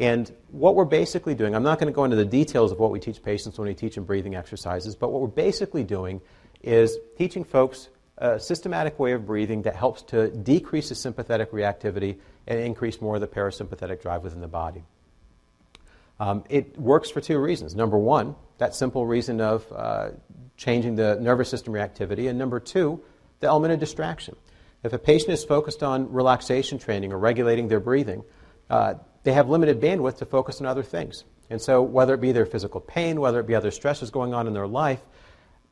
And 0.00 0.32
what 0.50 0.74
we're 0.74 0.84
basically 0.86 1.34
doing, 1.34 1.54
I'm 1.54 1.62
not 1.62 1.78
going 1.78 1.92
to 1.92 1.94
go 1.94 2.04
into 2.04 2.16
the 2.16 2.24
details 2.24 2.72
of 2.72 2.78
what 2.78 2.90
we 2.90 2.98
teach 2.98 3.22
patients 3.22 3.58
when 3.58 3.68
we 3.68 3.74
teach 3.74 3.94
them 3.94 4.04
breathing 4.04 4.34
exercises, 4.34 4.96
but 4.96 5.12
what 5.12 5.20
we're 5.20 5.28
basically 5.28 5.84
doing 5.84 6.20
is 6.66 6.98
teaching 7.16 7.44
folks 7.44 7.88
a 8.18 8.38
systematic 8.38 8.98
way 8.98 9.12
of 9.12 9.26
breathing 9.26 9.62
that 9.62 9.74
helps 9.74 10.02
to 10.02 10.28
decrease 10.30 10.88
the 10.88 10.94
sympathetic 10.94 11.50
reactivity 11.50 12.18
and 12.46 12.60
increase 12.60 13.00
more 13.00 13.16
of 13.16 13.20
the 13.20 13.26
parasympathetic 13.26 14.00
drive 14.00 14.22
within 14.22 14.40
the 14.40 14.48
body. 14.48 14.84
Um, 16.20 16.44
it 16.48 16.78
works 16.78 17.10
for 17.10 17.20
two 17.20 17.38
reasons. 17.38 17.74
Number 17.74 17.98
one, 17.98 18.36
that 18.58 18.74
simple 18.74 19.04
reason 19.04 19.40
of 19.40 19.66
uh, 19.72 20.10
changing 20.56 20.94
the 20.94 21.16
nervous 21.20 21.48
system 21.48 21.72
reactivity, 21.72 22.28
and 22.28 22.38
number 22.38 22.60
two, 22.60 23.00
the 23.40 23.48
element 23.48 23.72
of 23.72 23.80
distraction. 23.80 24.36
If 24.84 24.92
a 24.92 24.98
patient 24.98 25.30
is 25.30 25.44
focused 25.44 25.82
on 25.82 26.12
relaxation 26.12 26.78
training 26.78 27.12
or 27.12 27.18
regulating 27.18 27.68
their 27.68 27.80
breathing, 27.80 28.22
uh, 28.70 28.94
they 29.24 29.32
have 29.32 29.48
limited 29.48 29.80
bandwidth 29.80 30.18
to 30.18 30.26
focus 30.26 30.60
on 30.60 30.66
other 30.66 30.82
things. 30.82 31.24
And 31.50 31.60
so, 31.60 31.82
whether 31.82 32.14
it 32.14 32.20
be 32.20 32.32
their 32.32 32.46
physical 32.46 32.80
pain, 32.80 33.20
whether 33.20 33.40
it 33.40 33.46
be 33.46 33.54
other 33.54 33.70
stresses 33.70 34.10
going 34.10 34.34
on 34.34 34.46
in 34.46 34.52
their 34.54 34.66
life, 34.66 35.00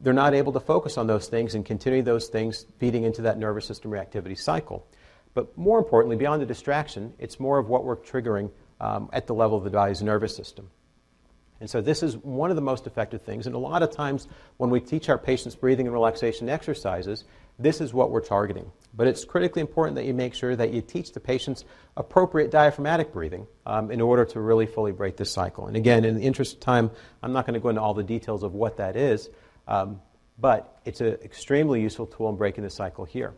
they're 0.02 0.12
not 0.12 0.34
able 0.34 0.52
to 0.52 0.60
focus 0.60 0.98
on 0.98 1.06
those 1.06 1.28
things 1.28 1.54
and 1.54 1.64
continue 1.64 2.02
those 2.02 2.28
things 2.28 2.66
feeding 2.78 3.04
into 3.04 3.22
that 3.22 3.38
nervous 3.38 3.64
system 3.64 3.90
reactivity 3.90 4.36
cycle. 4.36 4.86
But 5.34 5.56
more 5.56 5.78
importantly, 5.78 6.16
beyond 6.16 6.42
the 6.42 6.46
distraction, 6.46 7.14
it's 7.18 7.40
more 7.40 7.58
of 7.58 7.68
what 7.68 7.84
we're 7.84 7.96
triggering 7.96 8.50
um, 8.80 9.08
at 9.12 9.26
the 9.26 9.34
level 9.34 9.56
of 9.56 9.64
the 9.64 9.70
body's 9.70 10.02
nervous 10.02 10.36
system. 10.36 10.68
And 11.60 11.70
so, 11.70 11.80
this 11.80 12.02
is 12.02 12.16
one 12.16 12.50
of 12.50 12.56
the 12.56 12.62
most 12.62 12.88
effective 12.88 13.22
things. 13.22 13.46
And 13.46 13.54
a 13.54 13.58
lot 13.58 13.84
of 13.84 13.92
times, 13.92 14.26
when 14.56 14.68
we 14.68 14.80
teach 14.80 15.08
our 15.08 15.16
patients 15.16 15.54
breathing 15.54 15.86
and 15.86 15.94
relaxation 15.94 16.48
exercises, 16.48 17.24
this 17.56 17.80
is 17.80 17.94
what 17.94 18.10
we're 18.10 18.20
targeting. 18.20 18.72
But 18.94 19.06
it's 19.06 19.24
critically 19.24 19.60
important 19.60 19.94
that 19.94 20.04
you 20.04 20.12
make 20.12 20.34
sure 20.34 20.56
that 20.56 20.72
you 20.72 20.82
teach 20.82 21.12
the 21.12 21.20
patients 21.20 21.64
appropriate 21.96 22.50
diaphragmatic 22.50 23.12
breathing 23.12 23.46
um, 23.64 23.92
in 23.92 24.00
order 24.00 24.24
to 24.24 24.40
really 24.40 24.66
fully 24.66 24.90
break 24.90 25.16
this 25.16 25.30
cycle. 25.30 25.68
And 25.68 25.76
again, 25.76 26.04
in 26.04 26.16
the 26.16 26.22
interest 26.22 26.54
of 26.54 26.60
time, 26.60 26.90
I'm 27.22 27.32
not 27.32 27.46
going 27.46 27.54
to 27.54 27.60
go 27.60 27.68
into 27.68 27.80
all 27.80 27.94
the 27.94 28.02
details 28.02 28.42
of 28.42 28.54
what 28.54 28.78
that 28.78 28.96
is. 28.96 29.30
Um, 29.66 30.01
but 30.38 30.81
it's 30.85 31.01
an 31.01 31.18
extremely 31.22 31.81
useful 31.81 32.07
tool 32.07 32.29
in 32.31 32.37
breaking 32.37 32.64
the 32.64 32.70
cycle 32.70 33.05
here. 33.05 33.35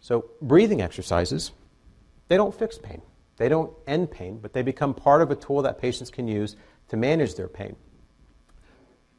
So, 0.00 0.24
breathing 0.40 0.80
exercises, 0.80 1.52
they 2.28 2.36
don't 2.36 2.54
fix 2.54 2.78
pain. 2.78 3.02
They 3.36 3.48
don't 3.48 3.72
end 3.86 4.10
pain, 4.10 4.38
but 4.38 4.52
they 4.52 4.62
become 4.62 4.94
part 4.94 5.22
of 5.22 5.30
a 5.30 5.36
tool 5.36 5.62
that 5.62 5.80
patients 5.80 6.10
can 6.10 6.28
use 6.28 6.56
to 6.88 6.96
manage 6.96 7.34
their 7.34 7.48
pain. 7.48 7.76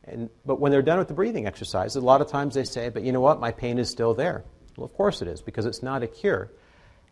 And, 0.06 0.30
but 0.46 0.60
when 0.60 0.72
they're 0.72 0.82
done 0.82 1.00
with 1.00 1.08
the 1.08 1.14
breathing 1.14 1.48
exercise, 1.48 1.96
a 1.96 2.02
lot 2.02 2.22
of 2.22 2.28
times 2.28 2.56
they 2.56 2.64
say, 2.64 2.90
but 2.90 3.04
you 3.04 3.12
know 3.12 3.22
what, 3.22 3.40
my 3.40 3.52
pain 3.52 3.80
is 3.80 3.90
still 3.90 4.14
there. 4.14 4.44
Well, 4.76 4.86
of 4.86 4.94
course 4.94 5.22
it 5.22 5.28
is, 5.28 5.42
because 5.42 5.66
it's 5.66 5.82
not 5.82 6.04
a 6.04 6.08
cure. 6.08 6.52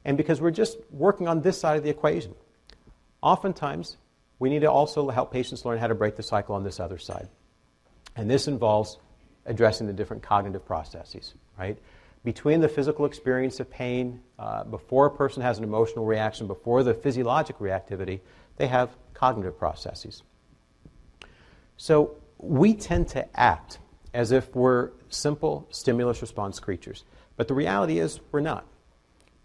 And 0.04 0.18
because 0.18 0.42
we're 0.42 0.52
just 0.52 0.78
working 0.90 1.28
on 1.28 1.42
this 1.42 1.60
side 1.60 1.78
of 1.78 1.84
the 1.84 1.90
equation. 1.90 2.36
Oftentimes, 3.22 3.98
we 4.40 4.50
need 4.50 4.62
to 4.62 4.72
also 4.72 5.10
help 5.10 5.32
patients 5.32 5.64
learn 5.64 5.78
how 5.78 5.88
to 5.88 5.96
break 5.96 6.16
the 6.16 6.24
cycle 6.24 6.56
on 6.56 6.64
this 6.64 6.80
other 6.80 6.98
side. 6.98 7.30
And 8.16 8.30
this 8.30 8.48
involves 8.48 8.98
addressing 9.52 9.86
the 9.86 9.94
different 9.94 10.24
cognitive 10.24 10.66
processes, 10.66 11.36
right? 11.60 11.78
Between 12.24 12.62
the 12.62 12.70
physical 12.70 13.06
experience 13.06 13.60
of 13.60 13.70
pain, 13.70 14.22
uh, 14.40 14.64
before 14.64 15.08
a 15.08 15.12
person 15.12 15.44
has 15.44 15.58
an 15.58 15.64
emotional 15.64 16.06
reaction, 16.06 16.48
before 16.48 16.84
the 16.84 16.94
physiologic 16.94 17.60
reactivity, 17.60 18.22
they 18.56 18.68
have 18.68 18.90
cognitive 19.14 19.60
processes. 19.60 20.24
So 21.76 22.16
we 22.38 22.74
tend 22.74 23.10
to 23.10 23.40
act 23.40 23.80
as 24.14 24.32
if 24.32 24.56
we're 24.56 24.92
simple 25.10 25.68
stimulus 25.70 26.22
response 26.22 26.60
creatures. 26.60 27.04
But 27.36 27.48
the 27.48 27.54
reality 27.54 28.00
is 28.00 28.22
we're 28.32 28.40
not. 28.40 28.66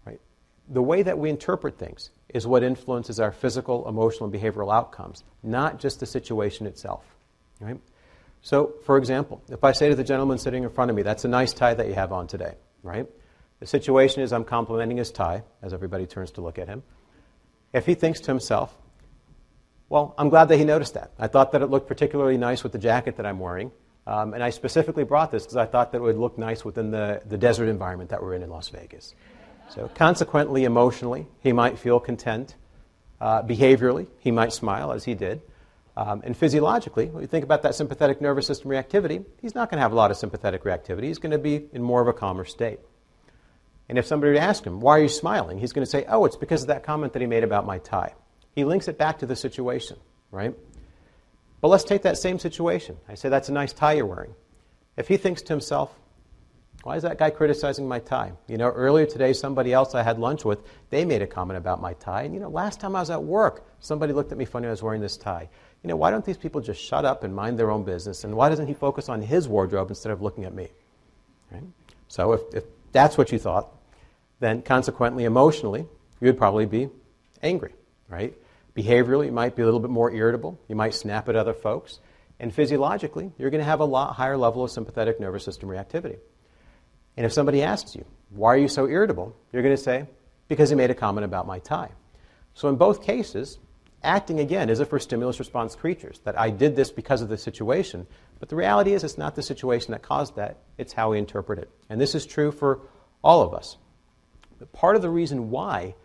Right? 0.05 0.21
The 0.69 0.81
way 0.81 1.03
that 1.03 1.17
we 1.17 1.29
interpret 1.29 1.77
things 1.77 2.11
is 2.29 2.47
what 2.47 2.63
influences 2.63 3.19
our 3.19 3.31
physical, 3.31 3.87
emotional, 3.89 4.29
and 4.29 4.41
behavioral 4.41 4.73
outcomes, 4.73 5.23
not 5.43 5.79
just 5.79 5.99
the 5.99 6.05
situation 6.05 6.65
itself. 6.65 7.03
Right? 7.59 7.79
So, 8.47 8.75
for 8.85 8.97
example, 8.97 9.43
if 9.49 9.65
I 9.65 9.73
say 9.73 9.89
to 9.89 9.95
the 9.95 10.05
gentleman 10.05 10.37
sitting 10.37 10.63
in 10.63 10.69
front 10.69 10.89
of 10.89 10.95
me, 10.95 11.01
that's 11.01 11.25
a 11.25 11.27
nice 11.27 11.51
tie 11.51 11.73
that 11.73 11.85
you 11.85 11.95
have 11.95 12.13
on 12.13 12.27
today, 12.27 12.53
right? 12.81 13.05
The 13.59 13.65
situation 13.65 14.21
is 14.21 14.31
I'm 14.31 14.45
complimenting 14.45 14.95
his 14.95 15.11
tie 15.11 15.43
as 15.61 15.73
everybody 15.73 16.05
turns 16.05 16.31
to 16.31 16.41
look 16.41 16.57
at 16.57 16.69
him. 16.69 16.81
If 17.73 17.85
he 17.85 17.93
thinks 17.93 18.21
to 18.21 18.27
himself, 18.27 18.73
well, 19.89 20.15
I'm 20.17 20.29
glad 20.29 20.45
that 20.47 20.55
he 20.55 20.63
noticed 20.63 20.93
that. 20.93 21.11
I 21.19 21.27
thought 21.27 21.51
that 21.51 21.61
it 21.61 21.65
looked 21.65 21.89
particularly 21.89 22.37
nice 22.37 22.63
with 22.63 22.71
the 22.71 22.77
jacket 22.77 23.17
that 23.17 23.25
I'm 23.25 23.37
wearing. 23.37 23.69
Um, 24.05 24.33
and 24.33 24.41
I 24.41 24.51
specifically 24.51 25.03
brought 25.03 25.29
this 25.29 25.43
because 25.43 25.57
I 25.57 25.65
thought 25.65 25.91
that 25.91 25.97
it 25.97 26.03
would 26.03 26.15
look 26.15 26.37
nice 26.37 26.63
within 26.63 26.89
the, 26.89 27.21
the 27.27 27.37
desert 27.37 27.67
environment 27.67 28.11
that 28.11 28.23
we're 28.23 28.33
in 28.33 28.43
in 28.43 28.49
Las 28.49 28.69
Vegas. 28.69 29.13
So, 29.71 29.91
consequently, 29.93 30.63
emotionally, 30.63 31.27
he 31.41 31.51
might 31.51 31.77
feel 31.79 31.99
content. 31.99 32.55
Uh, 33.19 33.43
behaviorally, 33.43 34.07
he 34.19 34.31
might 34.31 34.53
smile 34.53 34.93
as 34.93 35.03
he 35.03 35.15
did. 35.15 35.41
Um, 35.97 36.21
and 36.23 36.37
physiologically, 36.37 37.07
when 37.07 37.23
you 37.23 37.27
think 37.27 37.43
about 37.43 37.63
that 37.63 37.73
sympathetic 37.73 38.21
nervous 38.21 38.45
system 38.45 38.69
reactivity, 38.69 39.25
he's 39.41 39.55
not 39.55 39.71
going 39.71 39.79
to 39.79 39.81
have 39.81 39.91
a 39.91 39.95
lot 39.95 40.11
of 40.11 40.17
sympathetic 40.17 40.63
reactivity. 40.63 41.05
He's 41.05 41.17
going 41.17 41.31
to 41.31 41.39
be 41.39 41.65
in 41.73 41.81
more 41.81 42.03
of 42.03 42.07
a 42.07 42.13
calmer 42.13 42.45
state. 42.45 42.79
And 43.89 43.97
if 43.97 44.05
somebody 44.05 44.29
were 44.29 44.35
to 44.35 44.43
ask 44.43 44.63
him, 44.63 44.79
why 44.79 44.99
are 44.99 45.01
you 45.01 45.09
smiling? 45.09 45.57
He's 45.57 45.73
going 45.73 45.83
to 45.83 45.89
say, 45.89 46.05
oh, 46.07 46.25
it's 46.25 46.35
because 46.35 46.61
of 46.61 46.67
that 46.67 46.83
comment 46.83 47.13
that 47.13 47.21
he 47.23 47.25
made 47.25 47.43
about 47.43 47.65
my 47.65 47.79
tie. 47.79 48.13
He 48.53 48.63
links 48.63 48.87
it 48.87 48.99
back 48.99 49.19
to 49.19 49.25
the 49.25 49.35
situation, 49.35 49.97
right? 50.29 50.53
But 51.61 51.69
let's 51.69 51.83
take 51.83 52.03
that 52.03 52.19
same 52.19 52.37
situation. 52.37 52.97
I 53.09 53.15
say, 53.15 53.29
that's 53.29 53.49
a 53.49 53.53
nice 53.53 53.73
tie 53.73 53.93
you're 53.93 54.05
wearing. 54.05 54.35
If 54.97 55.07
he 55.07 55.17
thinks 55.17 55.41
to 55.43 55.53
himself, 55.53 55.95
why 56.83 56.95
is 56.95 57.03
that 57.03 57.17
guy 57.17 57.31
criticizing 57.31 57.87
my 57.87 57.99
tie? 57.99 58.33
You 58.47 58.57
know, 58.57 58.69
earlier 58.69 59.07
today, 59.07 59.33
somebody 59.33 59.73
else 59.73 59.95
I 59.95 60.03
had 60.03 60.19
lunch 60.19 60.45
with, 60.45 60.59
they 60.91 61.05
made 61.05 61.23
a 61.23 61.27
comment 61.27 61.57
about 61.57 61.81
my 61.81 61.93
tie. 61.93 62.21
And, 62.21 62.35
you 62.35 62.39
know, 62.39 62.49
last 62.49 62.79
time 62.79 62.95
I 62.95 62.99
was 62.99 63.09
at 63.09 63.23
work, 63.23 63.65
somebody 63.79 64.13
looked 64.13 64.31
at 64.31 64.37
me 64.37 64.45
funny 64.45 64.67
I 64.67 64.69
was 64.69 64.83
wearing 64.83 65.01
this 65.01 65.17
tie 65.17 65.49
you 65.83 65.87
know, 65.89 65.95
why 65.95 66.11
don't 66.11 66.25
these 66.25 66.37
people 66.37 66.61
just 66.61 66.81
shut 66.81 67.05
up 67.05 67.23
and 67.23 67.35
mind 67.35 67.57
their 67.57 67.71
own 67.71 67.83
business? 67.83 68.23
And 68.23 68.35
why 68.35 68.49
doesn't 68.49 68.67
he 68.67 68.73
focus 68.73 69.09
on 69.09 69.21
his 69.21 69.47
wardrobe 69.47 69.89
instead 69.89 70.11
of 70.11 70.21
looking 70.21 70.45
at 70.45 70.53
me? 70.53 70.67
Right? 71.51 71.63
So 72.07 72.33
if, 72.33 72.41
if 72.53 72.63
that's 72.91 73.17
what 73.17 73.31
you 73.31 73.39
thought, 73.39 73.69
then 74.39 74.61
consequently, 74.61 75.23
emotionally, 75.23 75.87
you 76.19 76.27
would 76.27 76.37
probably 76.37 76.65
be 76.65 76.89
angry, 77.41 77.73
right? 78.09 78.33
Behaviorally, 78.75 79.27
you 79.27 79.31
might 79.31 79.55
be 79.55 79.61
a 79.61 79.65
little 79.65 79.79
bit 79.79 79.89
more 79.89 80.11
irritable. 80.11 80.59
You 80.67 80.75
might 80.75 80.93
snap 80.93 81.29
at 81.29 81.35
other 81.35 81.53
folks. 81.53 81.99
And 82.39 82.53
physiologically, 82.53 83.31
you're 83.37 83.49
going 83.49 83.61
to 83.61 83.65
have 83.65 83.79
a 83.79 83.85
lot 83.85 84.13
higher 84.15 84.37
level 84.37 84.63
of 84.63 84.71
sympathetic 84.71 85.19
nervous 85.19 85.43
system 85.43 85.69
reactivity. 85.69 86.17
And 87.15 87.25
if 87.25 87.33
somebody 87.33 87.63
asks 87.63 87.95
you, 87.95 88.05
why 88.29 88.53
are 88.53 88.57
you 88.57 88.67
so 88.67 88.87
irritable? 88.87 89.35
You're 89.51 89.63
going 89.63 89.75
to 89.75 89.81
say, 89.81 90.05
because 90.47 90.69
he 90.69 90.75
made 90.75 90.91
a 90.91 90.95
comment 90.95 91.25
about 91.25 91.47
my 91.47 91.59
tie. 91.59 91.89
So 92.53 92.69
in 92.69 92.75
both 92.75 93.03
cases, 93.03 93.57
acting 94.03 94.39
again 94.39 94.69
as 94.69 94.79
if 94.79 94.91
we're 94.91 94.99
stimulus 94.99 95.39
response 95.39 95.75
creatures, 95.75 96.19
that 96.23 96.39
I 96.39 96.49
did 96.49 96.75
this 96.75 96.91
because 96.91 97.21
of 97.21 97.29
the 97.29 97.37
situation. 97.37 98.07
But 98.39 98.49
the 98.49 98.55
reality 98.55 98.93
is, 98.93 99.03
it's 99.03 99.17
not 99.17 99.35
the 99.35 99.41
situation 99.41 99.91
that 99.91 100.01
caused 100.01 100.35
that, 100.35 100.57
it's 100.77 100.93
how 100.93 101.11
we 101.11 101.17
interpret 101.17 101.59
it. 101.59 101.69
And 101.89 101.99
this 101.99 102.15
is 102.15 102.25
true 102.25 102.51
for 102.51 102.81
all 103.23 103.41
of 103.41 103.53
us. 103.53 103.77
But 104.59 104.71
part 104.73 104.95
of 104.95 105.01
the 105.01 105.09
reason 105.09 105.49
why 105.49 105.95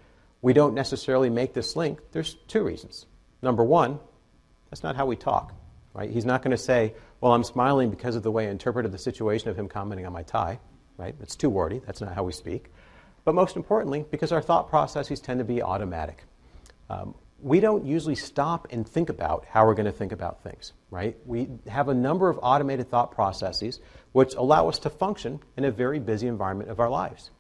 we 0.41 0.53
don't 0.53 0.75
necessarily 0.75 1.31
make 1.31 1.55
this 1.55 1.77
link, 1.77 2.01
there's 2.13 2.35
two 2.49 2.63
reasons. 2.63 3.07
Number 3.43 3.65
one, 3.65 4.01
that's 4.71 4.83
not 4.83 4.97
how 4.97 5.07
we 5.07 5.17
talk. 5.17 5.55
Right? 5.95 6.09
He's 6.11 6.25
not 6.25 6.43
going 6.43 6.53
to 6.53 6.63
say, 6.63 6.95
"Well, 7.21 7.35
I'm 7.35 7.45
smiling 7.45 7.91
because 7.91 8.17
of 8.17 8.23
the 8.23 8.31
way 8.31 8.47
I 8.47 8.51
interpreted 8.51 8.93
the 8.93 8.99
situation 8.99 9.51
of 9.51 9.57
him 9.57 9.69
commenting 9.69 10.07
on 10.07 10.13
my 10.13 10.23
tie." 10.23 10.59
Right? 10.97 11.15
It's 11.21 11.37
too 11.37 11.51
wordy. 11.51 11.83
That's 11.85 12.01
not 12.01 12.15
how 12.15 12.23
we 12.23 12.33
speak. 12.33 12.71
But 13.25 13.35
most 13.35 13.57
importantly, 13.57 14.07
because 14.11 14.33
our 14.33 14.41
thought 14.41 14.71
processes 14.71 15.21
tend 15.21 15.39
to 15.39 15.45
be 15.45 15.63
automatic. 15.63 16.25
Um, 16.89 17.15
we 17.43 17.61
don't 17.61 17.85
usually 17.85 18.15
stop 18.15 18.69
and 18.71 18.87
think 18.87 19.09
about 19.09 19.45
how 19.49 19.67
we're 19.67 19.75
going 19.75 19.87
to 19.87 19.93
think 19.93 20.13
about 20.13 20.43
things, 20.43 20.73
right? 20.91 21.17
We 21.27 21.49
have 21.69 21.89
a 21.89 21.95
number 21.95 22.29
of 22.29 22.39
automated 22.41 22.89
thought 22.89 23.11
processes 23.11 23.81
which 24.13 24.35
allow 24.35 24.69
us 24.69 24.79
to 24.81 24.91
function 24.91 25.41
in 25.57 25.65
a 25.65 25.71
very 25.71 25.99
busy 25.99 26.29
environment 26.29 26.71
of 26.71 26.79
our 26.79 26.89
lives. 26.89 27.31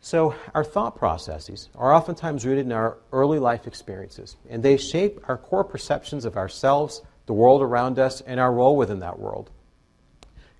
So, 0.00 0.34
our 0.54 0.64
thought 0.64 0.96
processes 0.96 1.70
are 1.74 1.94
oftentimes 1.94 2.44
rooted 2.44 2.66
in 2.66 2.72
our 2.72 2.98
early 3.10 3.38
life 3.38 3.66
experiences, 3.66 4.36
and 4.50 4.62
they 4.62 4.76
shape 4.76 5.18
our 5.28 5.38
core 5.38 5.64
perceptions 5.64 6.26
of 6.26 6.36
ourselves, 6.36 7.00
the 7.24 7.32
world 7.32 7.62
around 7.62 7.98
us, 7.98 8.20
and 8.20 8.38
our 8.38 8.52
role 8.52 8.76
within 8.76 8.98
that 8.98 9.18
world. 9.18 9.50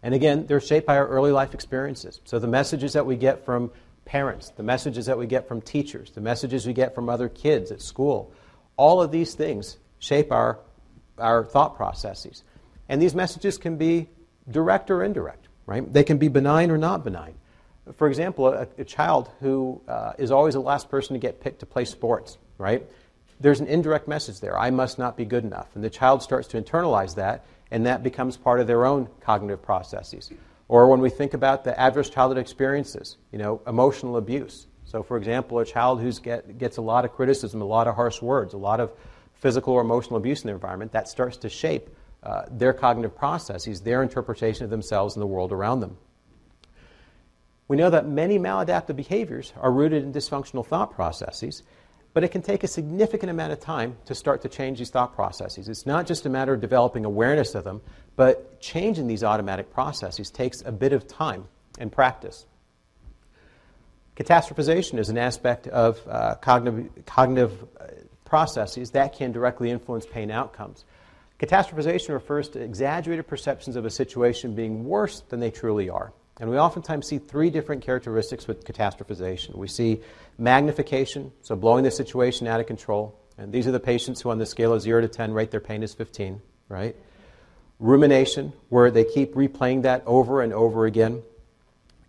And 0.03 0.15
again, 0.15 0.47
they're 0.47 0.63
shaped 0.63 0.87
by 0.87 0.97
our 0.97 1.07
early 1.07 1.31
life 1.31 1.53
experiences. 1.53 2.23
So, 2.25 2.39
the 2.39 2.47
messages 2.47 2.95
that 2.95 3.05
we 3.05 3.17
get 3.17 3.45
from 3.45 3.71
parents, 4.05 4.51
the 4.51 4.63
messages 4.63 5.07
that 5.07 5.19
we 5.19 5.27
get 5.27 5.49
from 5.49 5.61
teachers, 5.61 6.11
the 6.11 6.21
messages 6.21 6.67
we 6.67 6.73
get 6.73 6.95
from 6.95 7.09
other 7.09 7.29
kids 7.29 7.71
at 7.71 7.81
school. 7.81 8.33
All 8.77 9.03
of 9.03 9.11
these 9.11 9.35
things 9.35 9.79
shape 9.99 10.33
our, 10.33 10.59
our 11.19 11.45
thought 11.45 11.77
processes. 11.77 12.43
And 12.89 13.01
these 13.01 13.15
messages 13.15 13.57
can 13.59 13.77
be 13.77 14.09
direct 14.51 14.91
or 14.91 15.03
indirect, 15.03 15.49
right? 15.67 15.91
They 15.91 16.05
can 16.05 16.19
be 16.19 16.29
benign 16.29 16.71
or 16.71 16.79
not 16.79 17.05
benign. 17.05 17.35
For 17.97 18.09
example, 18.09 18.49
a, 18.49 18.67
a 18.79 18.85
child 18.85 19.31
who 19.41 19.81
uh, 19.89 20.13
is 20.19 20.31
always 20.31 20.55
the 20.55 20.61
last 20.61 20.91
person 20.91 21.15
to 21.15 21.19
get 21.21 21.41
picked 21.41 21.61
to 21.61 21.67
play 21.67 21.85
sports, 21.85 22.39
right? 22.59 22.87
There's 23.41 23.61
an 23.61 23.67
indirect 23.67 24.09
message 24.09 24.41
there. 24.41 24.59
I 24.59 24.71
must 24.71 24.99
not 24.99 25.17
be 25.17 25.25
good 25.25 25.45
enough. 25.45 25.69
And 25.75 25.85
the 25.85 25.91
child 25.91 26.23
starts 26.23 26.49
to 26.49 26.61
internalize 26.61 27.15
that, 27.17 27.45
and 27.71 27.87
that 27.87 28.03
becomes 28.03 28.37
part 28.37 28.61
of 28.61 28.67
their 28.67 28.87
own 28.87 29.09
cognitive 29.21 29.63
processes. 29.63 30.31
Or 30.75 30.89
when 30.89 30.99
we 30.99 31.09
think 31.09 31.35
about 31.35 31.63
the 31.63 31.79
adverse 31.79 32.11
childhood 32.11 32.37
experiences, 32.37 33.17
you 33.31 33.39
know, 33.39 33.63
emotional 33.65 34.17
abuse. 34.17 34.67
So, 34.87 35.05
for 35.05 35.17
example, 35.17 35.61
a 35.61 35.65
child 35.65 36.01
who 36.01 36.11
get, 36.15 36.59
gets 36.59 36.79
a 36.79 36.83
lot 36.83 37.05
of 37.05 37.13
criticism, 37.13 37.63
a 37.63 37.65
lot 37.65 37.87
of 37.87 37.95
harsh 37.95 38.21
words, 38.21 38.55
a 38.55 38.59
lot 38.59 38.81
of 38.81 38.91
physical 39.35 39.75
or 39.75 39.83
emotional 39.83 40.17
abuse 40.17 40.43
in 40.43 40.49
their 40.49 40.57
environment, 40.57 40.91
that 40.91 41.07
starts 41.07 41.37
to 41.37 41.49
shape 41.49 41.91
uh, 42.25 42.47
their 42.51 42.73
cognitive 42.73 43.15
processes, 43.15 43.83
their 43.83 44.03
interpretation 44.03 44.65
of 44.65 44.71
themselves 44.71 45.15
and 45.15 45.23
the 45.23 45.29
world 45.29 45.53
around 45.53 45.79
them. 45.79 45.97
We 47.69 47.77
know 47.77 47.91
that 47.91 48.09
many 48.09 48.41
maladaptive 48.41 48.97
behaviors 48.97 49.53
are 49.57 49.71
rooted 49.71 50.03
in 50.03 50.13
dysfunctional 50.13 50.67
thought 50.67 50.91
processes, 50.91 51.63
but 52.15 52.25
it 52.25 52.31
can 52.31 52.43
take 52.43 52.65
a 52.65 52.69
significant 52.69 53.31
amount 53.31 53.53
of 53.53 53.61
time 53.61 53.97
to 54.07 54.15
start 54.17 54.43
to 54.43 54.49
change 54.49 54.81
these 54.81 54.91
thought 54.91 55.15
processes. 55.15 55.69
It's 55.69 55.87
not 55.87 56.09
just 56.09 56.27
a 56.27 56.29
matter 56.29 56.55
of 56.55 56.61
developing 56.61 57.05
awareness 57.05 57.55
of 57.55 57.63
them, 57.63 57.81
but 58.17 58.61
changing 58.61 59.07
these 59.07 59.25
automatic 59.25 59.73
processes 59.73 60.31
takes 60.31 60.63
a 60.63 60.73
bit 60.73 60.93
of 60.93 61.07
time 61.07 61.45
and 61.79 61.91
practice. 61.91 62.47
Catastrophization 64.17 64.99
is 64.99 65.09
an 65.09 65.19
aspect 65.19 65.67
of 65.67 66.01
uh, 66.09 66.37
cognitive, 66.37 67.05
cognitive 67.05 67.65
uh, 67.81 67.87
processes 68.25 68.93
that 68.93 69.15
can 69.15 69.33
directly 69.33 69.71
influence 69.71 70.07
pain 70.07 70.31
outcomes. 70.31 70.85
Catastrophization 71.41 72.11
refers 72.11 72.49
to 72.51 72.61
exaggerated 72.61 73.27
perceptions 73.27 73.75
of 73.75 73.85
a 73.85 73.91
situation 73.91 74.55
being 74.55 74.85
worse 74.85 75.21
than 75.29 75.41
they 75.41 75.51
truly 75.51 75.91
are. 75.91 76.13
And 76.41 76.51
we 76.51 76.59
oftentimes 76.59 77.07
see 77.07 77.19
three 77.19 77.51
different 77.51 77.83
characteristics 77.83 78.47
with 78.47 78.65
catastrophization. 78.65 79.57
We 79.57 79.69
see 79.69 80.01
magnification, 80.39 81.33
so 81.43 81.55
blowing 81.55 81.85
the 81.85 81.91
situation 81.91 82.47
out 82.47 82.61
of 82.61 82.67
control. 82.67 83.19
And 83.37 83.53
these 83.53 83.67
are 83.67 83.73
the 83.73 83.81
patients 83.81 84.21
who, 84.21 84.31
on 84.31 84.39
the 84.39 84.47
scale 84.47 84.73
of 84.73 84.81
0 84.81 85.03
to 85.03 85.09
10, 85.09 85.33
rate 85.33 85.51
their 85.51 85.61
pain 85.61 85.83
as 85.83 85.93
15, 85.95 86.41
right? 86.69 86.97
Rumination, 87.79 88.53
where 88.69 88.91
they 88.91 89.05
keep 89.05 89.35
replaying 89.35 89.83
that 89.83 90.03
over 90.07 90.43
and 90.43 90.53
over 90.53 90.87
again. 90.87 91.23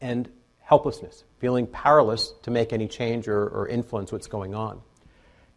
And 0.01 0.29
helplessness, 0.65 1.23
feeling 1.37 1.67
powerless 1.67 2.33
to 2.41 2.51
make 2.51 2.73
any 2.73 2.87
change 2.87 3.27
or, 3.27 3.47
or 3.47 3.67
influence 3.67 4.11
what's 4.11 4.27
going 4.27 4.55
on. 4.55 4.81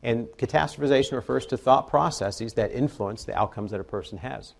And 0.02 0.26
catastrophization 0.28 1.12
refers 1.12 1.46
to 1.46 1.56
thought 1.56 1.88
processes 1.88 2.54
that 2.54 2.72
influence 2.72 3.24
the 3.24 3.36
outcomes 3.36 3.72
that 3.72 3.80
a 3.80 3.84
person 3.84 4.18
has. 4.18 4.54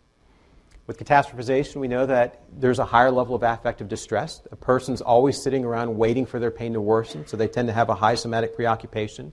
With 0.86 0.98
catastrophization, 0.98 1.76
we 1.76 1.86
know 1.86 2.06
that 2.06 2.40
there's 2.50 2.78
a 2.78 2.84
higher 2.84 3.10
level 3.10 3.34
of 3.34 3.42
affective 3.42 3.88
distress. 3.88 4.40
A 4.50 4.56
person's 4.56 5.02
always 5.02 5.40
sitting 5.40 5.64
around 5.64 5.98
waiting 5.98 6.24
for 6.24 6.40
their 6.40 6.50
pain 6.50 6.72
to 6.72 6.80
worsen, 6.80 7.26
so 7.26 7.36
they 7.36 7.46
tend 7.46 7.68
to 7.68 7.74
have 7.74 7.90
a 7.90 7.94
high 7.94 8.14
somatic 8.14 8.56
preoccupation. 8.56 9.32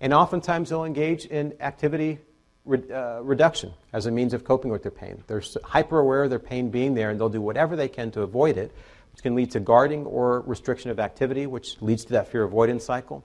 And 0.00 0.14
oftentimes 0.14 0.70
they'll 0.70 0.84
engage 0.84 1.26
in 1.26 1.54
activity 1.60 2.18
re- 2.66 2.90
uh, 2.92 3.20
reduction 3.20 3.72
as 3.92 4.06
a 4.06 4.10
means 4.10 4.34
of 4.34 4.44
coping 4.44 4.70
with 4.70 4.82
their 4.82 4.92
pain. 4.92 5.22
They're 5.26 5.42
hyper 5.64 5.98
aware 5.98 6.24
of 6.24 6.30
their 6.30 6.38
pain 6.38 6.70
being 6.70 6.94
there, 6.94 7.10
and 7.10 7.18
they'll 7.18 7.28
do 7.28 7.40
whatever 7.40 7.76
they 7.76 7.88
can 7.88 8.10
to 8.12 8.22
avoid 8.22 8.58
it, 8.58 8.72
which 9.12 9.22
can 9.22 9.34
lead 9.34 9.52
to 9.52 9.60
guarding 9.60 10.04
or 10.04 10.40
restriction 10.42 10.90
of 10.90 11.00
activity, 11.00 11.46
which 11.46 11.80
leads 11.80 12.04
to 12.06 12.12
that 12.12 12.28
fear 12.28 12.42
avoidance 12.42 12.84
cycle. 12.84 13.24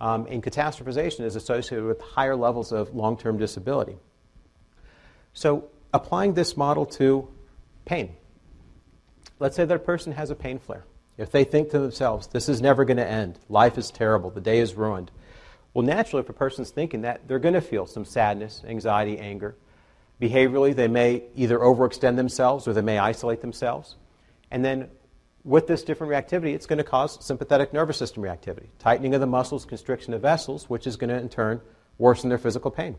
Um, 0.00 0.26
and 0.30 0.42
catastrophization 0.42 1.20
is 1.20 1.36
associated 1.36 1.84
with 1.84 2.00
higher 2.00 2.34
levels 2.34 2.72
of 2.72 2.94
long 2.94 3.18
term 3.18 3.38
disability. 3.38 3.96
So, 5.34 5.68
applying 5.92 6.34
this 6.34 6.56
model 6.56 6.86
to 6.86 7.28
pain. 7.84 8.16
Let's 9.38 9.56
say 9.56 9.64
that 9.64 9.74
a 9.74 9.78
person 9.78 10.12
has 10.12 10.30
a 10.30 10.34
pain 10.34 10.58
flare. 10.58 10.84
If 11.18 11.30
they 11.30 11.44
think 11.44 11.70
to 11.70 11.78
themselves, 11.78 12.28
this 12.28 12.48
is 12.48 12.62
never 12.62 12.84
going 12.84 12.96
to 12.96 13.06
end, 13.06 13.38
life 13.48 13.76
is 13.76 13.90
terrible, 13.90 14.30
the 14.30 14.40
day 14.40 14.58
is 14.58 14.74
ruined. 14.74 15.10
Well, 15.74 15.84
naturally, 15.84 16.22
if 16.22 16.28
a 16.28 16.32
person's 16.32 16.70
thinking 16.70 17.02
that, 17.02 17.28
they're 17.28 17.38
going 17.38 17.54
to 17.54 17.60
feel 17.60 17.86
some 17.86 18.04
sadness, 18.04 18.62
anxiety, 18.66 19.18
anger. 19.18 19.56
Behaviorally, 20.20 20.74
they 20.74 20.88
may 20.88 21.24
either 21.36 21.58
overextend 21.58 22.16
themselves 22.16 22.66
or 22.66 22.72
they 22.72 22.82
may 22.82 22.98
isolate 22.98 23.40
themselves. 23.40 23.96
And 24.50 24.64
then 24.64 24.88
with 25.44 25.66
this 25.66 25.82
different 25.82 26.12
reactivity, 26.12 26.54
it's 26.54 26.66
going 26.66 26.78
to 26.78 26.84
cause 26.84 27.24
sympathetic 27.24 27.72
nervous 27.72 27.96
system 27.96 28.22
reactivity, 28.22 28.66
tightening 28.78 29.14
of 29.14 29.20
the 29.20 29.26
muscles, 29.26 29.64
constriction 29.64 30.12
of 30.12 30.20
vessels, 30.20 30.68
which 30.68 30.86
is 30.86 30.96
going 30.96 31.10
to 31.10 31.16
in 31.16 31.28
turn 31.28 31.60
worsen 31.98 32.28
their 32.28 32.38
physical 32.38 32.70
pain. 32.70 32.96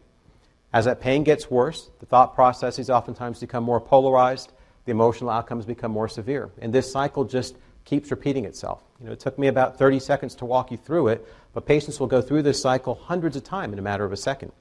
As 0.74 0.86
that 0.86 1.02
pain 1.02 1.24
gets 1.24 1.52
worse, 1.52 1.92
the 2.00 2.06
thought 2.06 2.34
processes 2.34 2.90
oftentimes 2.90 3.40
become 3.40 3.64
more 3.64 3.82
polarized, 3.82 4.54
the 4.86 4.92
emotional 4.92 5.30
outcomes 5.30 5.66
become 5.66 5.92
more 5.92 6.08
severe. 6.08 6.50
And 6.60 6.74
this 6.74 6.92
cycle 6.92 7.26
just 7.26 7.58
keeps 7.86 8.12
repeating 8.12 8.46
itself. 8.46 8.84
You 9.00 9.08
know, 9.08 9.12
it 9.14 9.20
took 9.20 9.38
me 9.40 9.48
about 9.48 9.78
30 9.78 10.00
seconds 10.00 10.36
to 10.36 10.46
walk 10.46 10.72
you 10.72 10.78
through 10.78 11.10
it, 11.10 11.28
but 11.54 11.66
patients 11.66 12.00
will 12.00 12.08
go 12.08 12.22
through 12.22 12.44
this 12.44 12.62
cycle 12.62 12.96
hundreds 12.96 13.36
of 13.36 13.44
times 13.44 13.74
in 13.74 13.80
a 13.80 13.82
matter 13.82 14.06
of 14.06 14.12
a 14.12 14.18
second. 14.18 14.52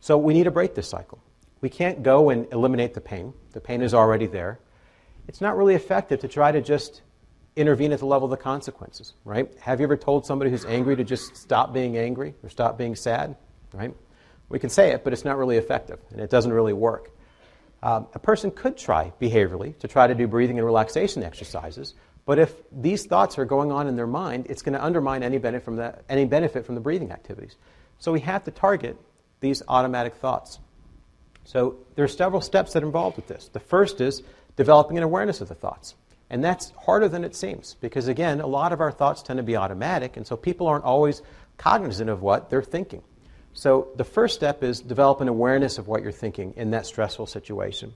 So 0.00 0.18
we 0.18 0.34
need 0.34 0.44
to 0.44 0.50
break 0.50 0.74
this 0.74 0.88
cycle. 0.88 1.18
We 1.60 1.70
can't 1.70 2.02
go 2.02 2.28
and 2.28 2.46
eliminate 2.52 2.92
the 2.92 3.00
pain. 3.00 3.32
The 3.52 3.60
pain 3.60 3.80
is 3.80 3.94
already 3.94 4.26
there. 4.26 4.58
It's 5.26 5.40
not 5.40 5.56
really 5.56 5.74
effective 5.74 6.20
to 6.20 6.28
try 6.28 6.52
to 6.52 6.60
just 6.60 7.00
intervene 7.56 7.92
at 7.92 8.00
the 8.00 8.06
level 8.06 8.26
of 8.26 8.30
the 8.30 8.42
consequences, 8.42 9.14
right? 9.24 9.50
Have 9.60 9.80
you 9.80 9.84
ever 9.84 9.96
told 9.96 10.26
somebody 10.26 10.50
who's 10.50 10.66
angry 10.66 10.96
to 10.96 11.04
just 11.04 11.36
stop 11.36 11.72
being 11.72 11.96
angry 11.96 12.34
or 12.42 12.50
stop 12.50 12.76
being 12.76 12.94
sad, 12.94 13.36
right? 13.72 13.94
We 14.48 14.58
can 14.58 14.68
say 14.68 14.90
it, 14.90 15.04
but 15.04 15.12
it's 15.12 15.24
not 15.24 15.38
really 15.38 15.56
effective, 15.56 16.00
and 16.10 16.20
it 16.20 16.28
doesn't 16.28 16.52
really 16.52 16.74
work. 16.74 17.10
Um, 17.84 18.06
a 18.14 18.18
person 18.18 18.50
could 18.50 18.78
try 18.78 19.12
behaviorally 19.20 19.78
to 19.80 19.88
try 19.88 20.06
to 20.06 20.14
do 20.14 20.26
breathing 20.26 20.58
and 20.58 20.64
relaxation 20.64 21.22
exercises, 21.22 21.92
but 22.24 22.38
if 22.38 22.54
these 22.72 23.04
thoughts 23.04 23.38
are 23.38 23.44
going 23.44 23.70
on 23.70 23.86
in 23.88 23.94
their 23.94 24.06
mind, 24.06 24.46
it's 24.48 24.62
going 24.62 24.72
to 24.72 24.82
undermine 24.82 25.22
any 25.22 25.36
benefit 25.36 25.66
from 25.66 25.76
the, 25.76 25.98
any 26.08 26.24
benefit 26.24 26.64
from 26.64 26.76
the 26.76 26.80
breathing 26.80 27.12
activities. 27.12 27.56
So 27.98 28.10
we 28.10 28.20
have 28.20 28.42
to 28.44 28.50
target 28.50 28.96
these 29.40 29.62
automatic 29.68 30.14
thoughts. 30.14 30.60
So 31.44 31.76
there 31.94 32.06
are 32.06 32.08
several 32.08 32.40
steps 32.40 32.72
that 32.72 32.82
are 32.82 32.86
involved 32.86 33.16
with 33.16 33.28
this. 33.28 33.50
The 33.52 33.60
first 33.60 34.00
is 34.00 34.22
developing 34.56 34.96
an 34.96 35.04
awareness 35.04 35.42
of 35.42 35.48
the 35.48 35.54
thoughts. 35.54 35.94
And 36.30 36.42
that's 36.42 36.72
harder 36.86 37.10
than 37.10 37.22
it 37.22 37.36
seems 37.36 37.76
because, 37.82 38.08
again, 38.08 38.40
a 38.40 38.46
lot 38.46 38.72
of 38.72 38.80
our 38.80 38.92
thoughts 38.92 39.22
tend 39.22 39.36
to 39.36 39.42
be 39.42 39.56
automatic, 39.56 40.16
and 40.16 40.26
so 40.26 40.38
people 40.38 40.66
aren't 40.68 40.84
always 40.84 41.20
cognizant 41.58 42.08
of 42.08 42.22
what 42.22 42.48
they're 42.48 42.62
thinking. 42.62 43.02
So 43.54 43.88
the 43.96 44.04
first 44.04 44.34
step 44.34 44.62
is 44.62 44.80
develop 44.80 45.20
an 45.20 45.28
awareness 45.28 45.78
of 45.78 45.86
what 45.86 46.02
you're 46.02 46.12
thinking 46.12 46.54
in 46.56 46.72
that 46.72 46.86
stressful 46.86 47.26
situation. 47.26 47.94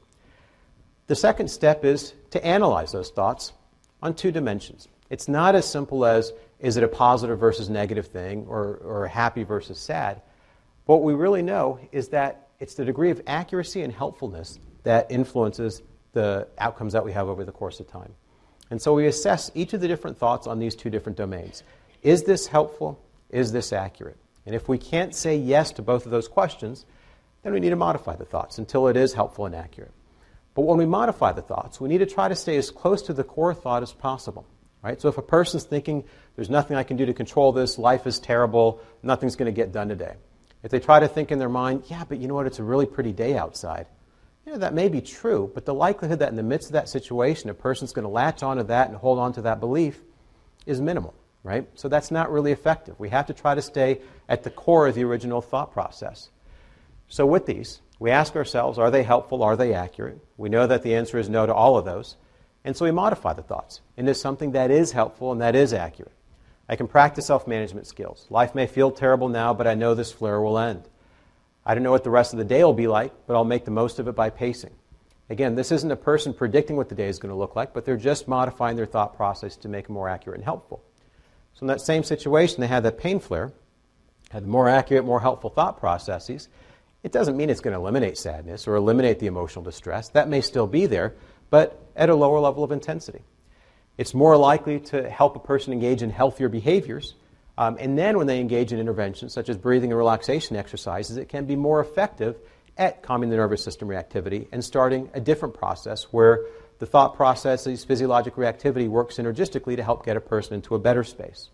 The 1.08 1.16
second 1.16 1.48
step 1.48 1.84
is 1.84 2.14
to 2.30 2.44
analyze 2.44 2.92
those 2.92 3.10
thoughts 3.10 3.52
on 4.00 4.14
two 4.14 4.30
dimensions. 4.30 4.88
It's 5.10 5.26
not 5.26 5.54
as 5.54 5.68
simple 5.68 6.06
as 6.06 6.32
is 6.60 6.76
it 6.76 6.84
a 6.84 6.88
positive 6.88 7.38
versus 7.38 7.68
negative 7.68 8.06
thing 8.06 8.46
or, 8.48 8.76
or 8.76 9.06
happy 9.08 9.42
versus 9.42 9.78
sad. 9.78 10.22
What 10.86 11.02
we 11.02 11.14
really 11.14 11.42
know 11.42 11.80
is 11.92 12.08
that 12.08 12.48
it's 12.60 12.74
the 12.74 12.84
degree 12.84 13.10
of 13.10 13.20
accuracy 13.26 13.82
and 13.82 13.92
helpfulness 13.92 14.58
that 14.84 15.10
influences 15.10 15.82
the 16.12 16.48
outcomes 16.58 16.92
that 16.92 17.04
we 17.04 17.12
have 17.12 17.28
over 17.28 17.44
the 17.44 17.52
course 17.52 17.80
of 17.80 17.88
time. 17.88 18.14
And 18.70 18.80
so 18.80 18.94
we 18.94 19.06
assess 19.06 19.50
each 19.54 19.72
of 19.72 19.80
the 19.80 19.88
different 19.88 20.18
thoughts 20.18 20.46
on 20.46 20.58
these 20.58 20.74
two 20.74 20.90
different 20.90 21.18
domains. 21.18 21.62
Is 22.02 22.24
this 22.24 22.46
helpful? 22.46 23.02
Is 23.30 23.50
this 23.52 23.72
accurate? 23.72 24.18
And 24.48 24.54
if 24.54 24.66
we 24.66 24.78
can't 24.78 25.14
say 25.14 25.36
yes 25.36 25.72
to 25.72 25.82
both 25.82 26.06
of 26.06 26.10
those 26.10 26.26
questions, 26.26 26.86
then 27.42 27.52
we 27.52 27.60
need 27.60 27.68
to 27.68 27.76
modify 27.76 28.16
the 28.16 28.24
thoughts 28.24 28.56
until 28.56 28.88
it 28.88 28.96
is 28.96 29.12
helpful 29.12 29.44
and 29.44 29.54
accurate. 29.54 29.92
But 30.54 30.62
when 30.62 30.78
we 30.78 30.86
modify 30.86 31.32
the 31.32 31.42
thoughts, 31.42 31.82
we 31.82 31.90
need 31.90 31.98
to 31.98 32.06
try 32.06 32.28
to 32.28 32.34
stay 32.34 32.56
as 32.56 32.70
close 32.70 33.02
to 33.02 33.12
the 33.12 33.24
core 33.24 33.52
thought 33.52 33.82
as 33.82 33.92
possible. 33.92 34.46
Right? 34.80 34.98
So 34.98 35.10
if 35.10 35.18
a 35.18 35.22
person's 35.22 35.64
thinking, 35.64 36.02
there's 36.34 36.48
nothing 36.48 36.78
I 36.78 36.82
can 36.82 36.96
do 36.96 37.04
to 37.04 37.12
control 37.12 37.52
this, 37.52 37.76
life 37.76 38.06
is 38.06 38.18
terrible, 38.18 38.80
nothing's 39.02 39.36
going 39.36 39.52
to 39.52 39.54
get 39.54 39.70
done 39.70 39.90
today. 39.90 40.14
If 40.62 40.70
they 40.70 40.80
try 40.80 40.98
to 40.98 41.08
think 41.08 41.30
in 41.30 41.38
their 41.38 41.50
mind, 41.50 41.82
yeah, 41.88 42.04
but 42.08 42.16
you 42.16 42.26
know 42.26 42.34
what, 42.34 42.46
it's 42.46 42.58
a 42.58 42.64
really 42.64 42.86
pretty 42.86 43.12
day 43.12 43.36
outside. 43.36 43.84
You 44.46 44.52
know, 44.52 44.58
that 44.60 44.72
may 44.72 44.88
be 44.88 45.02
true, 45.02 45.50
but 45.54 45.66
the 45.66 45.74
likelihood 45.74 46.20
that 46.20 46.30
in 46.30 46.36
the 46.36 46.42
midst 46.42 46.68
of 46.68 46.72
that 46.72 46.88
situation, 46.88 47.50
a 47.50 47.54
person's 47.54 47.92
going 47.92 48.04
to 48.04 48.08
latch 48.08 48.42
onto 48.42 48.62
that 48.62 48.88
and 48.88 48.96
hold 48.96 49.18
on 49.18 49.34
to 49.34 49.42
that 49.42 49.60
belief 49.60 50.00
is 50.64 50.80
minimal, 50.80 51.14
right? 51.42 51.66
So 51.74 51.88
that's 51.88 52.10
not 52.10 52.30
really 52.30 52.52
effective. 52.52 52.98
We 52.98 53.08
have 53.10 53.26
to 53.26 53.34
try 53.34 53.54
to 53.54 53.62
stay 53.62 54.00
at 54.28 54.42
the 54.42 54.50
core 54.50 54.86
of 54.88 54.94
the 54.94 55.04
original 55.04 55.40
thought 55.40 55.72
process. 55.72 56.30
So 57.08 57.26
with 57.26 57.46
these, 57.46 57.80
we 57.98 58.10
ask 58.10 58.36
ourselves, 58.36 58.78
are 58.78 58.90
they 58.90 59.02
helpful? 59.02 59.42
Are 59.42 59.56
they 59.56 59.74
accurate? 59.74 60.18
We 60.36 60.48
know 60.48 60.66
that 60.66 60.82
the 60.82 60.94
answer 60.94 61.18
is 61.18 61.28
no 61.28 61.46
to 61.46 61.54
all 61.54 61.76
of 61.78 61.84
those. 61.84 62.16
And 62.64 62.76
so 62.76 62.84
we 62.84 62.90
modify 62.90 63.32
the 63.32 63.42
thoughts 63.42 63.80
into 63.96 64.14
something 64.14 64.52
that 64.52 64.70
is 64.70 64.92
helpful 64.92 65.32
and 65.32 65.40
that 65.40 65.56
is 65.56 65.72
accurate. 65.72 66.12
I 66.68 66.76
can 66.76 66.86
practice 66.86 67.26
self 67.26 67.46
management 67.46 67.86
skills. 67.86 68.26
Life 68.28 68.54
may 68.54 68.66
feel 68.66 68.90
terrible 68.90 69.28
now, 69.28 69.54
but 69.54 69.66
I 69.66 69.74
know 69.74 69.94
this 69.94 70.12
flare 70.12 70.40
will 70.40 70.58
end. 70.58 70.86
I 71.64 71.74
don't 71.74 71.82
know 71.82 71.90
what 71.90 72.04
the 72.04 72.10
rest 72.10 72.32
of 72.32 72.38
the 72.38 72.44
day 72.44 72.62
will 72.62 72.74
be 72.74 72.86
like, 72.88 73.12
but 73.26 73.34
I'll 73.34 73.44
make 73.44 73.64
the 73.64 73.70
most 73.70 73.98
of 73.98 74.08
it 74.08 74.14
by 74.14 74.30
pacing. 74.30 74.74
Again, 75.30 75.54
this 75.54 75.72
isn't 75.72 75.90
a 75.90 75.96
person 75.96 76.32
predicting 76.32 76.76
what 76.76 76.88
the 76.88 76.94
day 76.94 77.08
is 77.08 77.18
going 77.18 77.32
to 77.32 77.38
look 77.38 77.56
like, 77.56 77.74
but 77.74 77.84
they're 77.84 77.96
just 77.96 78.28
modifying 78.28 78.76
their 78.76 78.86
thought 78.86 79.16
process 79.16 79.56
to 79.56 79.68
make 79.68 79.86
it 79.86 79.90
more 79.90 80.08
accurate 80.08 80.38
and 80.38 80.44
helpful. 80.44 80.82
So, 81.58 81.64
in 81.64 81.66
that 81.68 81.80
same 81.80 82.04
situation, 82.04 82.60
they 82.60 82.68
had 82.68 82.84
that 82.84 82.98
pain 82.98 83.18
flare, 83.18 83.52
had 84.30 84.44
the 84.44 84.48
more 84.48 84.68
accurate, 84.68 85.04
more 85.04 85.18
helpful 85.18 85.50
thought 85.50 85.80
processes. 85.80 86.48
It 87.02 87.10
doesn't 87.10 87.36
mean 87.36 87.50
it's 87.50 87.60
going 87.60 87.74
to 87.74 87.80
eliminate 87.80 88.16
sadness 88.16 88.68
or 88.68 88.76
eliminate 88.76 89.18
the 89.18 89.26
emotional 89.26 89.64
distress. 89.64 90.08
That 90.10 90.28
may 90.28 90.40
still 90.40 90.68
be 90.68 90.86
there, 90.86 91.16
but 91.50 91.82
at 91.96 92.10
a 92.10 92.14
lower 92.14 92.38
level 92.38 92.62
of 92.62 92.70
intensity. 92.70 93.22
It's 93.96 94.14
more 94.14 94.36
likely 94.36 94.78
to 94.80 95.10
help 95.10 95.34
a 95.34 95.40
person 95.40 95.72
engage 95.72 96.00
in 96.00 96.10
healthier 96.10 96.48
behaviors. 96.48 97.14
Um, 97.56 97.76
and 97.80 97.98
then 97.98 98.18
when 98.18 98.28
they 98.28 98.38
engage 98.38 98.72
in 98.72 98.78
interventions 98.78 99.32
such 99.32 99.48
as 99.48 99.56
breathing 99.56 99.90
and 99.90 99.98
relaxation 99.98 100.54
exercises, 100.54 101.16
it 101.16 101.28
can 101.28 101.44
be 101.44 101.56
more 101.56 101.80
effective 101.80 102.36
at 102.76 103.02
calming 103.02 103.30
the 103.30 103.36
nervous 103.36 103.64
system 103.64 103.88
reactivity 103.88 104.46
and 104.52 104.64
starting 104.64 105.10
a 105.12 105.20
different 105.20 105.54
process 105.54 106.04
where 106.12 106.44
the 106.78 106.86
thought 106.86 107.16
processes, 107.16 107.84
physiologic 107.84 108.36
reactivity 108.36 108.88
work 108.88 109.10
synergistically 109.10 109.76
to 109.76 109.82
help 109.82 110.04
get 110.04 110.16
a 110.16 110.20
person 110.20 110.54
into 110.54 110.74
a 110.74 110.78
better 110.78 111.04
space. 111.04 111.50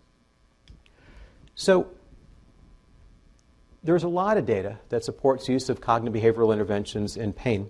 So, 1.55 1.89
there's 3.83 4.03
a 4.03 4.09
lot 4.09 4.39
of 4.39 4.47
data 4.47 4.79
that 4.89 5.05
supports 5.05 5.49
use 5.49 5.69
of 5.69 5.81
cognitive 5.81 6.21
behavioral 6.21 6.53
interventions 6.53 7.17
in 7.17 7.33
pain. 7.33 7.69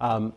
Um, 0.00 0.34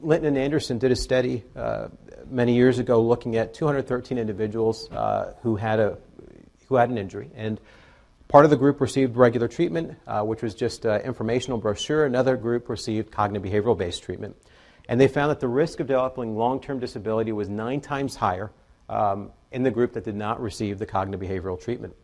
Linton 0.00 0.28
and 0.28 0.38
Andersson 0.38 0.78
did 0.78 0.92
a 0.92 0.96
study 0.96 1.44
uh, 1.56 1.88
many 2.28 2.54
years 2.54 2.78
ago 2.78 3.02
looking 3.02 3.36
at 3.36 3.52
213 3.52 4.16
individuals 4.16 4.90
uh, 4.90 5.34
who, 5.42 5.56
had 5.56 5.80
a, 5.80 5.98
who 6.68 6.76
had 6.76 6.88
an 6.88 6.98
injury. 6.98 7.30
And 7.34 7.60
part 8.28 8.44
of 8.44 8.50
the 8.50 8.56
group 8.56 8.80
received 8.80 9.16
regular 9.16 9.48
treatment, 9.48 9.98
uh, 10.06 10.22
which 10.22 10.40
was 10.40 10.54
just 10.54 10.84
an 10.84 11.02
informational 11.02 11.58
brochure. 11.58 12.06
Another 12.06 12.36
group 12.36 12.68
received 12.68 13.10
cognitive 13.10 13.50
behavioral 13.50 13.76
based 13.76 14.02
treatment. 14.02 14.36
And 14.90 15.00
they 15.00 15.06
found 15.06 15.30
that 15.30 15.38
the 15.38 15.46
risk 15.46 15.78
of 15.78 15.86
developing 15.86 16.36
long 16.36 16.60
term 16.60 16.80
disability 16.80 17.30
was 17.30 17.48
nine 17.48 17.80
times 17.80 18.16
higher 18.16 18.50
um, 18.88 19.30
in 19.52 19.62
the 19.62 19.70
group 19.70 19.92
that 19.92 20.02
did 20.02 20.16
not 20.16 20.42
receive 20.42 20.80
the 20.80 20.84
cognitive 20.84 21.20
behavioral 21.20 21.62
treatment. 21.62 21.94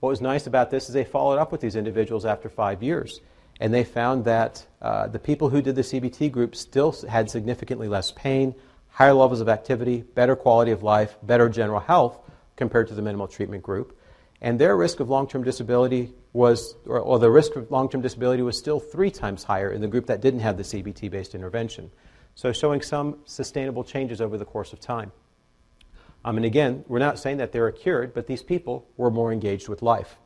What 0.00 0.10
was 0.10 0.20
nice 0.20 0.46
about 0.46 0.70
this 0.70 0.88
is 0.88 0.92
they 0.92 1.04
followed 1.04 1.38
up 1.38 1.52
with 1.52 1.62
these 1.62 1.74
individuals 1.74 2.26
after 2.26 2.50
five 2.50 2.82
years. 2.82 3.22
And 3.60 3.72
they 3.72 3.82
found 3.82 4.26
that 4.26 4.66
uh, 4.82 5.06
the 5.06 5.18
people 5.18 5.48
who 5.48 5.62
did 5.62 5.74
the 5.74 5.80
CBT 5.82 6.30
group 6.30 6.54
still 6.54 6.92
had 7.08 7.30
significantly 7.30 7.88
less 7.88 8.12
pain, 8.12 8.54
higher 8.90 9.14
levels 9.14 9.40
of 9.40 9.48
activity, 9.48 10.02
better 10.02 10.36
quality 10.36 10.70
of 10.70 10.82
life, 10.82 11.16
better 11.22 11.48
general 11.48 11.80
health 11.80 12.18
compared 12.56 12.88
to 12.88 12.94
the 12.94 13.00
minimal 13.00 13.26
treatment 13.26 13.62
group. 13.62 13.98
And 14.42 14.58
their 14.58 14.76
risk 14.76 15.00
of 15.00 15.08
long 15.08 15.26
term 15.26 15.42
disability 15.42 16.12
was, 16.34 16.74
or, 16.84 16.98
or 16.98 17.18
the 17.18 17.30
risk 17.30 17.56
of 17.56 17.70
long 17.70 17.88
term 17.88 18.02
disability 18.02 18.42
was 18.42 18.58
still 18.58 18.80
three 18.80 19.10
times 19.10 19.44
higher 19.44 19.70
in 19.70 19.80
the 19.80 19.88
group 19.88 20.06
that 20.06 20.20
didn't 20.20 20.40
have 20.40 20.58
the 20.58 20.62
CBT 20.62 21.10
based 21.10 21.34
intervention. 21.34 21.90
So, 22.34 22.52
showing 22.52 22.82
some 22.82 23.20
sustainable 23.24 23.84
changes 23.84 24.20
over 24.20 24.36
the 24.36 24.44
course 24.44 24.72
of 24.72 24.80
time. 24.80 25.12
Um, 26.24 26.36
and 26.36 26.44
again, 26.44 26.84
we're 26.88 26.98
not 26.98 27.18
saying 27.18 27.36
that 27.36 27.52
they're 27.52 27.70
cured, 27.70 28.12
but 28.12 28.26
these 28.26 28.42
people 28.42 28.86
were 28.96 29.10
more 29.10 29.32
engaged 29.32 29.68
with 29.68 29.80
life. 29.80 30.16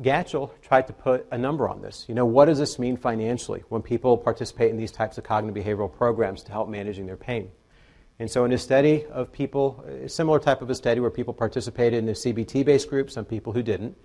Gatchel 0.00 0.50
tried 0.62 0.86
to 0.86 0.92
put 0.92 1.26
a 1.30 1.38
number 1.38 1.68
on 1.68 1.82
this. 1.82 2.04
You 2.08 2.14
know, 2.14 2.26
what 2.26 2.46
does 2.46 2.58
this 2.58 2.78
mean 2.78 2.96
financially 2.96 3.64
when 3.68 3.82
people 3.82 4.16
participate 4.16 4.70
in 4.70 4.76
these 4.76 4.92
types 4.92 5.18
of 5.18 5.24
cognitive 5.24 5.64
behavioral 5.64 5.92
programs 5.92 6.42
to 6.44 6.52
help 6.52 6.68
managing 6.68 7.06
their 7.06 7.16
pain? 7.16 7.50
And 8.18 8.30
so, 8.30 8.44
in 8.44 8.52
a 8.52 8.58
study 8.58 9.04
of 9.06 9.32
people, 9.32 9.84
a 10.04 10.08
similar 10.08 10.38
type 10.38 10.62
of 10.62 10.70
a 10.70 10.74
study 10.74 11.00
where 11.00 11.10
people 11.10 11.34
participated 11.34 12.02
in 12.02 12.08
a 12.08 12.12
CBT 12.12 12.64
based 12.64 12.88
group, 12.88 13.10
some 13.10 13.24
people 13.24 13.52
who 13.52 13.62
didn't, 13.62 13.96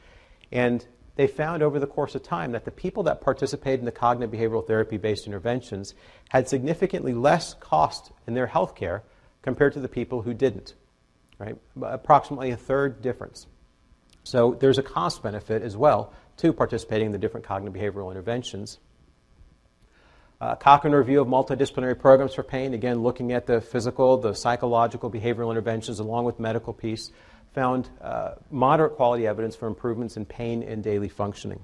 and 0.52 0.86
they 1.18 1.28
found 1.28 1.64
over 1.64 1.80
the 1.80 1.88
course 1.88 2.16
of 2.16 2.24
time 2.24 2.52
that 2.52 2.64
the 2.64 2.72
people 2.72 3.04
that 3.04 3.22
participated 3.22 3.80
in 3.80 3.86
the 3.86 3.92
cognitive 3.92 4.40
behavioral 4.40 4.66
therapy 4.66 4.98
based 4.98 5.26
interventions 5.26 5.94
had 6.30 6.48
significantly 6.48 7.14
less 7.14 7.56
cost 7.56 8.12
in 8.28 8.34
their 8.34 8.48
health 8.48 8.76
care 8.76 9.04
compared 9.42 9.74
to 9.74 9.80
the 9.80 9.90
people 9.90 10.22
who 10.22 10.34
didn't. 10.34 10.76
Right? 11.40 11.58
Approximately 11.82 12.52
a 12.52 12.58
third 12.58 13.02
difference. 13.02 13.48
So 14.24 14.58
there's 14.60 14.78
a 14.78 14.84
cost 14.84 15.24
benefit 15.24 15.62
as 15.62 15.76
well 15.76 16.14
to 16.38 16.54
participating 16.54 17.08
in 17.08 17.12
the 17.12 17.18
different 17.18 17.46
cognitive 17.46 17.82
behavioral 17.82 18.12
interventions. 18.12 18.80
Uh, 20.40 20.54
Cochrane 20.56 20.94
review 20.94 21.20
of 21.20 21.28
multidisciplinary 21.28 21.98
programs 21.98 22.36
for 22.36 22.44
pain, 22.44 22.76
again, 22.76 23.02
looking 23.02 23.32
at 23.32 23.48
the 23.48 23.60
physical, 23.60 24.18
the 24.18 24.34
psychological, 24.34 25.10
behavioral 25.10 25.50
interventions 25.50 26.00
along 26.00 26.26
with 26.26 26.40
medical 26.40 26.74
piece, 26.74 27.10
found 27.56 27.90
uh, 28.02 28.36
moderate 28.52 28.96
quality 28.96 29.26
evidence 29.26 29.56
for 29.56 29.68
improvements 29.68 30.16
in 30.16 30.26
pain 30.26 30.62
and 30.62 30.84
daily 30.84 31.10
functioning. 31.10 31.64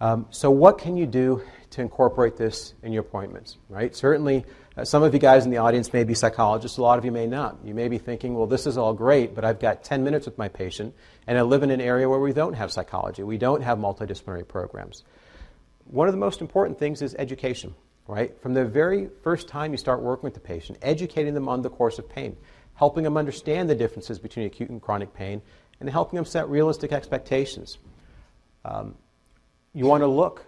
Um, 0.00 0.26
so, 0.30 0.48
what 0.50 0.78
can 0.78 0.96
you 0.96 1.06
do 1.06 1.42
to 1.70 1.80
incorporate 1.80 2.36
this 2.36 2.74
in 2.84 2.92
your 2.92 3.00
appointments? 3.00 3.56
Right? 3.68 3.96
Certainly, 3.96 4.44
uh, 4.76 4.84
some 4.84 5.02
of 5.02 5.12
you 5.12 5.18
guys 5.18 5.44
in 5.44 5.50
the 5.50 5.56
audience 5.56 5.92
may 5.92 6.04
be 6.04 6.14
psychologists, 6.14 6.78
a 6.78 6.82
lot 6.82 6.98
of 6.98 7.04
you 7.04 7.10
may 7.10 7.26
not. 7.26 7.56
You 7.64 7.74
may 7.74 7.88
be 7.88 7.98
thinking, 7.98 8.34
well, 8.34 8.46
this 8.46 8.66
is 8.66 8.78
all 8.78 8.92
great, 8.92 9.34
but 9.34 9.44
I've 9.44 9.58
got 9.58 9.82
10 9.82 10.04
minutes 10.04 10.26
with 10.26 10.38
my 10.38 10.48
patient, 10.48 10.94
and 11.26 11.36
I 11.36 11.42
live 11.42 11.64
in 11.64 11.70
an 11.70 11.80
area 11.80 12.08
where 12.08 12.20
we 12.20 12.32
don't 12.32 12.52
have 12.52 12.70
psychology, 12.70 13.24
we 13.24 13.38
don't 13.38 13.62
have 13.62 13.78
multidisciplinary 13.78 14.46
programs. 14.46 15.02
One 15.88 16.08
of 16.08 16.14
the 16.14 16.20
most 16.20 16.40
important 16.40 16.78
things 16.78 17.00
is 17.02 17.14
education, 17.18 17.74
right? 18.06 18.40
From 18.40 18.54
the 18.54 18.64
very 18.64 19.08
first 19.22 19.48
time 19.48 19.72
you 19.72 19.78
start 19.78 20.02
working 20.02 20.24
with 20.24 20.34
the 20.34 20.40
patient, 20.40 20.78
educating 20.82 21.34
them 21.34 21.48
on 21.48 21.62
the 21.62 21.70
course 21.70 21.98
of 21.98 22.08
pain, 22.08 22.36
helping 22.74 23.04
them 23.04 23.16
understand 23.16 23.70
the 23.70 23.74
differences 23.74 24.18
between 24.18 24.46
acute 24.46 24.68
and 24.68 24.82
chronic 24.82 25.14
pain, 25.14 25.42
and 25.80 25.88
helping 25.88 26.16
them 26.16 26.24
set 26.24 26.48
realistic 26.48 26.92
expectations. 26.92 27.78
Um, 28.64 28.96
you 29.72 29.86
want 29.86 30.02
to 30.02 30.08
look 30.08 30.44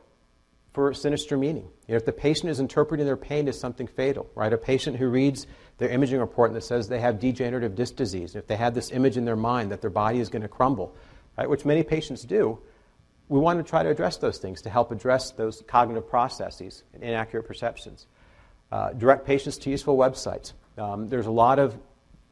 for 0.72 0.92
sinister 0.92 1.36
meaning. 1.36 1.68
You 1.86 1.92
know, 1.92 1.96
if 1.96 2.04
the 2.04 2.12
patient 2.12 2.50
is 2.50 2.60
interpreting 2.60 3.06
their 3.06 3.16
pain 3.16 3.48
as 3.48 3.58
something 3.58 3.86
fatal, 3.86 4.28
right? 4.34 4.52
A 4.52 4.58
patient 4.58 4.96
who 4.96 5.08
reads 5.08 5.46
their 5.78 5.88
imaging 5.88 6.20
report 6.20 6.50
and 6.50 6.56
that 6.56 6.64
says 6.64 6.88
they 6.88 7.00
have 7.00 7.20
degenerative 7.20 7.74
disc 7.74 7.96
disease, 7.96 8.34
if 8.34 8.46
they 8.46 8.56
have 8.56 8.74
this 8.74 8.90
image 8.90 9.16
in 9.16 9.24
their 9.24 9.36
mind 9.36 9.70
that 9.70 9.80
their 9.80 9.90
body 9.90 10.18
is 10.18 10.28
going 10.28 10.42
to 10.42 10.48
crumble, 10.48 10.94
right, 11.36 11.48
which 11.48 11.64
many 11.64 11.82
patients 11.82 12.22
do, 12.22 12.58
we 13.28 13.38
want 13.38 13.64
to 13.64 13.68
try 13.68 13.82
to 13.82 13.88
address 13.88 14.16
those 14.16 14.38
things 14.38 14.62
to 14.62 14.70
help 14.70 14.90
address 14.90 15.32
those 15.32 15.62
cognitive 15.66 16.08
processes 16.08 16.84
and 16.94 17.02
inaccurate 17.02 17.44
perceptions. 17.44 18.06
Uh, 18.72 18.92
direct 18.92 19.26
patients 19.26 19.58
to 19.58 19.70
useful 19.70 19.96
websites. 19.96 20.52
Um, 20.76 21.08
there's 21.08 21.26
a 21.26 21.30
lot 21.30 21.58
of 21.58 21.76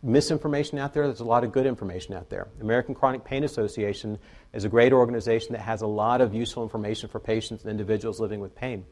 misinformation 0.02 0.78
out 0.78 0.94
there, 0.94 1.06
there's 1.06 1.20
a 1.20 1.24
lot 1.24 1.44
of 1.44 1.52
good 1.52 1.66
information 1.66 2.14
out 2.14 2.30
there. 2.30 2.48
American 2.60 2.94
Chronic 2.94 3.24
Pain 3.24 3.44
Association 3.44 4.18
is 4.52 4.64
a 4.64 4.68
great 4.68 4.92
organization 4.92 5.52
that 5.52 5.62
has 5.62 5.82
a 5.82 5.86
lot 5.86 6.20
of 6.20 6.34
useful 6.34 6.62
information 6.62 7.08
for 7.08 7.18
patients 7.18 7.62
and 7.62 7.70
individuals 7.70 8.20
living 8.20 8.40
with 8.40 8.54
pain. 8.54 8.84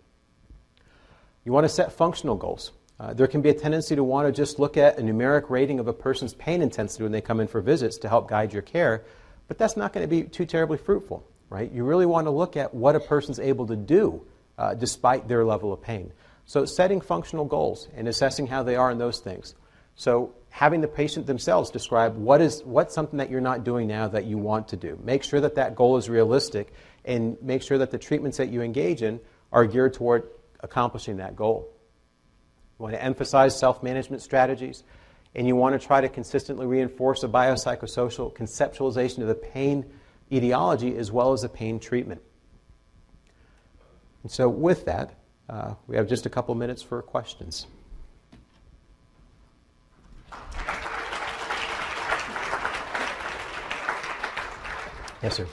You 1.45 1.53
want 1.53 1.65
to 1.65 1.69
set 1.69 1.93
functional 1.93 2.37
goals. 2.37 2.73
Uh, 2.99 3.13
there 3.13 3.27
can 3.27 3.43
be 3.43 3.51
a 3.51 3.55
tendency 3.55 3.95
to 3.97 4.05
want 4.05 4.27
to 4.27 4.33
just 4.33 4.59
look 4.59 4.77
at 4.77 4.99
a 4.99 5.03
numeric 5.03 5.51
rating 5.51 5.79
of 5.79 5.89
a 5.89 5.93
person's 5.93 6.33
pain 6.35 6.63
intensity 6.63 7.03
when 7.03 7.13
they 7.13 7.21
come 7.21 7.41
in 7.41 7.47
for 7.47 7.61
visits 7.61 7.99
to 7.99 8.09
help 8.09 8.29
guide 8.29 8.53
your 8.53 8.63
care, 8.63 9.05
but 9.49 9.59
that's 9.59 9.77
not 9.77 9.93
going 9.93 10.05
to 10.05 10.09
be 10.09 10.23
too 10.23 10.47
terribly 10.47 10.79
fruitful, 10.79 11.27
right? 11.49 11.71
You 11.71 11.85
really 11.85 12.07
want 12.07 12.27
to 12.27 12.31
look 12.31 12.57
at 12.57 12.75
what 12.75 12.97
a 12.97 13.01
person's 13.01 13.39
able 13.39 13.67
to 13.67 13.77
do 13.77 14.27
uh, 14.59 14.75
despite 14.75 15.29
their 15.29 15.45
level 15.45 15.73
of 15.73 15.83
pain. 15.83 16.13
So, 16.47 16.65
setting 16.65 17.01
functional 17.01 17.45
goals 17.45 17.89
and 17.95 18.07
assessing 18.07 18.47
how 18.47 18.63
they 18.63 18.77
are 18.77 18.91
in 18.91 18.99
those 18.99 19.21
things. 19.21 19.55
So, 19.97 20.35
having 20.51 20.81
the 20.81 20.89
patient 20.89 21.27
themselves 21.27 21.71
describe 21.71 22.17
what 22.17 22.41
is 22.41 22.63
what's 22.65 22.95
something 22.95 23.19
that 23.19 23.31
you're 23.31 23.41
not 23.41 23.65
doing 23.65 23.89
now 23.89 24.09
that 24.09 24.25
you 24.25 24.39
want 24.39 24.69
to 24.69 24.77
do. 24.77 24.99
Make 25.03 25.23
sure 25.23 25.41
that 25.41 25.55
that 25.55 25.75
goal 25.75 25.97
is 25.97 26.09
realistic 26.09 26.73
and 27.05 27.37
make 27.43 27.63
sure 27.63 27.79
that 27.79 27.91
the 27.91 27.99
treatments 27.99 28.39
that 28.39 28.51
you 28.51 28.63
engage 28.63 29.03
in 29.03 29.21
are 29.53 29.65
geared 29.65 29.95
toward 29.95 30.29
accomplishing 30.61 31.17
that 31.19 31.37
goal. 31.37 31.71
You 32.79 32.83
want 32.83 32.95
to 32.95 33.03
emphasize 33.03 33.59
self-management 33.59 34.23
strategies 34.23 34.83
and 35.35 35.47
you 35.47 35.57
want 35.57 35.81
to 35.81 35.85
try 35.85 36.01
to 36.01 36.09
consistently 36.09 36.67
reinforce 36.67 37.23
a 37.23 37.29
biopsychosocial 37.29 38.35
conceptualization 38.35 39.19
of 39.19 39.29
the 39.29 39.35
pain 39.35 39.85
etiology 40.35 40.97
as 40.97 41.13
well 41.13 41.33
as 41.33 41.43
the 41.43 41.49
pain 41.49 41.79
treatment. 41.79 42.21
And 44.23 44.33
so 44.33 44.49
with 44.49 44.87
that, 44.87 45.15
uh, 45.49 45.75
we 45.87 45.97
have 45.97 46.09
just 46.09 46.27
a 46.27 46.31
couple 46.31 46.55
minutes 46.55 46.83
for 46.83 47.03
questions. 47.03 47.67
Yes, 55.23 55.37
sir. 55.37 55.47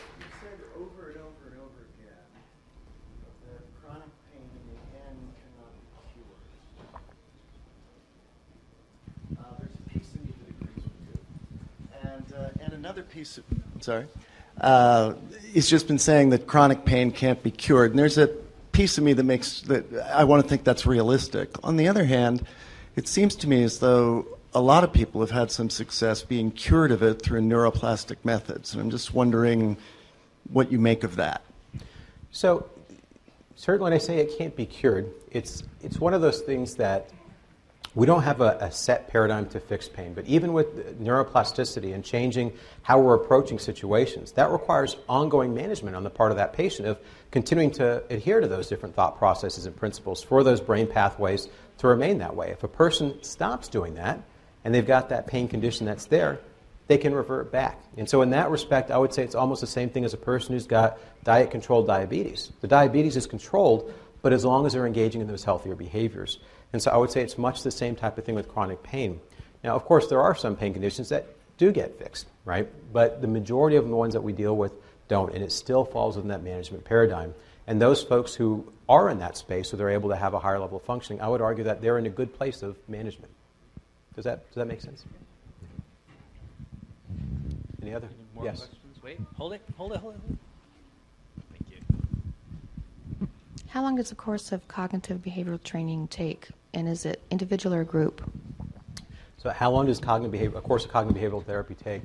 Over 0.75 1.11
and 1.11 1.17
over 1.21 1.47
and 1.47 1.57
over 1.59 1.81
again 1.95 2.27
that 3.45 3.63
chronic 3.81 4.11
pain 4.33 4.47
in 4.51 4.63
the 4.67 4.79
end 4.99 5.19
cannot 5.39 5.71
be 5.79 5.83
cured. 6.11 6.41
Uh, 9.39 9.55
there's 9.59 9.75
a 9.75 9.83
piece 9.89 10.11
of 10.15 10.21
that 10.27 10.33
you. 10.75 11.15
And, 12.03 12.25
and 12.61 12.73
another 12.73 13.03
piece 13.03 13.37
of, 13.37 13.45
sorry, 13.79 14.07
uh, 14.61 15.13
he's 15.51 15.69
just 15.69 15.87
been 15.87 15.99
saying 15.99 16.29
that 16.29 16.47
chronic 16.47 16.85
pain 16.85 17.11
can't 17.11 17.41
be 17.43 17.51
cured. 17.51 17.91
And 17.91 17.99
there's 17.99 18.17
a 18.17 18.27
piece 18.71 18.97
of 18.97 19.03
me 19.03 19.13
that 19.13 19.23
makes 19.23 19.61
that 19.61 19.85
I 20.13 20.23
want 20.23 20.43
to 20.43 20.49
think 20.49 20.63
that's 20.63 20.85
realistic. 20.85 21.49
On 21.63 21.75
the 21.75 21.87
other 21.87 22.05
hand, 22.05 22.45
it 22.95 23.07
seems 23.07 23.35
to 23.37 23.49
me 23.49 23.63
as 23.63 23.79
though 23.79 24.25
a 24.53 24.61
lot 24.61 24.83
of 24.83 24.91
people 24.93 25.21
have 25.21 25.31
had 25.31 25.51
some 25.51 25.69
success 25.69 26.23
being 26.23 26.51
cured 26.51 26.91
of 26.91 27.01
it 27.01 27.21
through 27.21 27.41
neuroplastic 27.41 28.17
methods. 28.23 28.73
And 28.73 28.81
I'm 28.81 28.89
just 28.89 29.13
wondering 29.13 29.77
what 30.51 30.71
you 30.71 30.79
make 30.79 31.03
of 31.03 31.15
that. 31.15 31.41
So, 32.31 32.69
certainly 33.55 33.91
when 33.91 33.93
I 33.93 33.97
say 33.97 34.17
it 34.17 34.37
can't 34.37 34.55
be 34.55 34.65
cured, 34.65 35.09
it's, 35.31 35.63
it's 35.81 35.99
one 35.99 36.13
of 36.13 36.21
those 36.21 36.41
things 36.41 36.75
that 36.75 37.09
we 37.93 38.05
don't 38.05 38.23
have 38.23 38.39
a, 38.39 38.57
a, 38.61 38.71
set 38.71 39.09
paradigm 39.09 39.47
to 39.49 39.59
fix 39.59 39.89
pain, 39.89 40.13
but 40.13 40.25
even 40.25 40.53
with 40.53 41.01
neuroplasticity 41.03 41.93
and 41.93 42.05
changing 42.05 42.53
how 42.83 42.99
we're 42.99 43.15
approaching 43.15 43.59
situations, 43.59 44.31
that 44.33 44.49
requires 44.49 44.95
ongoing 45.09 45.53
management 45.53 45.95
on 45.95 46.03
the 46.03 46.09
part 46.09 46.31
of 46.31 46.37
that 46.37 46.53
patient 46.53 46.87
of 46.87 46.97
continuing 47.31 47.71
to 47.71 48.01
adhere 48.09 48.39
to 48.39 48.47
those 48.47 48.69
different 48.69 48.95
thought 48.95 49.17
processes 49.17 49.65
and 49.65 49.75
principles 49.75 50.23
for 50.23 50.43
those 50.43 50.61
brain 50.61 50.87
pathways 50.87 51.49
to 51.79 51.87
remain 51.87 52.19
that 52.19 52.35
way. 52.35 52.51
If 52.51 52.63
a 52.63 52.69
person 52.69 53.21
stops 53.23 53.67
doing 53.67 53.95
that, 53.95 54.21
and 54.63 54.73
they've 54.73 54.85
got 54.85 55.09
that 55.09 55.27
pain 55.27 55.47
condition 55.47 55.85
that's 55.85 56.05
there, 56.05 56.39
they 56.87 56.97
can 56.97 57.13
revert 57.13 57.51
back. 57.51 57.81
And 57.97 58.09
so, 58.09 58.21
in 58.21 58.31
that 58.31 58.51
respect, 58.51 58.91
I 58.91 58.97
would 58.97 59.13
say 59.13 59.23
it's 59.23 59.35
almost 59.35 59.61
the 59.61 59.67
same 59.67 59.89
thing 59.89 60.05
as 60.05 60.13
a 60.13 60.17
person 60.17 60.53
who's 60.53 60.67
got 60.67 60.99
diet 61.23 61.51
controlled 61.51 61.87
diabetes. 61.87 62.51
The 62.61 62.67
diabetes 62.67 63.15
is 63.15 63.27
controlled, 63.27 63.93
but 64.21 64.33
as 64.33 64.45
long 64.45 64.65
as 64.65 64.73
they're 64.73 64.85
engaging 64.85 65.21
in 65.21 65.27
those 65.27 65.43
healthier 65.43 65.75
behaviors. 65.75 66.39
And 66.73 66.81
so, 66.81 66.91
I 66.91 66.97
would 66.97 67.11
say 67.11 67.21
it's 67.21 67.37
much 67.37 67.63
the 67.63 67.71
same 67.71 67.95
type 67.95 68.17
of 68.17 68.23
thing 68.23 68.35
with 68.35 68.47
chronic 68.47 68.81
pain. 68.83 69.19
Now, 69.63 69.75
of 69.75 69.85
course, 69.85 70.07
there 70.07 70.21
are 70.21 70.35
some 70.35 70.55
pain 70.55 70.73
conditions 70.73 71.09
that 71.09 71.27
do 71.57 71.71
get 71.71 71.99
fixed, 71.99 72.27
right? 72.45 72.67
But 72.91 73.21
the 73.21 73.27
majority 73.27 73.75
of 73.75 73.87
the 73.87 73.95
ones 73.95 74.13
that 74.13 74.21
we 74.21 74.33
deal 74.33 74.55
with 74.55 74.73
don't, 75.07 75.33
and 75.33 75.43
it 75.43 75.51
still 75.51 75.85
falls 75.85 76.15
within 76.15 76.29
that 76.29 76.43
management 76.43 76.85
paradigm. 76.85 77.33
And 77.67 77.81
those 77.81 78.01
folks 78.01 78.33
who 78.33 78.71
are 78.89 79.09
in 79.09 79.19
that 79.19 79.37
space, 79.37 79.69
so 79.69 79.77
they're 79.77 79.89
able 79.89 80.09
to 80.09 80.15
have 80.15 80.33
a 80.33 80.39
higher 80.39 80.57
level 80.59 80.77
of 80.77 80.83
functioning, 80.83 81.21
I 81.21 81.27
would 81.27 81.41
argue 81.41 81.65
that 81.65 81.81
they're 81.81 81.97
in 81.97 82.05
a 82.05 82.09
good 82.09 82.33
place 82.33 82.63
of 82.63 82.77
management. 82.87 83.31
Does 84.15 84.25
that, 84.25 84.47
does 84.47 84.55
that 84.55 84.67
make 84.67 84.81
sense? 84.81 85.05
Any 87.81 87.93
other? 87.93 88.07
Any 88.07 88.15
more 88.35 88.45
yes. 88.45 88.57
questions? 88.57 89.03
Wait, 89.03 89.19
hold 89.35 89.53
it, 89.53 89.61
hold 89.77 89.93
it, 89.93 89.97
hold 89.99 90.15
it. 90.15 90.37
Thank 91.51 91.71
you. 91.71 93.27
How 93.67 93.81
long 93.81 93.95
does 93.95 94.11
a 94.11 94.15
course 94.15 94.51
of 94.51 94.67
cognitive 94.67 95.21
behavioral 95.21 95.61
training 95.63 96.07
take, 96.07 96.49
and 96.73 96.87
is 96.87 97.05
it 97.05 97.21
individual 97.29 97.75
or 97.75 97.83
group? 97.83 98.21
So, 99.37 99.49
how 99.49 99.71
long 99.71 99.87
does 99.87 99.99
cognitive 99.99 100.31
behavior, 100.31 100.57
a 100.57 100.61
course 100.61 100.85
of 100.85 100.91
cognitive 100.91 101.21
behavioral 101.21 101.43
therapy 101.43 101.75
take? 101.75 102.03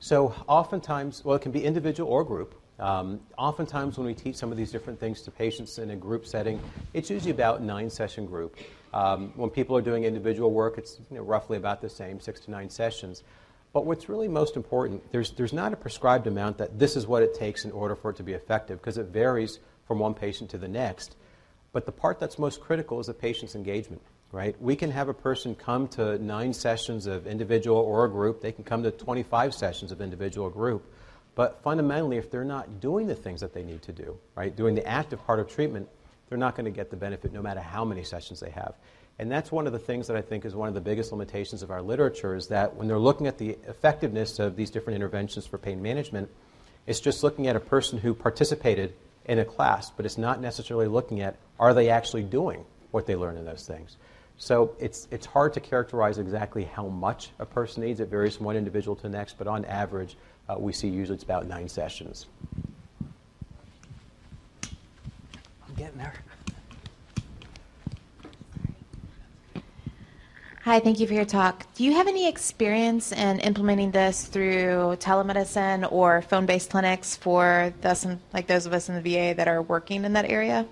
So, 0.00 0.34
oftentimes, 0.46 1.24
well, 1.24 1.36
it 1.36 1.42
can 1.42 1.52
be 1.52 1.64
individual 1.64 2.10
or 2.10 2.24
group. 2.24 2.54
Um, 2.78 3.20
oftentimes, 3.36 3.98
when 3.98 4.06
we 4.06 4.14
teach 4.14 4.36
some 4.36 4.52
of 4.52 4.56
these 4.56 4.70
different 4.70 5.00
things 5.00 5.22
to 5.22 5.30
patients 5.30 5.78
in 5.78 5.90
a 5.90 5.96
group 5.96 6.24
setting, 6.24 6.60
it's 6.94 7.10
usually 7.10 7.32
about 7.32 7.62
nine 7.62 7.90
session 7.90 8.24
group. 8.24 8.56
Um, 8.94 9.32
when 9.36 9.50
people 9.50 9.76
are 9.76 9.82
doing 9.82 10.04
individual 10.04 10.50
work, 10.50 10.78
it's 10.78 10.98
you 11.10 11.16
know, 11.16 11.22
roughly 11.22 11.56
about 11.56 11.80
the 11.80 11.88
same, 11.88 12.20
six 12.20 12.40
to 12.40 12.50
nine 12.50 12.70
sessions. 12.70 13.24
But 13.72 13.84
what's 13.84 14.08
really 14.08 14.28
most 14.28 14.56
important, 14.56 15.02
there's, 15.12 15.32
there's 15.32 15.52
not 15.52 15.72
a 15.72 15.76
prescribed 15.76 16.26
amount 16.26 16.56
that 16.58 16.78
this 16.78 16.96
is 16.96 17.06
what 17.06 17.22
it 17.22 17.34
takes 17.34 17.64
in 17.64 17.70
order 17.72 17.94
for 17.94 18.10
it 18.10 18.16
to 18.16 18.22
be 18.22 18.32
effective, 18.32 18.78
because 18.78 18.96
it 18.96 19.06
varies 19.06 19.58
from 19.86 19.98
one 19.98 20.14
patient 20.14 20.48
to 20.50 20.58
the 20.58 20.68
next. 20.68 21.16
But 21.72 21.86
the 21.86 21.92
part 21.92 22.18
that's 22.18 22.38
most 22.38 22.60
critical 22.60 22.98
is 23.00 23.06
the 23.06 23.14
patient's 23.14 23.54
engagement, 23.54 24.02
right? 24.32 24.60
We 24.60 24.74
can 24.76 24.90
have 24.90 25.08
a 25.08 25.14
person 25.14 25.54
come 25.54 25.88
to 25.88 26.18
nine 26.18 26.52
sessions 26.52 27.06
of 27.06 27.26
individual 27.26 27.78
or 27.78 28.04
a 28.04 28.10
group, 28.10 28.40
they 28.40 28.52
can 28.52 28.64
come 28.64 28.82
to 28.82 28.90
25 28.90 29.54
sessions 29.54 29.92
of 29.92 30.00
individual 30.00 30.50
group. 30.50 30.90
But 31.34 31.62
fundamentally, 31.62 32.16
if 32.16 32.30
they're 32.30 32.44
not 32.44 32.80
doing 32.80 33.06
the 33.06 33.14
things 33.14 33.40
that 33.42 33.54
they 33.54 33.62
need 33.62 33.82
to 33.82 33.92
do, 33.92 34.18
right, 34.34 34.54
doing 34.54 34.74
the 34.74 34.86
active 34.86 35.24
part 35.24 35.38
of 35.38 35.48
treatment, 35.48 35.88
they're 36.28 36.38
not 36.38 36.56
going 36.56 36.64
to 36.64 36.70
get 36.70 36.90
the 36.90 36.96
benefit 36.96 37.32
no 37.32 37.42
matter 37.42 37.60
how 37.60 37.84
many 37.84 38.02
sessions 38.02 38.40
they 38.40 38.50
have. 38.50 38.74
And 39.18 39.30
that's 39.30 39.50
one 39.50 39.66
of 39.66 39.72
the 39.72 39.78
things 39.78 40.06
that 40.06 40.16
I 40.16 40.20
think 40.20 40.44
is 40.44 40.54
one 40.54 40.68
of 40.68 40.74
the 40.74 40.80
biggest 40.80 41.10
limitations 41.10 41.62
of 41.62 41.70
our 41.70 41.82
literature 41.82 42.34
is 42.34 42.48
that 42.48 42.76
when 42.76 42.86
they're 42.86 42.98
looking 42.98 43.26
at 43.26 43.38
the 43.38 43.58
effectiveness 43.66 44.38
of 44.38 44.56
these 44.56 44.70
different 44.70 44.94
interventions 44.96 45.46
for 45.46 45.58
pain 45.58 45.82
management, 45.82 46.30
it's 46.86 47.00
just 47.00 47.22
looking 47.22 47.48
at 47.48 47.56
a 47.56 47.60
person 47.60 47.98
who 47.98 48.14
participated 48.14 48.94
in 49.28 49.38
a 49.38 49.44
class, 49.44 49.90
but 49.90 50.04
it's 50.06 50.18
not 50.18 50.40
necessarily 50.40 50.88
looking 50.88 51.20
at 51.20 51.36
are 51.60 51.74
they 51.74 51.90
actually 51.90 52.22
doing 52.22 52.64
what 52.90 53.06
they 53.06 53.14
learn 53.14 53.36
in 53.36 53.44
those 53.44 53.66
things. 53.66 53.96
So 54.38 54.74
it's, 54.78 55.08
it's 55.10 55.26
hard 55.26 55.52
to 55.54 55.60
characterize 55.60 56.18
exactly 56.18 56.64
how 56.64 56.86
much 56.86 57.30
a 57.38 57.46
person 57.46 57.82
needs. 57.82 58.00
It 58.00 58.08
varies 58.08 58.36
from 58.36 58.46
one 58.46 58.56
individual 58.56 58.96
to 58.96 59.02
the 59.02 59.08
next, 59.08 59.36
but 59.36 59.46
on 59.46 59.64
average, 59.64 60.16
uh, 60.48 60.56
we 60.58 60.72
see 60.72 60.88
usually 60.88 61.16
it's 61.16 61.24
about 61.24 61.46
nine 61.46 61.68
sessions. 61.68 62.26
I'm 64.62 65.74
getting 65.76 65.98
there. 65.98 66.14
Hi, 70.68 70.80
thank 70.80 71.00
you 71.00 71.06
for 71.06 71.14
your 71.14 71.24
talk. 71.24 71.64
Do 71.76 71.82
you 71.82 71.94
have 71.94 72.08
any 72.08 72.28
experience 72.28 73.10
in 73.10 73.40
implementing 73.40 73.90
this 73.90 74.26
through 74.26 74.98
telemedicine 75.00 75.90
or 75.90 76.20
phone-based 76.20 76.68
clinics 76.68 77.16
for 77.16 77.72
those, 77.80 78.06
like 78.34 78.48
those 78.48 78.66
of 78.66 78.74
us 78.74 78.90
in 78.90 78.94
the 78.94 79.00
VA 79.00 79.32
that 79.34 79.48
are 79.48 79.62
working 79.62 80.04
in 80.04 80.12
that 80.12 80.26
area? 80.28 80.66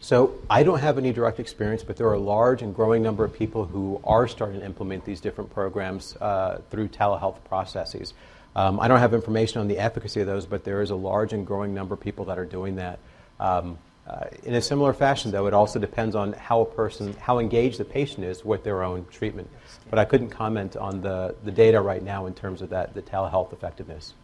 So 0.00 0.32
I 0.48 0.62
don't 0.62 0.78
have 0.78 0.96
any 0.96 1.12
direct 1.12 1.40
experience, 1.40 1.82
but 1.82 1.98
there 1.98 2.08
are 2.08 2.14
a 2.14 2.18
large 2.18 2.62
and 2.62 2.74
growing 2.74 3.02
number 3.02 3.22
of 3.22 3.34
people 3.34 3.66
who 3.66 4.00
are 4.02 4.26
starting 4.28 4.60
to 4.60 4.64
implement 4.64 5.04
these 5.04 5.20
different 5.20 5.52
programs 5.52 6.16
uh, 6.22 6.62
through 6.70 6.88
telehealth 6.88 7.44
processes. 7.44 8.14
Um, 8.56 8.80
I 8.80 8.88
don't 8.88 8.98
have 8.98 9.12
information 9.12 9.60
on 9.60 9.68
the 9.68 9.78
efficacy 9.78 10.22
of 10.22 10.26
those, 10.26 10.46
but 10.46 10.64
there 10.64 10.80
is 10.80 10.88
a 10.88 10.96
large 10.96 11.34
and 11.34 11.46
growing 11.46 11.74
number 11.74 11.92
of 11.92 12.00
people 12.00 12.24
that 12.24 12.38
are 12.38 12.46
doing 12.46 12.76
that. 12.76 12.98
Um, 13.38 13.76
uh, 14.08 14.24
in 14.44 14.54
a 14.54 14.62
similar 14.62 14.94
fashion, 14.94 15.30
though, 15.30 15.46
it 15.46 15.52
also 15.52 15.78
depends 15.78 16.14
on 16.16 16.32
how 16.32 16.62
a 16.62 16.64
person, 16.64 17.14
how 17.20 17.38
engaged 17.38 17.78
the 17.78 17.84
patient 17.84 18.24
is 18.24 18.42
with 18.42 18.64
their 18.64 18.82
own 18.82 19.04
treatment. 19.10 19.50
But 19.90 19.98
I 19.98 20.06
couldn't 20.06 20.30
comment 20.30 20.76
on 20.78 21.02
the, 21.02 21.34
the 21.44 21.52
data 21.52 21.80
right 21.80 22.02
now 22.02 22.24
in 22.24 22.32
terms 22.32 22.62
of 22.62 22.70
that, 22.70 22.94
the 22.94 23.02
telehealth 23.02 23.52
effectiveness. 23.52 24.14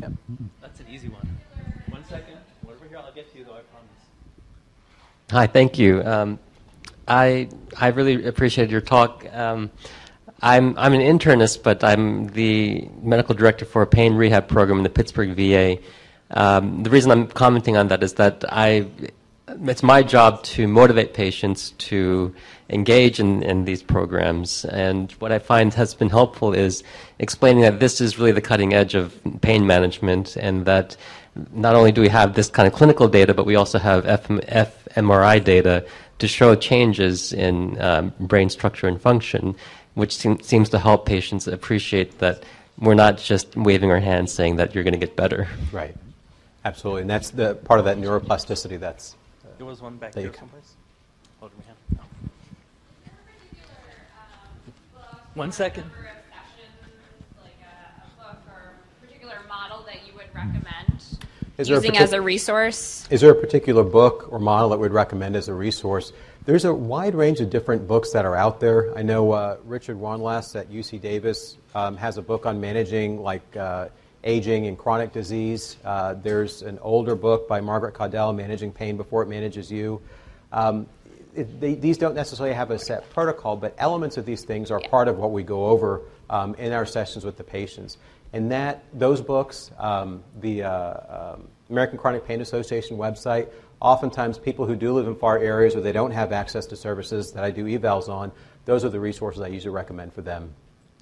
Yep. 0.00 0.12
That's 0.60 0.80
an 0.80 0.86
easy 0.90 1.08
one. 1.08 1.38
One 1.90 2.04
second. 2.06 2.38
Over 2.66 2.84
here, 2.88 2.98
I'll 2.98 3.12
get 3.12 3.30
to 3.32 3.38
you, 3.38 3.44
though, 3.44 3.52
I 3.52 3.60
promise. 3.60 3.88
Hi, 5.30 5.46
thank 5.46 5.78
you. 5.78 6.02
Um, 6.02 6.40
I, 7.06 7.48
I 7.78 7.88
really 7.88 8.26
appreciated 8.26 8.72
your 8.72 8.80
talk. 8.80 9.24
Um, 9.32 9.70
I'm, 10.42 10.76
I'm 10.78 10.94
an 10.94 11.00
internist, 11.00 11.62
but 11.62 11.84
I'm 11.84 12.28
the 12.28 12.88
medical 13.02 13.36
director 13.36 13.64
for 13.64 13.82
a 13.82 13.86
pain 13.86 14.14
rehab 14.14 14.48
program 14.48 14.78
in 14.78 14.84
the 14.84 14.90
Pittsburgh 14.90 15.36
VA. 15.36 15.78
Um, 16.32 16.82
the 16.82 16.90
reason 16.90 17.10
I'm 17.10 17.26
commenting 17.26 17.76
on 17.76 17.88
that 17.88 18.02
is 18.02 18.14
that 18.14 18.44
I, 18.48 18.86
it's 19.48 19.82
my 19.82 20.02
job 20.02 20.42
to 20.44 20.68
motivate 20.68 21.14
patients 21.14 21.70
to 21.72 22.34
engage 22.68 23.18
in, 23.18 23.42
in 23.42 23.64
these 23.64 23.82
programs. 23.82 24.64
And 24.64 25.10
what 25.12 25.32
I 25.32 25.38
find 25.38 25.74
has 25.74 25.94
been 25.94 26.08
helpful 26.08 26.52
is 26.52 26.84
explaining 27.18 27.62
that 27.62 27.80
this 27.80 28.00
is 28.00 28.18
really 28.18 28.32
the 28.32 28.40
cutting 28.40 28.72
edge 28.72 28.94
of 28.94 29.18
pain 29.40 29.66
management 29.66 30.36
and 30.36 30.64
that 30.66 30.96
not 31.52 31.74
only 31.74 31.92
do 31.92 32.00
we 32.00 32.08
have 32.08 32.34
this 32.34 32.48
kind 32.48 32.66
of 32.66 32.72
clinical 32.72 33.08
data, 33.08 33.34
but 33.34 33.46
we 33.46 33.56
also 33.56 33.78
have 33.78 34.04
fMRI 34.04 35.42
data 35.42 35.84
to 36.18 36.28
show 36.28 36.54
changes 36.54 37.32
in 37.32 37.80
um, 37.80 38.12
brain 38.20 38.48
structure 38.48 38.86
and 38.86 39.00
function, 39.00 39.56
which 39.94 40.16
seem, 40.16 40.40
seems 40.40 40.68
to 40.68 40.78
help 40.78 41.06
patients 41.06 41.48
appreciate 41.48 42.18
that 42.18 42.44
we're 42.78 42.94
not 42.94 43.18
just 43.18 43.56
waving 43.56 43.90
our 43.90 44.00
hands 44.00 44.32
saying 44.32 44.56
that 44.56 44.74
you're 44.74 44.84
going 44.84 44.94
to 44.94 45.00
get 45.00 45.16
better. 45.16 45.48
Right. 45.72 45.94
Absolutely, 46.64 47.02
and 47.02 47.10
that's 47.10 47.30
the 47.30 47.54
part 47.54 47.78
of 47.80 47.86
that 47.86 47.96
neuroplasticity. 47.96 48.78
That's 48.78 49.16
uh, 49.44 49.48
there 49.56 49.66
was 49.66 49.80
one 49.80 49.96
back 49.96 50.12
there 50.12 50.24
there 50.24 50.34
someplace. 50.34 50.76
Do 51.40 51.48
we 51.56 51.64
have? 51.66 51.76
No. 51.96 52.20
One 55.34 55.52
second. 55.52 55.84
number 55.84 55.96
of 55.96 57.42
like 57.42 57.54
a, 57.62 58.02
a 58.02 58.22
book 58.22 58.42
or 58.48 58.74
particular 59.00 59.36
model 59.48 59.82
that 59.86 60.06
you 60.06 60.12
would 60.14 60.26
recommend 60.34 61.02
Is 61.56 61.68
there 61.68 61.76
a 61.76 61.80
using 61.80 61.92
partic- 61.92 62.00
as 62.00 62.12
a 62.12 62.20
resource? 62.20 63.06
Is 63.10 63.22
there 63.22 63.30
a 63.30 63.34
particular 63.34 63.82
book 63.82 64.30
or 64.30 64.38
model 64.38 64.68
that 64.70 64.78
we'd 64.78 64.90
recommend 64.90 65.36
as 65.36 65.48
a 65.48 65.54
resource? 65.54 66.12
There's 66.44 66.64
a 66.64 66.74
wide 66.74 67.14
range 67.14 67.40
of 67.40 67.48
different 67.48 67.86
books 67.86 68.12
that 68.12 68.24
are 68.24 68.34
out 68.34 68.60
there. 68.60 68.96
I 68.98 69.02
know 69.02 69.32
uh, 69.32 69.56
Richard 69.64 69.98
Wanlass 69.98 70.58
at 70.58 70.70
UC 70.70 71.00
Davis 71.00 71.56
um, 71.74 71.96
has 71.96 72.18
a 72.18 72.22
book 72.22 72.44
on 72.44 72.60
managing 72.60 73.22
like 73.22 73.56
uh, 73.56 73.88
aging 74.24 74.66
and 74.66 74.76
chronic 74.78 75.12
disease. 75.12 75.76
Uh, 75.84 76.14
there's 76.14 76.62
an 76.62 76.78
older 76.82 77.14
book 77.14 77.48
by 77.48 77.60
Margaret 77.60 77.94
Caudill, 77.94 78.34
Managing 78.34 78.72
Pain 78.72 78.96
Before 78.96 79.22
It 79.22 79.28
Manages 79.28 79.70
You. 79.70 80.00
Um, 80.52 80.86
it, 81.34 81.60
they, 81.60 81.74
these 81.74 81.96
don't 81.96 82.14
necessarily 82.14 82.54
have 82.54 82.70
a 82.70 82.78
set 82.78 83.08
protocol, 83.10 83.56
but 83.56 83.74
elements 83.78 84.16
of 84.16 84.26
these 84.26 84.44
things 84.44 84.70
are 84.70 84.80
Yeah. 84.80 84.88
part 84.88 85.08
of 85.08 85.18
what 85.18 85.30
we 85.32 85.42
go 85.42 85.66
over 85.66 86.02
um, 86.28 86.54
in 86.56 86.72
our 86.72 86.86
sessions 86.86 87.24
with 87.24 87.36
the 87.36 87.44
patients. 87.44 87.98
And 88.32 88.50
that 88.52 88.84
those 88.92 89.20
books, 89.20 89.70
um, 89.78 90.22
the 90.40 90.64
uh, 90.64 91.34
um, 91.34 91.48
American 91.68 91.98
Chronic 91.98 92.26
Pain 92.26 92.40
Association 92.40 92.96
website, 92.96 93.48
oftentimes 93.80 94.38
people 94.38 94.66
who 94.66 94.76
do 94.76 94.92
live 94.92 95.06
in 95.06 95.16
far 95.16 95.38
areas 95.38 95.74
where 95.74 95.82
they 95.82 95.92
don't 95.92 96.10
have 96.10 96.32
access 96.32 96.66
to 96.66 96.76
services 96.76 97.32
that 97.32 97.44
I 97.44 97.50
do 97.50 97.64
evals 97.64 98.08
on, 98.08 98.30
those 98.66 98.84
are 98.84 98.90
the 98.90 99.00
resources 99.00 99.40
I 99.40 99.48
usually 99.48 99.74
recommend 99.74 100.12
for 100.12 100.20
them. 100.22 100.52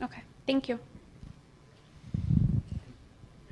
Okay, 0.01 0.23
thank 0.47 0.69
you. 0.69 0.79